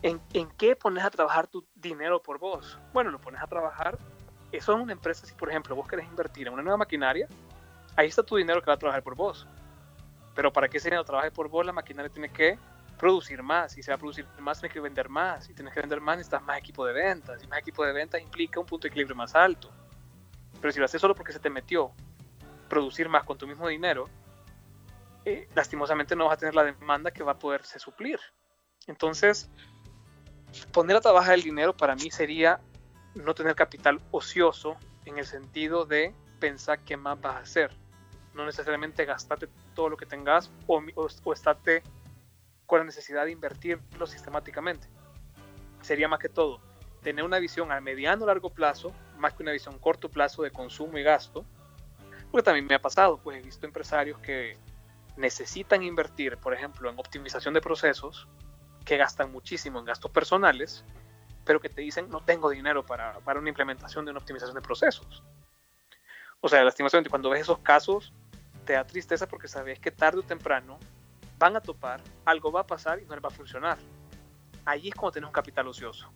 ¿en, 0.03 0.21
¿en 0.33 0.51
qué 0.53 0.77
pones 0.77 1.05
a 1.05 1.11
trabajar 1.11 1.47
tu 1.47 1.67
dinero 1.75 2.23
por 2.23 2.39
vos? 2.39 2.79
Bueno, 2.93 3.11
lo 3.11 3.21
pones 3.21 3.43
a 3.43 3.47
trabajar, 3.47 3.99
eso 4.53 4.75
en 4.75 4.81
una 4.81 4.93
empresa, 4.93 5.27
si 5.27 5.35
por 5.35 5.49
ejemplo 5.49 5.77
vos 5.77 5.87
querés 5.87 6.07
invertir 6.07 6.47
en 6.47 6.55
una 6.55 6.63
nueva 6.63 6.79
maquinaria, 6.79 7.29
ahí 7.97 8.09
está 8.09 8.23
tu 8.23 8.37
dinero 8.37 8.61
que 8.61 8.67
va 8.67 8.75
a 8.75 8.79
trabajar 8.79 9.03
por 9.03 9.15
vos. 9.15 9.47
Pero 10.35 10.53
para 10.53 10.69
que 10.69 10.79
ese 10.79 10.89
dinero 10.89 11.05
trabaje 11.05 11.31
por 11.31 11.49
vos, 11.49 11.65
la 11.67 11.73
maquinaria 11.73 12.11
tiene 12.11 12.31
que 12.31 12.59
producir 12.99 13.43
más. 13.43 13.77
Y 13.77 13.83
se 13.83 13.91
va 13.91 13.97
a 13.97 13.99
producir 13.99 14.27
más, 14.39 14.61
tienes 14.61 14.73
que 14.73 14.81
vender 14.81 15.09
más. 15.09 15.49
Y 15.49 15.55
tienes 15.55 15.75
que 15.75 15.81
vender 15.81 16.01
más, 16.01 16.17
necesitas 16.17 16.43
más 16.43 16.59
equipo 16.59 16.87
de 16.87 16.93
ventas. 16.93 17.43
Y 17.43 17.47
más 17.47 17.59
equipo 17.59 17.85
de 17.85 17.93
ventas 17.93 18.21
implica 18.21 18.61
un 18.61 18.67
punto 18.67 18.85
de 18.85 18.89
equilibrio 18.89 19.17
más 19.17 19.35
alto. 19.35 19.71
Pero 20.61 20.73
si 20.73 20.79
lo 20.79 20.85
haces 20.85 21.01
solo 21.01 21.15
porque 21.15 21.33
se 21.33 21.41
te 21.41 21.51
metió 21.51 21.93
producir 22.69 23.09
más 23.09 23.25
con 23.25 23.37
tu 23.37 23.47
mismo 23.47 23.67
dinero, 23.69 24.09
eh, 25.25 25.49
lastimosamente 25.55 26.15
no 26.15 26.27
vas 26.27 26.35
a 26.35 26.37
tener 26.39 26.55
la 26.55 26.65
demanda 26.65 27.11
que 27.11 27.23
va 27.23 27.33
a 27.33 27.39
poderse 27.39 27.79
suplir. 27.79 28.21
Entonces, 28.87 29.51
poner 30.73 30.97
a 30.97 31.01
trabajar 31.01 31.35
el 31.35 31.43
dinero 31.43 31.77
para 31.77 31.95
mí 31.95 32.11
sería 32.11 32.61
no 33.15 33.35
tener 33.35 33.55
capital 33.55 34.01
ocioso 34.11 34.77
en 35.05 35.19
el 35.19 35.27
sentido 35.27 35.85
de 35.85 36.15
pensar 36.39 36.79
qué 36.81 36.97
más 36.97 37.21
vas 37.21 37.37
a 37.37 37.41
hacer. 37.41 37.71
No 38.35 38.47
necesariamente 38.47 39.05
gastarte 39.05 39.49
todo 39.75 39.89
lo 39.89 39.97
que 39.97 40.07
tengas 40.07 40.51
o, 40.67 40.83
o, 40.95 41.33
estarte 41.33 41.83
con 42.67 42.79
la 42.79 42.85
necesidad 42.85 43.25
de 43.25 43.33
invertirlo 43.33 44.07
sistemáticamente. 44.07 44.89
Sería 45.83 46.09
más 46.09 46.21
que 46.21 46.29
todo 46.29 46.61
tener 47.03 47.25
una 47.25 47.39
visión 47.39 47.73
a 47.73 47.81
mediano 47.81 48.25
o 48.25 48.27
largo 48.27 48.51
plazo, 48.51 48.93
más 49.19 49.35
que 49.35 49.43
una 49.43 49.53
visión 49.53 49.79
corto 49.79 50.09
plazo 50.09 50.43
de 50.43 50.51
consumo 50.51 50.99
y 50.99 51.03
gasto, 51.03 51.45
porque 52.31 52.45
también 52.45 52.67
me 52.67 52.75
ha 52.75 52.81
pasado, 52.81 53.19
pues 53.19 53.39
he 53.39 53.43
visto 53.43 53.67
empresarios 53.67 54.19
que 54.21 54.57
necesitan 55.17 55.83
invertir, 55.83 56.37
por 56.37 56.55
ejemplo, 56.55 56.89
en 56.91 56.99
optimización 56.99 57.55
de 57.55 57.61
procesos, 57.61 58.29
que 58.91 58.97
gastan 58.97 59.31
muchísimo 59.31 59.79
en 59.79 59.85
gastos 59.85 60.11
personales, 60.11 60.85
pero 61.45 61.61
que 61.61 61.69
te 61.69 61.81
dicen 61.81 62.11
no 62.11 62.25
tengo 62.25 62.51
dinero 62.51 62.85
para, 62.85 63.21
para 63.21 63.39
una 63.39 63.49
implementación 63.49 64.05
de 64.05 64.11
una 64.11 64.19
optimización 64.19 64.57
de 64.57 64.63
procesos. 64.63 65.23
O 66.41 66.49
sea, 66.49 66.65
lastimosamente 66.65 67.09
cuando 67.09 67.31
ves 67.31 67.43
esos 67.43 67.61
casos, 67.61 68.13
te 68.65 68.73
da 68.73 68.85
tristeza 68.85 69.29
porque 69.29 69.47
sabes 69.47 69.79
que 69.79 69.93
tarde 69.93 70.19
o 70.19 70.23
temprano 70.25 70.81
van 71.39 71.55
a 71.55 71.61
topar, 71.61 72.01
algo 72.25 72.51
va 72.51 72.63
a 72.63 72.67
pasar 72.67 72.99
y 72.99 73.05
no 73.05 73.15
les 73.15 73.23
va 73.23 73.29
a 73.29 73.31
funcionar. 73.31 73.79
Allí 74.65 74.89
es 74.89 74.95
cuando 74.97 75.13
tienes 75.13 75.29
un 75.29 75.35
capital 75.35 75.69
ocioso. 75.69 76.11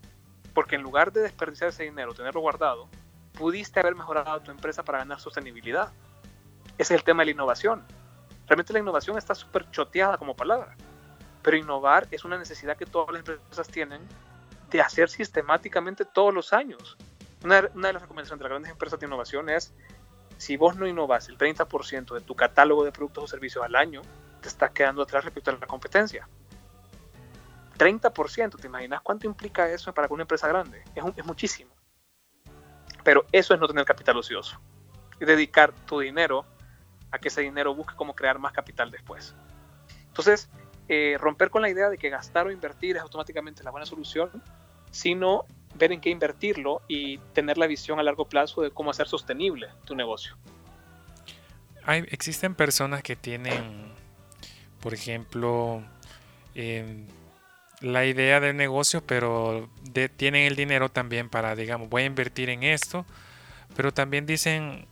Porque 0.52 0.74
en 0.74 0.82
lugar 0.82 1.12
de 1.12 1.20
desperdiciar 1.20 1.70
ese 1.70 1.84
dinero, 1.84 2.12
tenerlo 2.12 2.40
guardado, 2.40 2.88
pudiste 3.34 3.78
haber 3.78 3.94
mejorado 3.94 4.40
tu 4.40 4.50
empresa 4.50 4.82
para 4.82 4.98
ganar 4.98 5.20
sostenibilidad. 5.20 5.92
Ese 6.76 6.92
es 6.94 6.98
el 6.98 7.04
tema 7.04 7.22
de 7.22 7.26
la 7.26 7.30
innovación. 7.30 7.86
Realmente 8.48 8.72
la 8.72 8.80
innovación 8.80 9.16
está 9.16 9.32
súper 9.36 9.70
choteada 9.70 10.18
como 10.18 10.34
palabra. 10.34 10.76
Pero 11.44 11.56
innovar 11.56 12.08
es 12.10 12.24
una 12.24 12.36
necesidad 12.36 12.76
que 12.76 12.86
todas 12.86 13.10
las 13.12 13.20
empresas 13.20 13.68
tienen 13.68 14.00
de 14.70 14.80
hacer 14.80 15.08
sistemáticamente 15.08 16.04
todos 16.04 16.34
los 16.34 16.52
años. 16.52 16.96
Una, 17.44 17.68
una 17.74 17.88
de 17.88 17.92
las 17.92 18.02
recomendaciones 18.02 18.40
de 18.40 18.44
las 18.44 18.50
grandes 18.50 18.72
empresas 18.72 18.98
de 18.98 19.06
innovación 19.06 19.48
es, 19.48 19.72
si 20.38 20.56
vos 20.56 20.74
no 20.74 20.88
innovas 20.88 21.28
el 21.28 21.38
30% 21.38 22.14
de 22.14 22.20
tu 22.22 22.34
catálogo 22.34 22.84
de 22.84 22.90
productos 22.90 23.24
o 23.24 23.26
servicios 23.28 23.64
al 23.64 23.76
año, 23.76 24.02
te 24.40 24.48
estás 24.48 24.72
quedando 24.72 25.02
atrás 25.02 25.24
respecto 25.24 25.50
a 25.50 25.58
la 25.58 25.66
competencia. 25.66 26.28
30%, 27.78 28.60
¿te 28.60 28.66
imaginas 28.66 29.00
cuánto 29.02 29.26
implica 29.26 29.68
eso 29.68 29.92
para 29.92 30.08
una 30.10 30.22
empresa 30.22 30.48
grande? 30.48 30.82
Es, 30.94 31.24
muchísimo. 31.24 31.74
Pero 33.02 33.26
eso 33.32 33.54
es 33.54 33.60
no 33.60 33.66
tener 33.66 33.84
capital 33.84 34.16
ocioso. 34.16 34.60
Y 35.20 35.24
dedicar 35.24 35.72
tu 35.86 36.00
dinero 36.00 36.46
a 37.10 37.18
que 37.18 37.28
ese 37.28 37.42
dinero 37.42 37.74
busque 37.74 37.94
cómo 37.96 38.14
crear 38.14 38.38
más 38.38 38.52
capital 38.52 38.90
después. 38.90 39.34
Entonces, 40.06 40.48
eh, 40.88 41.16
romper 41.18 41.50
con 41.50 41.62
la 41.62 41.70
idea 41.70 41.88
de 41.88 41.98
que 41.98 42.10
gastar 42.10 42.46
o 42.46 42.50
invertir 42.50 42.96
es 42.96 43.02
automáticamente 43.02 43.62
la 43.62 43.70
buena 43.70 43.86
solución, 43.86 44.30
sino 44.90 45.46
ver 45.74 45.92
en 45.92 46.00
qué 46.00 46.10
invertirlo 46.10 46.82
y 46.88 47.18
tener 47.32 47.58
la 47.58 47.66
visión 47.66 47.98
a 47.98 48.02
largo 48.02 48.26
plazo 48.26 48.62
de 48.62 48.70
cómo 48.70 48.90
hacer 48.90 49.08
sostenible 49.08 49.68
tu 49.84 49.94
negocio. 49.94 50.36
Hay, 51.84 52.04
existen 52.10 52.54
personas 52.54 53.02
que 53.02 53.16
tienen, 53.16 53.92
por 54.80 54.94
ejemplo, 54.94 55.82
eh, 56.54 57.06
la 57.80 58.06
idea 58.06 58.40
del 58.40 58.56
negocio, 58.56 59.02
pero 59.04 59.68
tienen 60.16 60.46
el 60.46 60.56
dinero 60.56 60.88
también 60.88 61.28
para, 61.28 61.54
digamos, 61.56 61.88
voy 61.88 62.02
a 62.02 62.06
invertir 62.06 62.48
en 62.48 62.62
esto, 62.62 63.04
pero 63.76 63.92
también 63.92 64.26
dicen, 64.26 64.86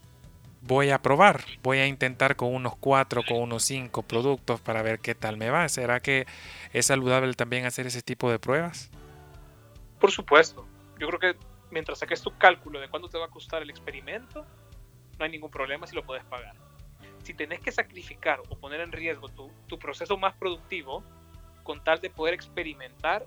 voy 0.65 0.91
a 0.91 1.01
probar, 1.01 1.43
voy 1.61 1.79
a 1.79 1.87
intentar 1.87 2.35
con 2.35 2.53
unos 2.53 2.75
cuatro, 2.77 3.21
con 3.27 3.37
unos 3.37 3.63
cinco 3.63 4.01
productos 4.03 4.61
para 4.61 4.81
ver 4.81 4.99
qué 4.99 5.13
tal 5.13 5.37
me 5.37 5.49
va. 5.49 5.67
¿Será 5.69 5.99
que 5.99 6.25
es 6.71 6.85
saludable 6.85 7.33
también 7.33 7.65
hacer 7.65 7.85
ese 7.85 8.01
tipo 8.01 8.31
de 8.31 8.39
pruebas? 8.39 8.89
Por 9.99 10.11
supuesto. 10.11 10.65
Yo 10.99 11.07
creo 11.07 11.19
que 11.19 11.39
mientras 11.69 11.99
saques 11.99 12.21
tu 12.21 12.35
cálculo 12.37 12.79
de 12.79 12.87
cuánto 12.87 13.09
te 13.09 13.17
va 13.17 13.25
a 13.25 13.29
costar 13.29 13.61
el 13.61 13.69
experimento, 13.69 14.45
no 15.19 15.25
hay 15.25 15.31
ningún 15.31 15.51
problema 15.51 15.85
si 15.85 15.95
lo 15.95 16.03
puedes 16.03 16.23
pagar. 16.25 16.55
Si 17.23 17.33
tenés 17.33 17.59
que 17.59 17.71
sacrificar 17.71 18.41
o 18.49 18.57
poner 18.57 18.81
en 18.81 18.91
riesgo 18.91 19.29
tu, 19.29 19.51
tu 19.67 19.77
proceso 19.79 20.17
más 20.17 20.33
productivo, 20.35 21.03
con 21.63 21.83
tal 21.83 21.99
de 21.99 22.09
poder 22.09 22.33
experimentar, 22.33 23.25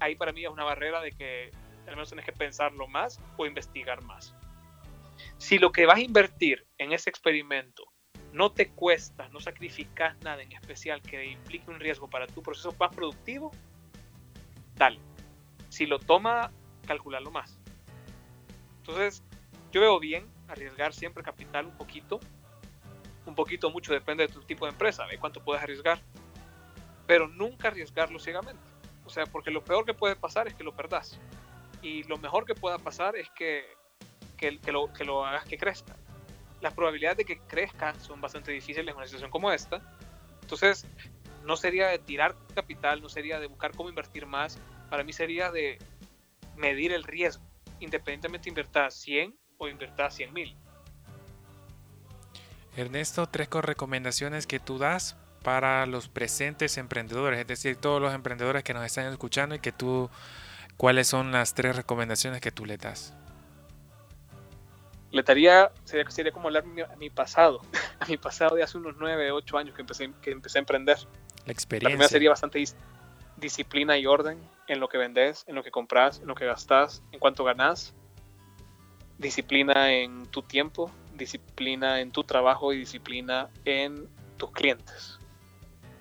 ahí 0.00 0.14
para 0.14 0.32
mí 0.32 0.44
es 0.44 0.50
una 0.50 0.64
barrera 0.64 1.00
de 1.00 1.12
que 1.12 1.50
al 1.86 1.94
menos 1.94 2.08
tienes 2.08 2.26
que 2.26 2.32
pensarlo 2.32 2.86
más 2.88 3.20
o 3.36 3.46
investigar 3.46 4.02
más. 4.02 4.34
Si 5.36 5.58
lo 5.58 5.72
que 5.72 5.86
vas 5.86 5.98
a 5.98 6.02
invertir 6.02 6.66
en 6.78 6.92
ese 6.92 7.10
experimento 7.10 7.92
no 8.32 8.52
te 8.52 8.68
cuesta, 8.70 9.28
no 9.30 9.40
sacrificas 9.40 10.16
nada 10.22 10.42
en 10.42 10.52
especial 10.52 11.02
que 11.02 11.24
implique 11.26 11.70
un 11.70 11.80
riesgo 11.80 12.08
para 12.08 12.26
tu 12.26 12.42
proceso 12.42 12.74
más 12.78 12.94
productivo, 12.94 13.52
dale. 14.74 15.00
Si 15.68 15.86
lo 15.86 15.98
toma, 15.98 16.52
calcularlo 16.86 17.30
más. 17.30 17.58
Entonces, 18.78 19.22
yo 19.70 19.80
veo 19.80 19.98
bien 20.00 20.26
arriesgar 20.48 20.92
siempre 20.94 21.22
capital 21.22 21.66
un 21.66 21.76
poquito. 21.76 22.20
Un 23.26 23.34
poquito, 23.34 23.70
mucho, 23.70 23.92
depende 23.92 24.26
de 24.26 24.32
tu 24.32 24.42
tipo 24.42 24.64
de 24.64 24.72
empresa, 24.72 25.06
de 25.06 25.18
cuánto 25.18 25.44
puedes 25.44 25.62
arriesgar. 25.62 26.00
Pero 27.06 27.28
nunca 27.28 27.68
arriesgarlo 27.68 28.18
ciegamente. 28.18 28.62
O 29.04 29.10
sea, 29.10 29.26
porque 29.26 29.50
lo 29.50 29.62
peor 29.62 29.84
que 29.84 29.94
puede 29.94 30.16
pasar 30.16 30.48
es 30.48 30.54
que 30.54 30.64
lo 30.64 30.74
perdas. 30.74 31.18
Y 31.82 32.02
lo 32.04 32.18
mejor 32.18 32.44
que 32.44 32.54
pueda 32.54 32.78
pasar 32.78 33.16
es 33.16 33.28
que, 33.30 33.66
que, 34.38 34.72
lo, 34.72 34.92
que 34.92 35.04
lo 35.04 35.26
hagas 35.26 35.44
que 35.44 35.58
crezca. 35.58 35.94
Las 36.62 36.72
probabilidades 36.72 37.18
de 37.18 37.24
que 37.24 37.38
crezca 37.38 37.94
son 38.00 38.20
bastante 38.20 38.52
difíciles 38.52 38.88
en 38.90 38.96
una 38.96 39.06
situación 39.06 39.30
como 39.30 39.52
esta. 39.52 39.82
Entonces, 40.40 40.86
no 41.44 41.56
sería 41.56 41.88
de 41.88 41.98
tirar 41.98 42.34
capital, 42.54 43.02
no 43.02 43.08
sería 43.08 43.38
de 43.38 43.46
buscar 43.46 43.72
cómo 43.72 43.88
invertir 43.88 44.26
más. 44.26 44.58
Para 44.88 45.04
mí 45.04 45.12
sería 45.12 45.50
de 45.50 45.78
medir 46.56 46.92
el 46.92 47.04
riesgo, 47.04 47.44
independientemente 47.80 48.48
invertir 48.48 48.90
100 48.90 49.38
o 49.58 49.68
invertir 49.68 50.10
100 50.10 50.32
mil. 50.32 50.56
Ernesto, 52.76 53.26
tres 53.26 53.48
recomendaciones 53.50 54.46
que 54.46 54.60
tú 54.60 54.78
das 54.78 55.16
para 55.42 55.86
los 55.86 56.08
presentes 56.08 56.78
emprendedores, 56.78 57.40
es 57.40 57.46
decir, 57.46 57.76
todos 57.76 58.00
los 58.00 58.14
emprendedores 58.14 58.62
que 58.62 58.74
nos 58.74 58.84
están 58.84 59.06
escuchando 59.06 59.54
y 59.54 59.58
que 59.58 59.72
tú, 59.72 60.10
¿cuáles 60.76 61.08
son 61.08 61.32
las 61.32 61.54
tres 61.54 61.74
recomendaciones 61.74 62.40
que 62.40 62.52
tú 62.52 62.66
le 62.66 62.76
das? 62.76 63.14
Le 65.10 65.22
daría, 65.22 65.72
sería, 65.84 66.10
sería 66.10 66.32
como 66.32 66.48
hablar 66.48 66.64
a 66.90 66.96
mi 66.96 67.10
pasado, 67.10 67.60
a 68.00 68.06
mi 68.06 68.16
pasado 68.16 68.56
de 68.56 68.62
hace 68.62 68.78
unos 68.78 68.96
9, 68.98 69.32
8 69.32 69.58
años 69.58 69.74
que 69.74 69.80
empecé, 69.80 70.12
que 70.20 70.30
empecé 70.30 70.58
a 70.58 70.60
emprender. 70.60 70.98
La 71.46 71.52
experiencia. 71.52 71.88
La 71.88 71.94
primera 71.94 72.08
sería 72.08 72.30
bastante 72.30 72.62
disciplina 73.36 73.96
y 73.96 74.06
orden 74.06 74.38
en 74.66 74.80
lo 74.80 74.88
que 74.88 74.98
vendes, 74.98 75.44
en 75.46 75.54
lo 75.54 75.62
que 75.62 75.70
compras, 75.70 76.20
en 76.20 76.28
lo 76.28 76.34
que 76.34 76.44
gastas, 76.44 77.02
en 77.12 77.18
cuánto 77.18 77.44
ganas. 77.44 77.94
Disciplina 79.16 79.92
en 79.92 80.26
tu 80.26 80.42
tiempo, 80.42 80.90
disciplina 81.14 82.00
en 82.00 82.12
tu 82.12 82.24
trabajo 82.24 82.72
y 82.72 82.78
disciplina 82.78 83.48
en 83.64 84.08
tus 84.36 84.52
clientes. 84.52 85.18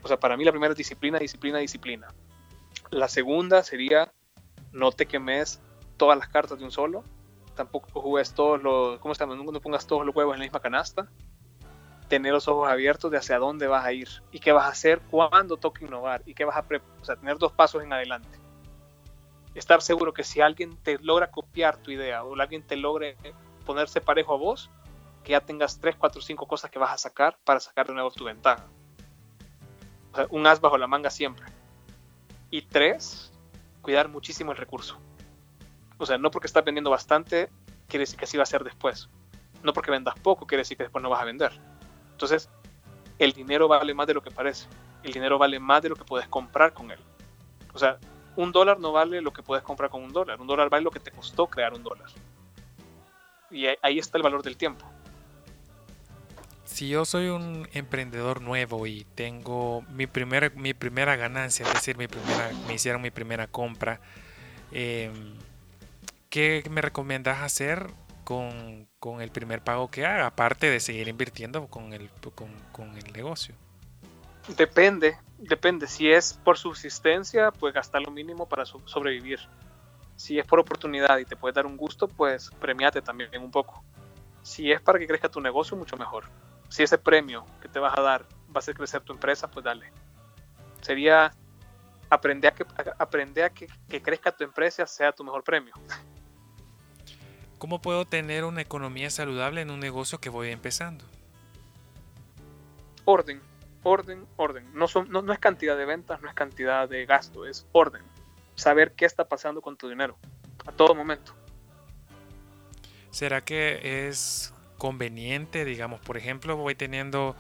O 0.04 0.08
sea, 0.08 0.20
para 0.20 0.38
mí 0.38 0.44
la 0.46 0.52
primera 0.52 0.72
es 0.72 0.78
disciplina, 0.78 1.18
disciplina, 1.18 1.58
disciplina. 1.60 2.08
La 2.92 3.08
segunda 3.08 3.64
sería 3.64 4.14
no 4.72 4.92
te 4.92 5.06
quemes 5.06 5.60
todas 5.98 6.18
las 6.18 6.30
cartas 6.30 6.60
de 6.60 6.66
un 6.66 6.72
solo. 6.72 7.04
Tampoco 7.58 8.02
juegues 8.02 8.34
todos 8.34 8.64
los, 8.64 9.00
¿cómo 9.00 9.14
se 9.14 9.20
llama? 9.20 9.36
No 9.36 9.60
pongas 9.60 9.86
todos 9.86 10.06
los 10.06 10.16
huevos 10.16 10.36
en 10.36 10.40
la 10.40 10.46
misma 10.46 10.62
canasta. 10.62 11.10
Tener 12.08 12.32
los 12.32 12.48
ojos 12.48 12.70
abiertos 12.70 13.12
de 13.12 13.18
hacia 13.18 13.38
dónde 13.38 13.68
vas 13.68 13.84
a 13.84 13.92
ir 13.92 14.08
y 14.32 14.40
qué 14.40 14.54
vas 14.54 14.66
a 14.66 14.70
hacer 14.70 15.02
cuando 15.12 15.58
toque 15.58 15.84
innovar 15.84 16.24
y 16.26 16.34
qué 16.34 16.46
vas 16.46 16.56
a, 16.56 16.66
o 17.02 17.04
sea, 17.04 17.18
tener 17.18 17.38
dos 17.38 17.52
pasos 17.52 17.84
en 17.84 17.92
adelante. 17.92 18.40
Estar 19.56 19.82
seguro 19.82 20.14
que 20.14 20.24
si 20.24 20.40
alguien 20.40 20.78
te 20.78 21.00
logra 21.00 21.30
copiar 21.30 21.76
tu 21.78 21.92
idea 21.92 22.24
o 22.24 22.40
alguien 22.40 22.64
te 22.64 22.78
logre 22.78 23.18
ponerse 23.66 24.00
parejo 24.00 24.34
a 24.34 24.38
vos, 24.38 24.70
que 25.26 25.32
ya 25.34 25.42
tengas 25.42 25.82
3, 25.82 25.98
4, 25.98 26.22
5 26.22 26.48
cosas 26.48 26.72
que 26.72 26.80
vas 26.80 26.94
a 26.94 26.98
sacar 26.98 27.38
para 27.44 27.60
sacar 27.60 27.88
de 27.88 27.94
nuevo 27.94 28.12
tu 28.12 28.24
ventaja 28.24 28.64
un 30.30 30.48
as 30.48 30.60
bajo 30.60 30.78
la 30.78 30.88
manga 30.88 31.10
siempre. 31.10 31.46
Y 32.50 32.62
tres, 32.64 33.32
cuidar 33.82 34.08
muchísimo 34.08 34.52
el 34.52 34.58
recurso. 34.58 34.98
O 35.98 36.06
sea, 36.06 36.18
no 36.18 36.32
porque 36.32 36.48
estás 36.48 36.64
vendiendo 36.64 36.90
bastante, 36.90 37.50
quiere 37.88 38.04
decir 38.04 38.18
que 38.18 38.26
así 38.26 38.38
va 38.38 38.44
a 38.44 38.48
ser 38.48 38.64
después. 38.64 39.10
No 39.64 39.74
porque 39.74 39.92
vendas 39.92 40.16
poco, 40.20 40.46
quiere 40.46 40.62
decir 40.62 40.78
que 40.78 40.84
después 40.84 41.02
no 41.02 41.10
vas 41.10 41.22
a 41.22 41.26
vender. 41.26 41.52
Entonces, 42.12 42.50
el 43.20 43.34
dinero 43.34 43.68
vale 43.68 43.94
más 43.94 44.08
de 44.08 44.14
lo 44.14 44.22
que 44.22 44.32
parece. 44.32 44.68
El 45.04 45.14
dinero 45.14 45.38
vale 45.38 45.60
más 45.60 45.82
de 45.82 45.90
lo 45.90 45.96
que 45.96 46.04
puedes 46.04 46.28
comprar 46.28 46.74
con 46.74 46.92
él. 46.92 47.00
O 47.74 47.80
sea, 47.80 47.98
un 48.36 48.52
dólar 48.52 48.80
no 48.80 48.92
vale 48.92 49.22
lo 49.22 49.34
que 49.34 49.44
puedes 49.44 49.64
comprar 49.64 49.90
con 49.90 50.04
un 50.04 50.14
dólar. 50.14 50.40
Un 50.40 50.48
dólar 50.48 50.70
vale 50.70 50.84
lo 50.84 50.92
que 50.92 51.00
te 51.00 51.12
costó 51.12 51.48
crear 51.48 51.74
un 51.74 51.84
dólar. 51.84 52.10
Y 53.50 53.66
ahí 53.82 53.98
está 53.98 54.18
el 54.18 54.24
valor 54.24 54.44
del 54.44 54.58
tiempo 54.58 54.86
si 56.78 56.90
yo 56.90 57.06
soy 57.06 57.30
un 57.30 57.68
emprendedor 57.74 58.40
nuevo 58.42 58.86
y 58.86 59.04
tengo 59.16 59.82
mi, 59.90 60.06
primer, 60.06 60.56
mi 60.56 60.76
primera 60.76 61.16
ganancia, 61.16 61.66
es 61.66 61.74
decir, 61.74 61.98
me 61.98 62.08
hicieron 62.72 63.02
mi 63.02 63.10
primera 63.10 63.48
compra, 63.48 64.00
em, 64.72 65.34
¿qué 66.38 66.70
me 66.70 66.82
recomiendas 66.82 67.42
hacer 67.42 67.88
con, 68.24 68.88
el 69.22 69.32
primer 69.32 69.64
pago 69.64 69.90
que 69.90 70.06
haga, 70.06 70.28
aparte 70.28 70.70
de 70.70 70.80
seguir 70.80 71.08
invirtiendo 71.08 71.68
con 71.68 71.94
el, 71.94 72.10
con, 72.72 72.96
el 72.98 73.12
negocio? 73.14 73.56
Depende, 74.56 75.18
depende. 75.40 75.88
Si 75.88 76.12
es 76.12 76.40
por 76.44 76.58
subsistencia, 76.58 77.52
pues 77.52 77.74
gastar 77.74 78.02
lo 78.04 78.12
mínimo 78.12 78.48
para 78.48 78.66
sobrevivir. 78.66 79.40
Si 80.16 80.38
es 80.38 80.46
por 80.46 80.60
oportunidad 80.60 81.18
y 81.18 81.26
te 81.26 81.36
puedes 81.36 81.56
dar 81.56 81.66
un 81.66 81.76
gusto, 81.76 82.08
pues 82.08 82.52
premiate 82.60 83.02
también 83.02 83.30
un 83.42 83.52
poco. 83.52 83.84
Si 84.44 84.72
es 84.72 84.80
para 84.80 85.00
que 85.00 85.08
crezca 85.08 85.30
tu 85.30 85.42
negocio, 85.42 85.76
mucho 85.76 85.98
mejor 85.98 86.26
si 86.70 86.84
ese 86.84 86.98
premio 86.98 87.46
que 87.62 87.68
te 87.68 87.80
vas 87.80 87.98
a 87.98 88.02
dar 88.02 88.24
va 88.24 88.56
a 88.56 88.60
hacer 88.60 88.76
crecer 88.76 89.02
tu 89.02 89.14
empresa, 89.14 89.50
pues 89.50 89.64
dale. 89.64 89.92
Sería 90.82 91.32
aprender 92.10 92.52
a 92.52 92.56
que, 92.56 92.66
aprender 92.98 93.44
a 93.46 93.50
que, 93.50 93.68
crezca 94.02 94.32
tu 94.32 94.44
empresa 94.44 94.86
sea 94.86 95.12
tu 95.12 95.24
mejor 95.24 95.44
premio. 95.44 95.74
¿Cómo 97.58 97.82
puedo 97.82 98.06
tener 98.06 98.44
una 98.44 98.62
economía 98.62 99.10
saludable 99.10 99.62
en 99.62 99.72
un 99.72 99.80
negocio 99.80 100.20
que 100.20 100.30
voy 100.30 100.50
empezando? 100.50 101.06
Orden, 103.06 103.42
orden, 103.84 104.26
orden. 104.36 104.70
No, 104.74 104.88
son, 104.88 105.10
no, 105.10 105.22
no 105.22 105.34
es 105.34 105.40
cantidad 105.40 105.78
de 105.78 105.86
ventas, 105.86 106.22
no 106.22 106.30
es 106.30 106.36
cantidad 106.36 106.88
de 106.88 107.06
gasto, 107.06 107.46
es 107.46 107.66
orden. 107.72 108.04
Saber 108.56 108.94
qué 108.94 109.06
está 109.06 109.28
pasando 109.28 109.62
con 109.62 109.78
tu 109.78 109.90
dinero 109.90 110.18
a 110.66 110.72
todo 110.72 110.94
momento. 110.94 111.34
¿Será 113.12 113.42
que 113.42 114.08
es 114.08 114.54
conveniente, 114.78 115.66
digamos, 115.66 116.00
por 116.02 116.18
ejemplo, 116.18 116.56
voy 116.56 116.76
teniendo 116.76 117.36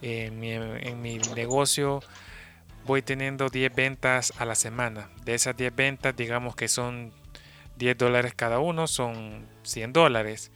en 0.00 0.40
mi, 0.40 1.18
negocio, 1.34 2.00
voy 2.84 3.02
teniendo 3.02 3.48
10 3.48 3.74
ventas 3.74 4.32
a 4.38 4.44
la 4.44 4.54
semana. 4.54 5.10
De 5.24 5.34
esas 5.34 5.56
10 5.56 5.74
ventas, 5.74 6.16
digamos 6.16 6.56
que 6.56 6.68
son 6.68 7.12
10 7.78 7.96
dólares 7.98 8.34
cada 8.34 8.58
uno, 8.58 8.86
son 8.86 9.46
100 9.62 9.92
dólares. 9.92 10.50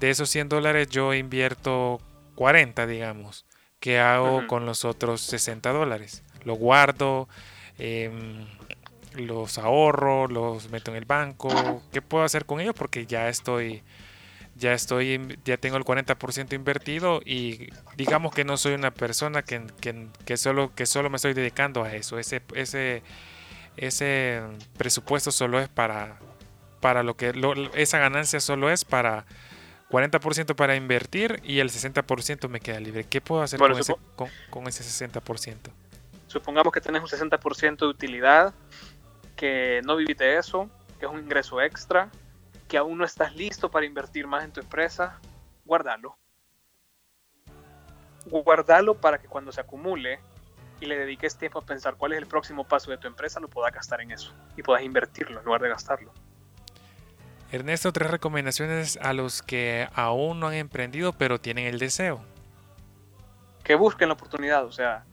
De 0.00 0.10
esos 0.10 0.28
100 0.30 0.48
dólares 0.48 0.88
yo 0.88 1.14
invierto 1.14 2.00
40, 2.34 2.86
digamos. 2.86 3.46
que 3.80 3.98
hago 4.00 4.46
con 4.46 4.64
los 4.64 4.86
otros 4.86 5.20
60 5.20 5.70
dólares? 5.70 6.22
Lo 6.44 6.54
guardo, 6.54 7.28
em, 7.78 8.46
los 9.14 9.58
ahorro, 9.58 10.26
los 10.26 10.70
meto 10.70 10.90
en 10.90 10.96
el 10.96 11.04
banco. 11.04 11.82
¿Qué 11.92 12.00
puedo 12.00 12.24
hacer 12.24 12.46
con 12.46 12.60
ellos? 12.60 12.74
Porque 12.74 13.04
ya 13.06 13.28
estoy 13.28 13.82
ya 14.56 14.72
estoy, 14.72 15.38
ya 15.44 15.56
tengo 15.56 15.76
el 15.76 15.84
40% 15.84 16.54
invertido 16.54 17.20
y 17.24 17.68
digamos 17.96 18.34
que 18.34 18.44
no 18.44 18.56
soy 18.56 18.74
una 18.74 18.92
persona 18.92 19.42
que, 19.42 19.66
que, 20.24 20.36
solo, 20.36 20.74
que 20.74 20.86
solo 20.86 21.10
me 21.10 21.16
estoy 21.16 21.34
dedicando 21.34 21.82
a 21.82 21.94
eso. 21.94 22.18
Ese, 22.18 22.42
ese, 22.54 23.02
ese 23.76 24.42
presupuesto 24.76 25.32
solo 25.32 25.60
es 25.60 25.68
para, 25.68 26.18
para 26.84 27.02
lo 27.02 27.16
que, 27.16 27.32
esa 27.76 27.98
ganancia 27.98 28.40
solo 28.40 28.68
es 28.68 28.84
para 28.84 29.24
40% 29.88 30.54
para 30.54 30.76
invertir 30.76 31.40
y 31.42 31.60
el 31.60 31.70
60% 31.70 32.46
me 32.50 32.60
queda 32.60 32.78
libre. 32.78 33.04
¿Qué 33.04 33.22
puedo 33.22 33.40
hacer 33.40 33.58
con, 33.58 33.72
ese, 33.72 33.94
con, 34.50 34.68
ese 34.68 35.08
60%? 35.08 35.56
Supongamos 36.26 36.74
que 36.74 36.82
tenés 36.82 37.00
un 37.00 37.08
60% 37.08 37.78
de 37.78 37.86
utilidad, 37.86 38.52
que 39.34 39.80
no 39.86 39.96
viviste 39.96 40.24
de 40.24 40.36
eso, 40.36 40.68
que 41.00 41.06
es 41.06 41.10
un 41.10 41.20
ingreso 41.20 41.58
extra 41.62 42.10
que 42.68 42.76
aún 42.76 42.98
no 42.98 43.06
estás 43.06 43.34
listo 43.34 43.70
para 43.70 43.86
invertir 43.86 44.26
más 44.26 44.44
en 44.44 44.52
tu 44.52 44.60
empresa, 44.60 45.18
guardalo. 45.64 46.18
Guardalo 48.26 48.94
para 49.00 49.16
que 49.16 49.26
cuando 49.26 49.52
se 49.52 49.62
acumule 49.62 50.20
y 50.80 50.84
le 50.84 50.98
dediques 50.98 51.38
tiempo 51.38 51.60
a 51.60 51.62
pensar 51.62 51.94
cuál 51.94 52.12
es 52.12 52.18
el 52.18 52.26
próximo 52.26 52.68
paso 52.68 52.90
de 52.90 52.98
tu 52.98 53.06
empresa, 53.06 53.40
lo 53.40 53.48
puedas 53.48 53.72
gastar 53.72 54.02
en 54.02 54.10
eso 54.10 54.34
y 54.54 54.62
puedas 54.62 54.82
invertirlo 54.82 55.38
en 55.38 55.46
lugar 55.46 55.62
de 55.62 55.70
gastarlo. 55.70 56.12
Ernesto, 57.54 57.92
tres 57.92 58.10
recomendaciones 58.10 58.98
a 59.00 59.12
los 59.12 59.42
que 59.42 59.88
aún 59.94 60.40
no 60.40 60.48
han 60.48 60.54
emprendido 60.54 61.12
pero 61.12 61.40
tienen 61.40 61.66
el 61.66 61.78
deseo. 61.78 62.20
Que 63.62 63.74
busquen 63.74 64.08
la 64.08 64.14
oportunidad, 64.14 64.64
o 64.64 64.72
sea, 64.72 65.04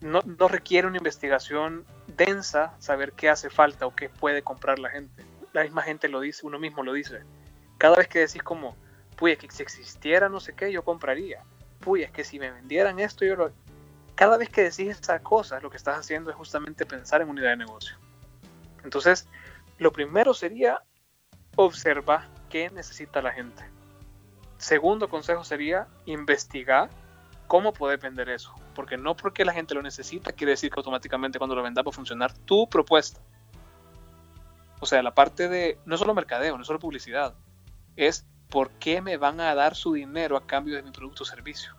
no, 0.00 0.22
requiere 0.48 0.86
una 0.86 0.98
investigación 0.98 1.84
densa 2.06 2.74
saber 2.78 3.12
qué 3.12 3.30
hace 3.30 3.48
falta 3.48 3.86
o 3.86 3.94
qué 3.94 4.08
puede 4.08 4.42
comprar 4.42 4.78
la 4.78 4.90
gente 4.90 5.24
la 5.54 5.62
misma 5.62 5.82
gente 5.82 6.08
lo 6.08 6.20
dice, 6.20 6.44
uno 6.44 6.58
mismo 6.58 6.82
lo 6.82 6.92
dice. 6.92 7.22
Cada 7.78 7.96
vez 7.96 8.08
que 8.08 8.18
decís 8.18 8.42
como, 8.42 8.76
puy, 9.16 9.32
es 9.32 9.38
que 9.38 9.50
si 9.50 9.62
existiera 9.62 10.28
no 10.28 10.40
sé 10.40 10.52
qué, 10.52 10.70
yo 10.70 10.82
compraría. 10.82 11.42
Puy, 11.80 12.02
es 12.02 12.10
que 12.10 12.24
si 12.24 12.38
me 12.38 12.50
vendieran 12.50 12.98
esto, 12.98 13.24
yo 13.24 13.36
lo... 13.36 13.52
Cada 14.16 14.36
vez 14.36 14.48
que 14.48 14.62
decís 14.62 14.88
esas 14.88 15.20
cosas, 15.22 15.62
lo 15.62 15.70
que 15.70 15.76
estás 15.76 15.98
haciendo 15.98 16.30
es 16.30 16.36
justamente 16.36 16.84
pensar 16.84 17.22
en 17.22 17.28
unidad 17.28 17.50
de 17.50 17.56
negocio. 17.56 17.96
Entonces, 18.82 19.28
lo 19.78 19.92
primero 19.92 20.34
sería 20.34 20.82
observar 21.56 22.28
qué 22.48 22.70
necesita 22.70 23.22
la 23.22 23.32
gente. 23.32 23.64
Segundo 24.58 25.08
consejo 25.08 25.44
sería 25.44 25.88
investigar 26.06 26.90
cómo 27.46 27.72
poder 27.72 27.98
vender 27.98 28.28
eso. 28.28 28.54
Porque 28.74 28.96
no 28.96 29.16
porque 29.16 29.44
la 29.44 29.52
gente 29.52 29.74
lo 29.74 29.82
necesita 29.82 30.32
quiere 30.32 30.52
decir 30.52 30.70
que 30.70 30.80
automáticamente 30.80 31.38
cuando 31.38 31.54
lo 31.54 31.62
vendas 31.62 31.84
va 31.84 31.90
a 31.90 31.92
funcionar 31.92 32.32
tu 32.32 32.68
propuesta. 32.68 33.20
O 34.80 34.86
sea, 34.86 35.02
la 35.02 35.14
parte 35.14 35.48
de 35.48 35.78
no 35.84 35.96
solo 35.96 36.14
mercadeo, 36.14 36.58
no 36.58 36.64
solo 36.64 36.78
publicidad, 36.78 37.34
es 37.96 38.26
por 38.50 38.70
qué 38.72 39.00
me 39.00 39.16
van 39.16 39.40
a 39.40 39.54
dar 39.54 39.74
su 39.74 39.94
dinero 39.94 40.36
a 40.36 40.46
cambio 40.46 40.76
de 40.76 40.82
mi 40.82 40.90
producto 40.90 41.22
o 41.22 41.26
servicio. 41.26 41.74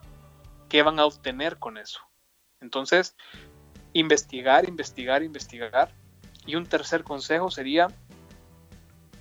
¿Qué 0.68 0.82
van 0.82 0.98
a 0.98 1.06
obtener 1.06 1.58
con 1.58 1.78
eso? 1.78 2.00
Entonces, 2.60 3.16
investigar, 3.92 4.68
investigar, 4.68 5.22
investigar. 5.22 5.92
Y 6.46 6.54
un 6.54 6.66
tercer 6.66 7.02
consejo 7.02 7.50
sería, 7.50 7.88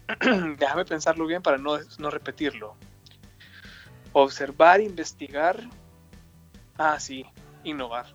déjame 0.57 0.85
pensarlo 0.85 1.25
bien 1.25 1.41
para 1.41 1.57
no, 1.57 1.77
no 1.97 2.09
repetirlo. 2.09 2.75
Observar, 4.13 4.79
investigar. 4.79 5.59
Ah, 6.77 6.99
sí, 6.99 7.25
innovar. 7.63 8.05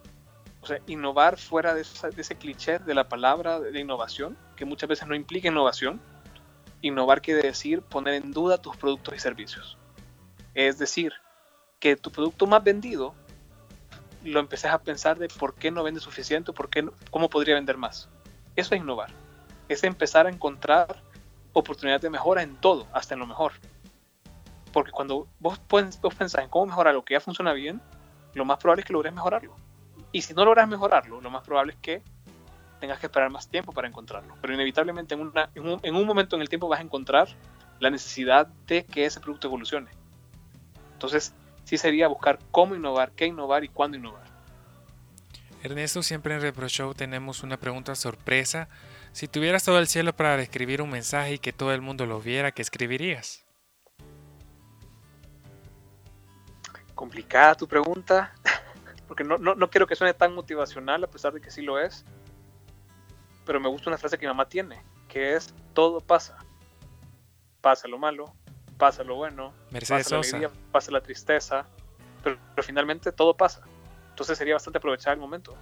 O 0.63 0.67
sea, 0.67 0.79
innovar 0.87 1.39
fuera 1.39 1.75
de, 1.75 1.83
ese 1.83 2.35
cliché 2.37 2.79
de 2.79 2.95
la 2.95 3.09
palabra 3.09 3.61
de 3.61 3.81
innovación, 3.81 4.37
que 4.57 4.65
muchas 4.65 4.89
veces 4.89 5.09
no 5.09 5.15
implica 5.15 5.49
innovación. 5.49 6.01
Innovar 6.83 7.21
quiere 7.21 7.43
decir 7.43 7.83
poner 7.83 8.15
en 8.15 8.33
duda 8.33 8.59
tus 8.59 8.77
productos 8.77 9.15
y 9.15 9.19
servicios. 9.19 9.77
Es 10.55 10.79
decir, 10.79 11.13
que 11.79 11.97
tu 11.97 12.11
producto 12.11 12.47
más 12.47 12.63
vendido 12.63 13.15
lo 14.25 14.41
empecés 14.41 14.71
a 14.71 14.79
pensar 14.79 15.19
de 15.19 15.29
por 15.29 15.55
qué 15.55 15.71
no 15.71 15.83
vende 15.83 16.01
suficiente, 16.01 16.53
por 16.53 16.69
qué 16.69 16.89
cómo 17.11 17.31
podría 17.31 17.55
vender 17.55 17.77
más. 17.77 18.09
Eso 18.57 18.75
es 18.75 18.81
innovar. 18.81 19.11
Es 19.69 19.85
empezar 19.85 20.27
a 20.27 20.31
encontrar 20.31 21.03
oportunidades 21.53 22.03
de 22.03 22.11
mejora 22.11 22.43
en 22.43 22.57
todo, 22.57 22.87
hasta 22.93 23.15
en 23.15 23.21
lo 23.21 23.27
mejor. 23.27 23.53
Porque 24.73 24.91
cuando 24.91 25.27
vos, 25.39 25.61
vos 25.69 26.15
pensás 26.17 26.45
en 26.45 26.49
cómo 26.49 26.67
mejorar 26.67 26.95
lo 26.95 27.05
que 27.05 27.15
ya 27.15 27.21
funciona 27.21 27.53
bien, 27.53 27.81
lo 28.35 28.45
más 28.45 28.59
probable 28.59 28.83
es 28.83 28.87
que 28.87 28.93
logres 28.93 29.13
mejorarlo. 29.13 29.55
Y 30.13 30.23
si 30.23 30.35
no 30.35 30.45
logras 30.45 30.69
mejorarlo, 30.69 31.21
lo 31.21 31.31
más 31.31 31.45
probable 31.45 31.73
es 31.73 31.79
que 31.79 32.03
tengas 32.81 32.99
que 32.99 33.07
esperar 33.07 33.31
más 33.31 33.49
tiempo 33.49 33.73
para 33.73 33.89
encontrarlo. 33.89 34.35
Pero 34.41 34.55
inevitablemente 34.55 35.15
en, 35.15 35.21
un, 35.21 35.81
en 35.83 35.95
un 35.95 36.07
momento 36.07 36.37
en 36.37 36.43
el 36.43 36.49
tiempo 36.49 36.69
vas 36.69 36.81
a 36.81 36.83
encontrar 36.83 37.29
la 37.79 37.91
necesidad 37.91 38.47
de 38.67 38.85
que 38.85 39.05
ese 39.05 39.21
producto 39.21 39.49
evolucione. 39.49 39.91
Entonces, 40.93 41.35
sí 41.65 41.79
sería 41.79 42.09
buscar 42.09 42.39
cómo 42.51 42.75
innovar, 42.75 43.13
qué 43.13 43.27
innovar 43.27 43.65
y 43.65 43.69
cuándo 43.69 43.97
innovar. 43.97 44.30
Ernesto, 45.63 46.03
siempre 46.03 46.35
en 46.35 46.41
Repro 46.41 46.69
Show 46.69 46.95
tenemos 46.95 47.43
una 47.43 47.59
pregunta 47.59 47.95
sorpresa. 47.95 48.69
Si 49.13 49.29
tuvieras 49.29 49.65
todo 49.65 49.79
el 49.79 49.89
cielo 49.89 50.15
para 50.15 50.41
escribir 50.41 50.81
un 50.81 50.91
mensaje 50.91 51.35
y 51.35 51.39
que 51.39 51.53
todo 51.53 51.73
el 51.73 51.83
mundo 51.83 52.07
lo 52.07 52.21
viera, 52.21 52.53
¿qué 52.53 52.63
escribirías? 52.63 53.45
Complicada 56.95 57.55
tu 57.55 57.69
pregunta, 57.69 58.33
porque 59.07 59.23
no, 59.25 59.37
no, 59.39 59.71
quiero 59.71 59.87
que 59.87 59.97
suene 59.97 60.15
tan 60.15 60.35
motivacional, 60.35 61.05
a 61.05 61.11
pesar 61.11 61.33
de 61.33 61.41
que 61.41 61.51
sí 61.51 61.61
lo 61.61 61.79
es. 61.79 62.07
Pero 63.45 63.61
me 63.61 63.69
gusta 63.69 63.91
una 63.91 63.99
frase 63.99 64.17
que 64.17 64.27
mi 64.27 64.31
mamá 64.31 64.49
tiene, 64.49 64.83
que 65.09 65.35
es, 65.35 65.53
todo 65.75 66.01
pasa. 66.01 66.39
Pasa 67.61 67.87
lo 67.87 67.99
malo, 67.99 68.33
pasa 68.79 69.05
lo 69.05 69.17
bueno, 69.17 69.53
pasa 69.71 69.99
la 70.11 70.19
alegría, 70.19 70.51
pasa 70.73 70.91
la 70.91 71.03
tristeza, 71.03 71.67
pero, 72.23 72.39
finalmente 72.63 73.13
todo 73.13 73.37
pasa. 73.37 73.63
Entonces 74.21 74.37
sería 74.37 74.53
bastante 74.53 74.77
aprovechar 74.77 75.15
el 75.15 75.19
momento. 75.19 75.57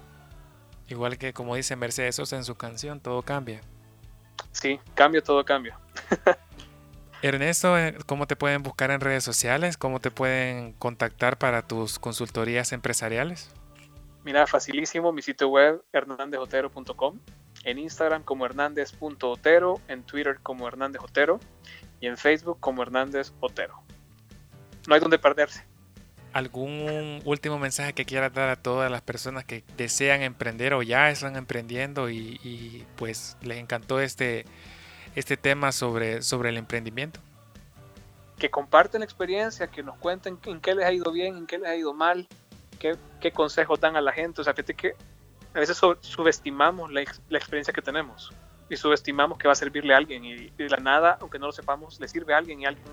Igual 0.89 1.17
que 1.17 1.31
como 1.31 1.55
dice 1.55 1.77
Mercedes 1.77 2.17
Sosa 2.17 2.35
en 2.35 2.43
su 2.43 2.55
canción, 2.55 2.99
todo 2.99 3.21
cambia. 3.21 3.61
Sí, 4.51 4.81
cambio, 4.95 5.23
todo 5.23 5.45
cambia. 5.45 5.79
Ernesto, 7.21 7.77
eh, 7.77 7.95
¿cómo 8.05 8.27
te 8.27 8.35
pueden 8.35 8.61
buscar 8.61 8.91
en 8.91 8.99
redes 8.99 9.23
sociales? 9.23 9.77
¿Cómo 9.77 10.01
te 10.01 10.11
pueden 10.11 10.73
contactar 10.73 11.37
para 11.37 11.61
tus 11.61 11.99
consultorías 11.99 12.73
empresariales? 12.73 13.49
Mira, 14.25 14.45
facilísimo, 14.45 15.13
mi 15.13 15.21
sitio 15.21 15.47
web 15.47 15.81
hernandezotero.com, 15.93 17.17
en 17.63 17.79
Instagram 17.79 18.23
como 18.23 18.45
hernandez.otero, 18.45 19.79
en 19.87 20.03
Twitter 20.03 20.37
como 20.43 20.67
Hernández 20.67 21.01
Otero 21.01 21.39
y 22.01 22.07
en 22.07 22.17
Facebook 22.17 22.59
como 22.59 22.81
Hernández 22.81 23.31
Otero. 23.39 23.81
No 24.85 24.95
hay 24.95 24.99
donde 24.99 25.17
perderse. 25.17 25.68
¿Algún 26.31 27.21
último 27.25 27.57
mensaje 27.57 27.93
que 27.93 28.05
quieras 28.05 28.33
dar 28.33 28.49
a 28.49 28.55
todas 28.55 28.91
las 28.91 29.01
personas 29.01 29.45
que 29.45 29.63
desean 29.77 30.21
emprender 30.21 30.73
o 30.73 30.83
ya 30.83 31.09
están 31.09 31.35
emprendiendo 31.35 32.09
y, 32.09 32.85
pues 32.97 33.35
les 33.41 33.57
encantó 33.57 33.99
este, 33.99 34.45
este 35.15 35.37
tema 35.37 35.71
sobre, 35.71 36.21
sobre 36.21 36.49
el 36.49 36.57
emprendimiento? 36.57 37.19
Que 38.37 38.51
comparten 38.51 38.99
la 38.99 39.05
experiencia, 39.05 39.67
que 39.67 39.81
nos 39.81 39.97
cuenten 39.97 40.37
en 40.45 40.61
qué 40.61 40.75
les 40.75 40.85
ha 40.85 40.93
ido 40.93 41.11
bien, 41.11 41.35
en 41.35 41.47
qué 41.47 41.57
les 41.57 41.67
ha 41.67 41.75
ido 41.75 41.93
mal, 41.93 42.27
qué, 42.77 42.95
qué 43.19 43.31
consejos 43.31 43.79
dan 43.79 43.95
a 43.95 44.01
la 44.01 44.11
gente. 44.11 44.41
O 44.41 44.43
sea, 44.43 44.53
fíjate 44.53 44.75
que 44.75 44.93
a 45.53 45.59
veces 45.59 45.81
subestimamos 46.01 46.91
la, 46.91 47.03
la 47.29 47.37
experiencia 47.39 47.73
que 47.73 47.81
tenemos 47.81 48.31
y 48.69 48.77
subestimamos 48.77 49.37
que 49.39 49.47
va 49.47 49.53
a 49.53 49.55
servirle 49.55 49.93
a 49.93 49.97
alguien 49.97 50.23
y 50.23 50.49
de 50.51 50.69
la 50.69 50.77
nada, 50.77 51.17
aunque 51.21 51.39
no 51.39 51.47
lo 51.47 51.51
sepamos, 51.51 51.99
le 51.99 52.07
sirve 52.07 52.35
a 52.35 52.37
alguien 52.37 52.61
y 52.61 52.65
alguien 52.65 52.85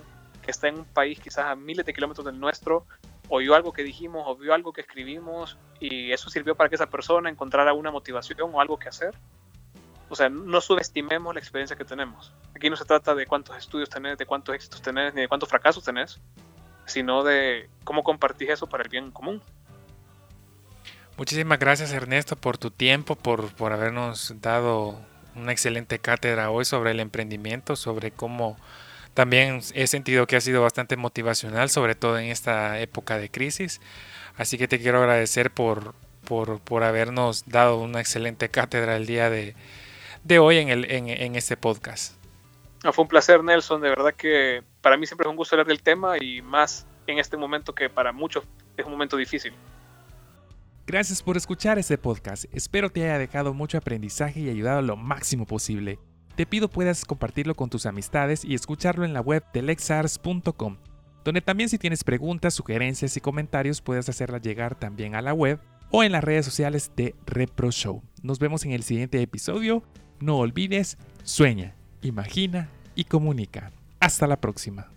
que 0.43 0.51
está 0.51 0.69
en 0.69 0.79
un 0.79 0.85
país 0.87 1.21
quizás 1.21 1.45
a 1.45 1.55
miles 1.55 1.85
de 1.85 1.93
kilómetros 1.93 2.25
del 2.25 2.41
nuestro 2.41 2.87
oyó 3.29 3.55
algo 3.55 3.73
que 3.73 3.83
dijimos 3.83 4.25
o 4.27 4.37
vio 4.37 4.55
algo 4.55 4.73
que 4.73 4.81
escribimos 4.83 5.59
y 5.81 6.13
eso 6.13 6.31
sirvió 6.31 6.55
para 6.55 6.69
que 6.69 6.77
esa 6.77 6.87
persona 6.87 7.29
encontrara 7.31 7.73
una 7.73 7.91
motivación 7.91 8.51
o 8.53 8.61
algo 8.61 8.79
que 8.79 8.89
hacer. 8.89 9.15
O 10.09 10.15
sea, 10.15 10.29
no 10.29 10.61
subestimemos 10.61 11.35
la 11.35 11.41
experiencia 11.41 11.77
que 11.77 11.85
tenemos. 11.85 12.33
Aquí 12.55 12.71
no 12.71 12.77
se 12.77 12.85
trata 12.85 13.15
de 13.15 13.27
cuántos 13.27 13.57
estudios 13.57 13.89
tenés, 13.89 14.17
de 14.19 14.27
cuántos 14.27 14.55
éxitos 14.55 14.81
tenés, 14.81 15.15
ni 15.15 15.23
de 15.23 15.29
cuántos 15.29 15.49
fracasos 15.49 15.83
tenés, 15.83 16.21
sino 16.85 17.25
de 17.25 17.69
cómo 17.85 18.05
compartís 18.05 18.51
eso 18.51 18.69
para 18.69 18.85
el 18.85 18.89
bien 18.89 19.11
común. 19.11 19.43
Muchísimas 21.17 21.59
gracias 21.59 21.93
Ernesto 21.93 22.37
por 22.37 22.59
tu 22.59 22.71
tiempo, 22.71 23.17
por, 23.17 23.53
por 23.55 23.73
habernos 23.73 24.35
dado 24.41 25.01
una 25.35 25.53
excelente 25.53 25.99
cátedra 25.99 26.51
hoy 26.51 26.65
sobre 26.65 26.93
el 26.93 27.01
emprendimiento, 27.01 27.75
sobre 27.75 28.11
cómo 28.11 28.57
también 29.17 29.63
he 29.73 29.87
sentido 29.87 30.27
que 30.27 30.37
ha 30.37 30.43
sido 30.43 30.61
bastante 30.61 30.99
motivacional, 30.99 31.71
sobre 31.71 31.95
todo 31.95 32.19
en 32.19 32.27
esta 32.27 32.79
época 32.81 33.17
de 33.17 33.31
crisis. 33.31 33.81
Así 34.37 34.59
que 34.59 34.69
te 34.69 34.79
quiero 34.79 34.99
agradecer 34.99 35.51
por, 35.51 35.95
por, 36.27 36.85
habernos 36.85 37.47
dado 37.47 37.81
una 37.81 38.01
excelente 38.01 38.51
cátedra 38.51 38.95
el 38.95 39.07
día 39.07 39.31
de, 39.31 39.55
hoy 40.39 40.59
en, 40.59 40.69
el, 40.69 40.91
en, 40.91 41.35
este 41.35 41.57
podcast. 41.57 42.13
fue 42.93 43.05
un 43.05 43.09
placer, 43.09 43.43
Nelson. 43.43 43.81
De 43.81 43.89
verdad 43.89 44.13
que 44.13 44.63
para 44.83 44.99
mí 44.99 45.07
siempre 45.07 45.27
es 45.27 45.31
un 45.31 45.37
gusto 45.37 45.55
hablar 45.57 45.67
del 45.67 45.83
tema 45.83 46.19
y 46.21 46.43
más 46.43 46.87
en 47.07 47.19
este 47.19 47.39
momento 47.39 47.75
que 47.75 47.89
para 47.89 48.13
muchos 48.13 48.45
es 48.77 48.85
un 48.85 48.93
momento 48.93 49.17
difícil. 49.17 49.55
Gracias 50.87 51.23
por 51.23 51.39
escuchar 51.39 51.79
este 51.79 51.97
podcast. 51.97 52.45
Espero 52.53 52.91
te 52.91 53.05
haya 53.05 53.17
dejado 53.17 53.55
mucho 53.55 53.79
aprendizaje 53.79 54.41
y 54.41 54.51
ayudado 54.51 54.83
lo 54.83 54.95
máximo 54.95 55.47
posible. 55.47 55.99
Te 56.37 56.45
pido 56.45 56.69
puedas 56.69 57.07
compartirlo 57.07 57.55
con 57.55 57.71
tus 57.71 57.87
amistades 57.87 58.45
y 58.45 58.55
escucharlo 58.55 59.07
en 59.07 59.15
la 59.15 59.23
web 59.23 59.43
de 59.55 59.63
lexars.com, 59.63 60.77
donde 61.25 61.41
también 61.41 61.71
si 61.71 61.79
tienes 61.79 62.05
preguntas, 62.05 62.53
sugerencias 62.53 63.17
y 63.17 63.21
comentarios 63.23 63.81
puedes 63.81 64.07
hacerlas 64.11 64.43
llegar 64.43 64.79
también 64.79 65.15
a 65.15 65.23
la 65.23 65.33
web 65.33 65.59
o 65.91 66.03
en 66.03 66.13
las 66.13 66.23
redes 66.23 66.45
sociales 66.45 66.93
de 66.95 67.15
Repro 67.25 67.71
Show. 67.71 68.03
Nos 68.23 68.39
vemos 68.39 68.67
en 68.67 68.73
el 68.73 68.83
siguiente 68.83 69.23
episodio. 69.23 69.83
No 70.21 70.37
olvides, 70.37 70.99
sueña, 71.23 71.75
imagina 72.03 72.69
y 72.95 73.05
comunica. 73.05 73.73
Hasta 73.99 74.27
la 74.27 74.39
próxima. 74.39 74.96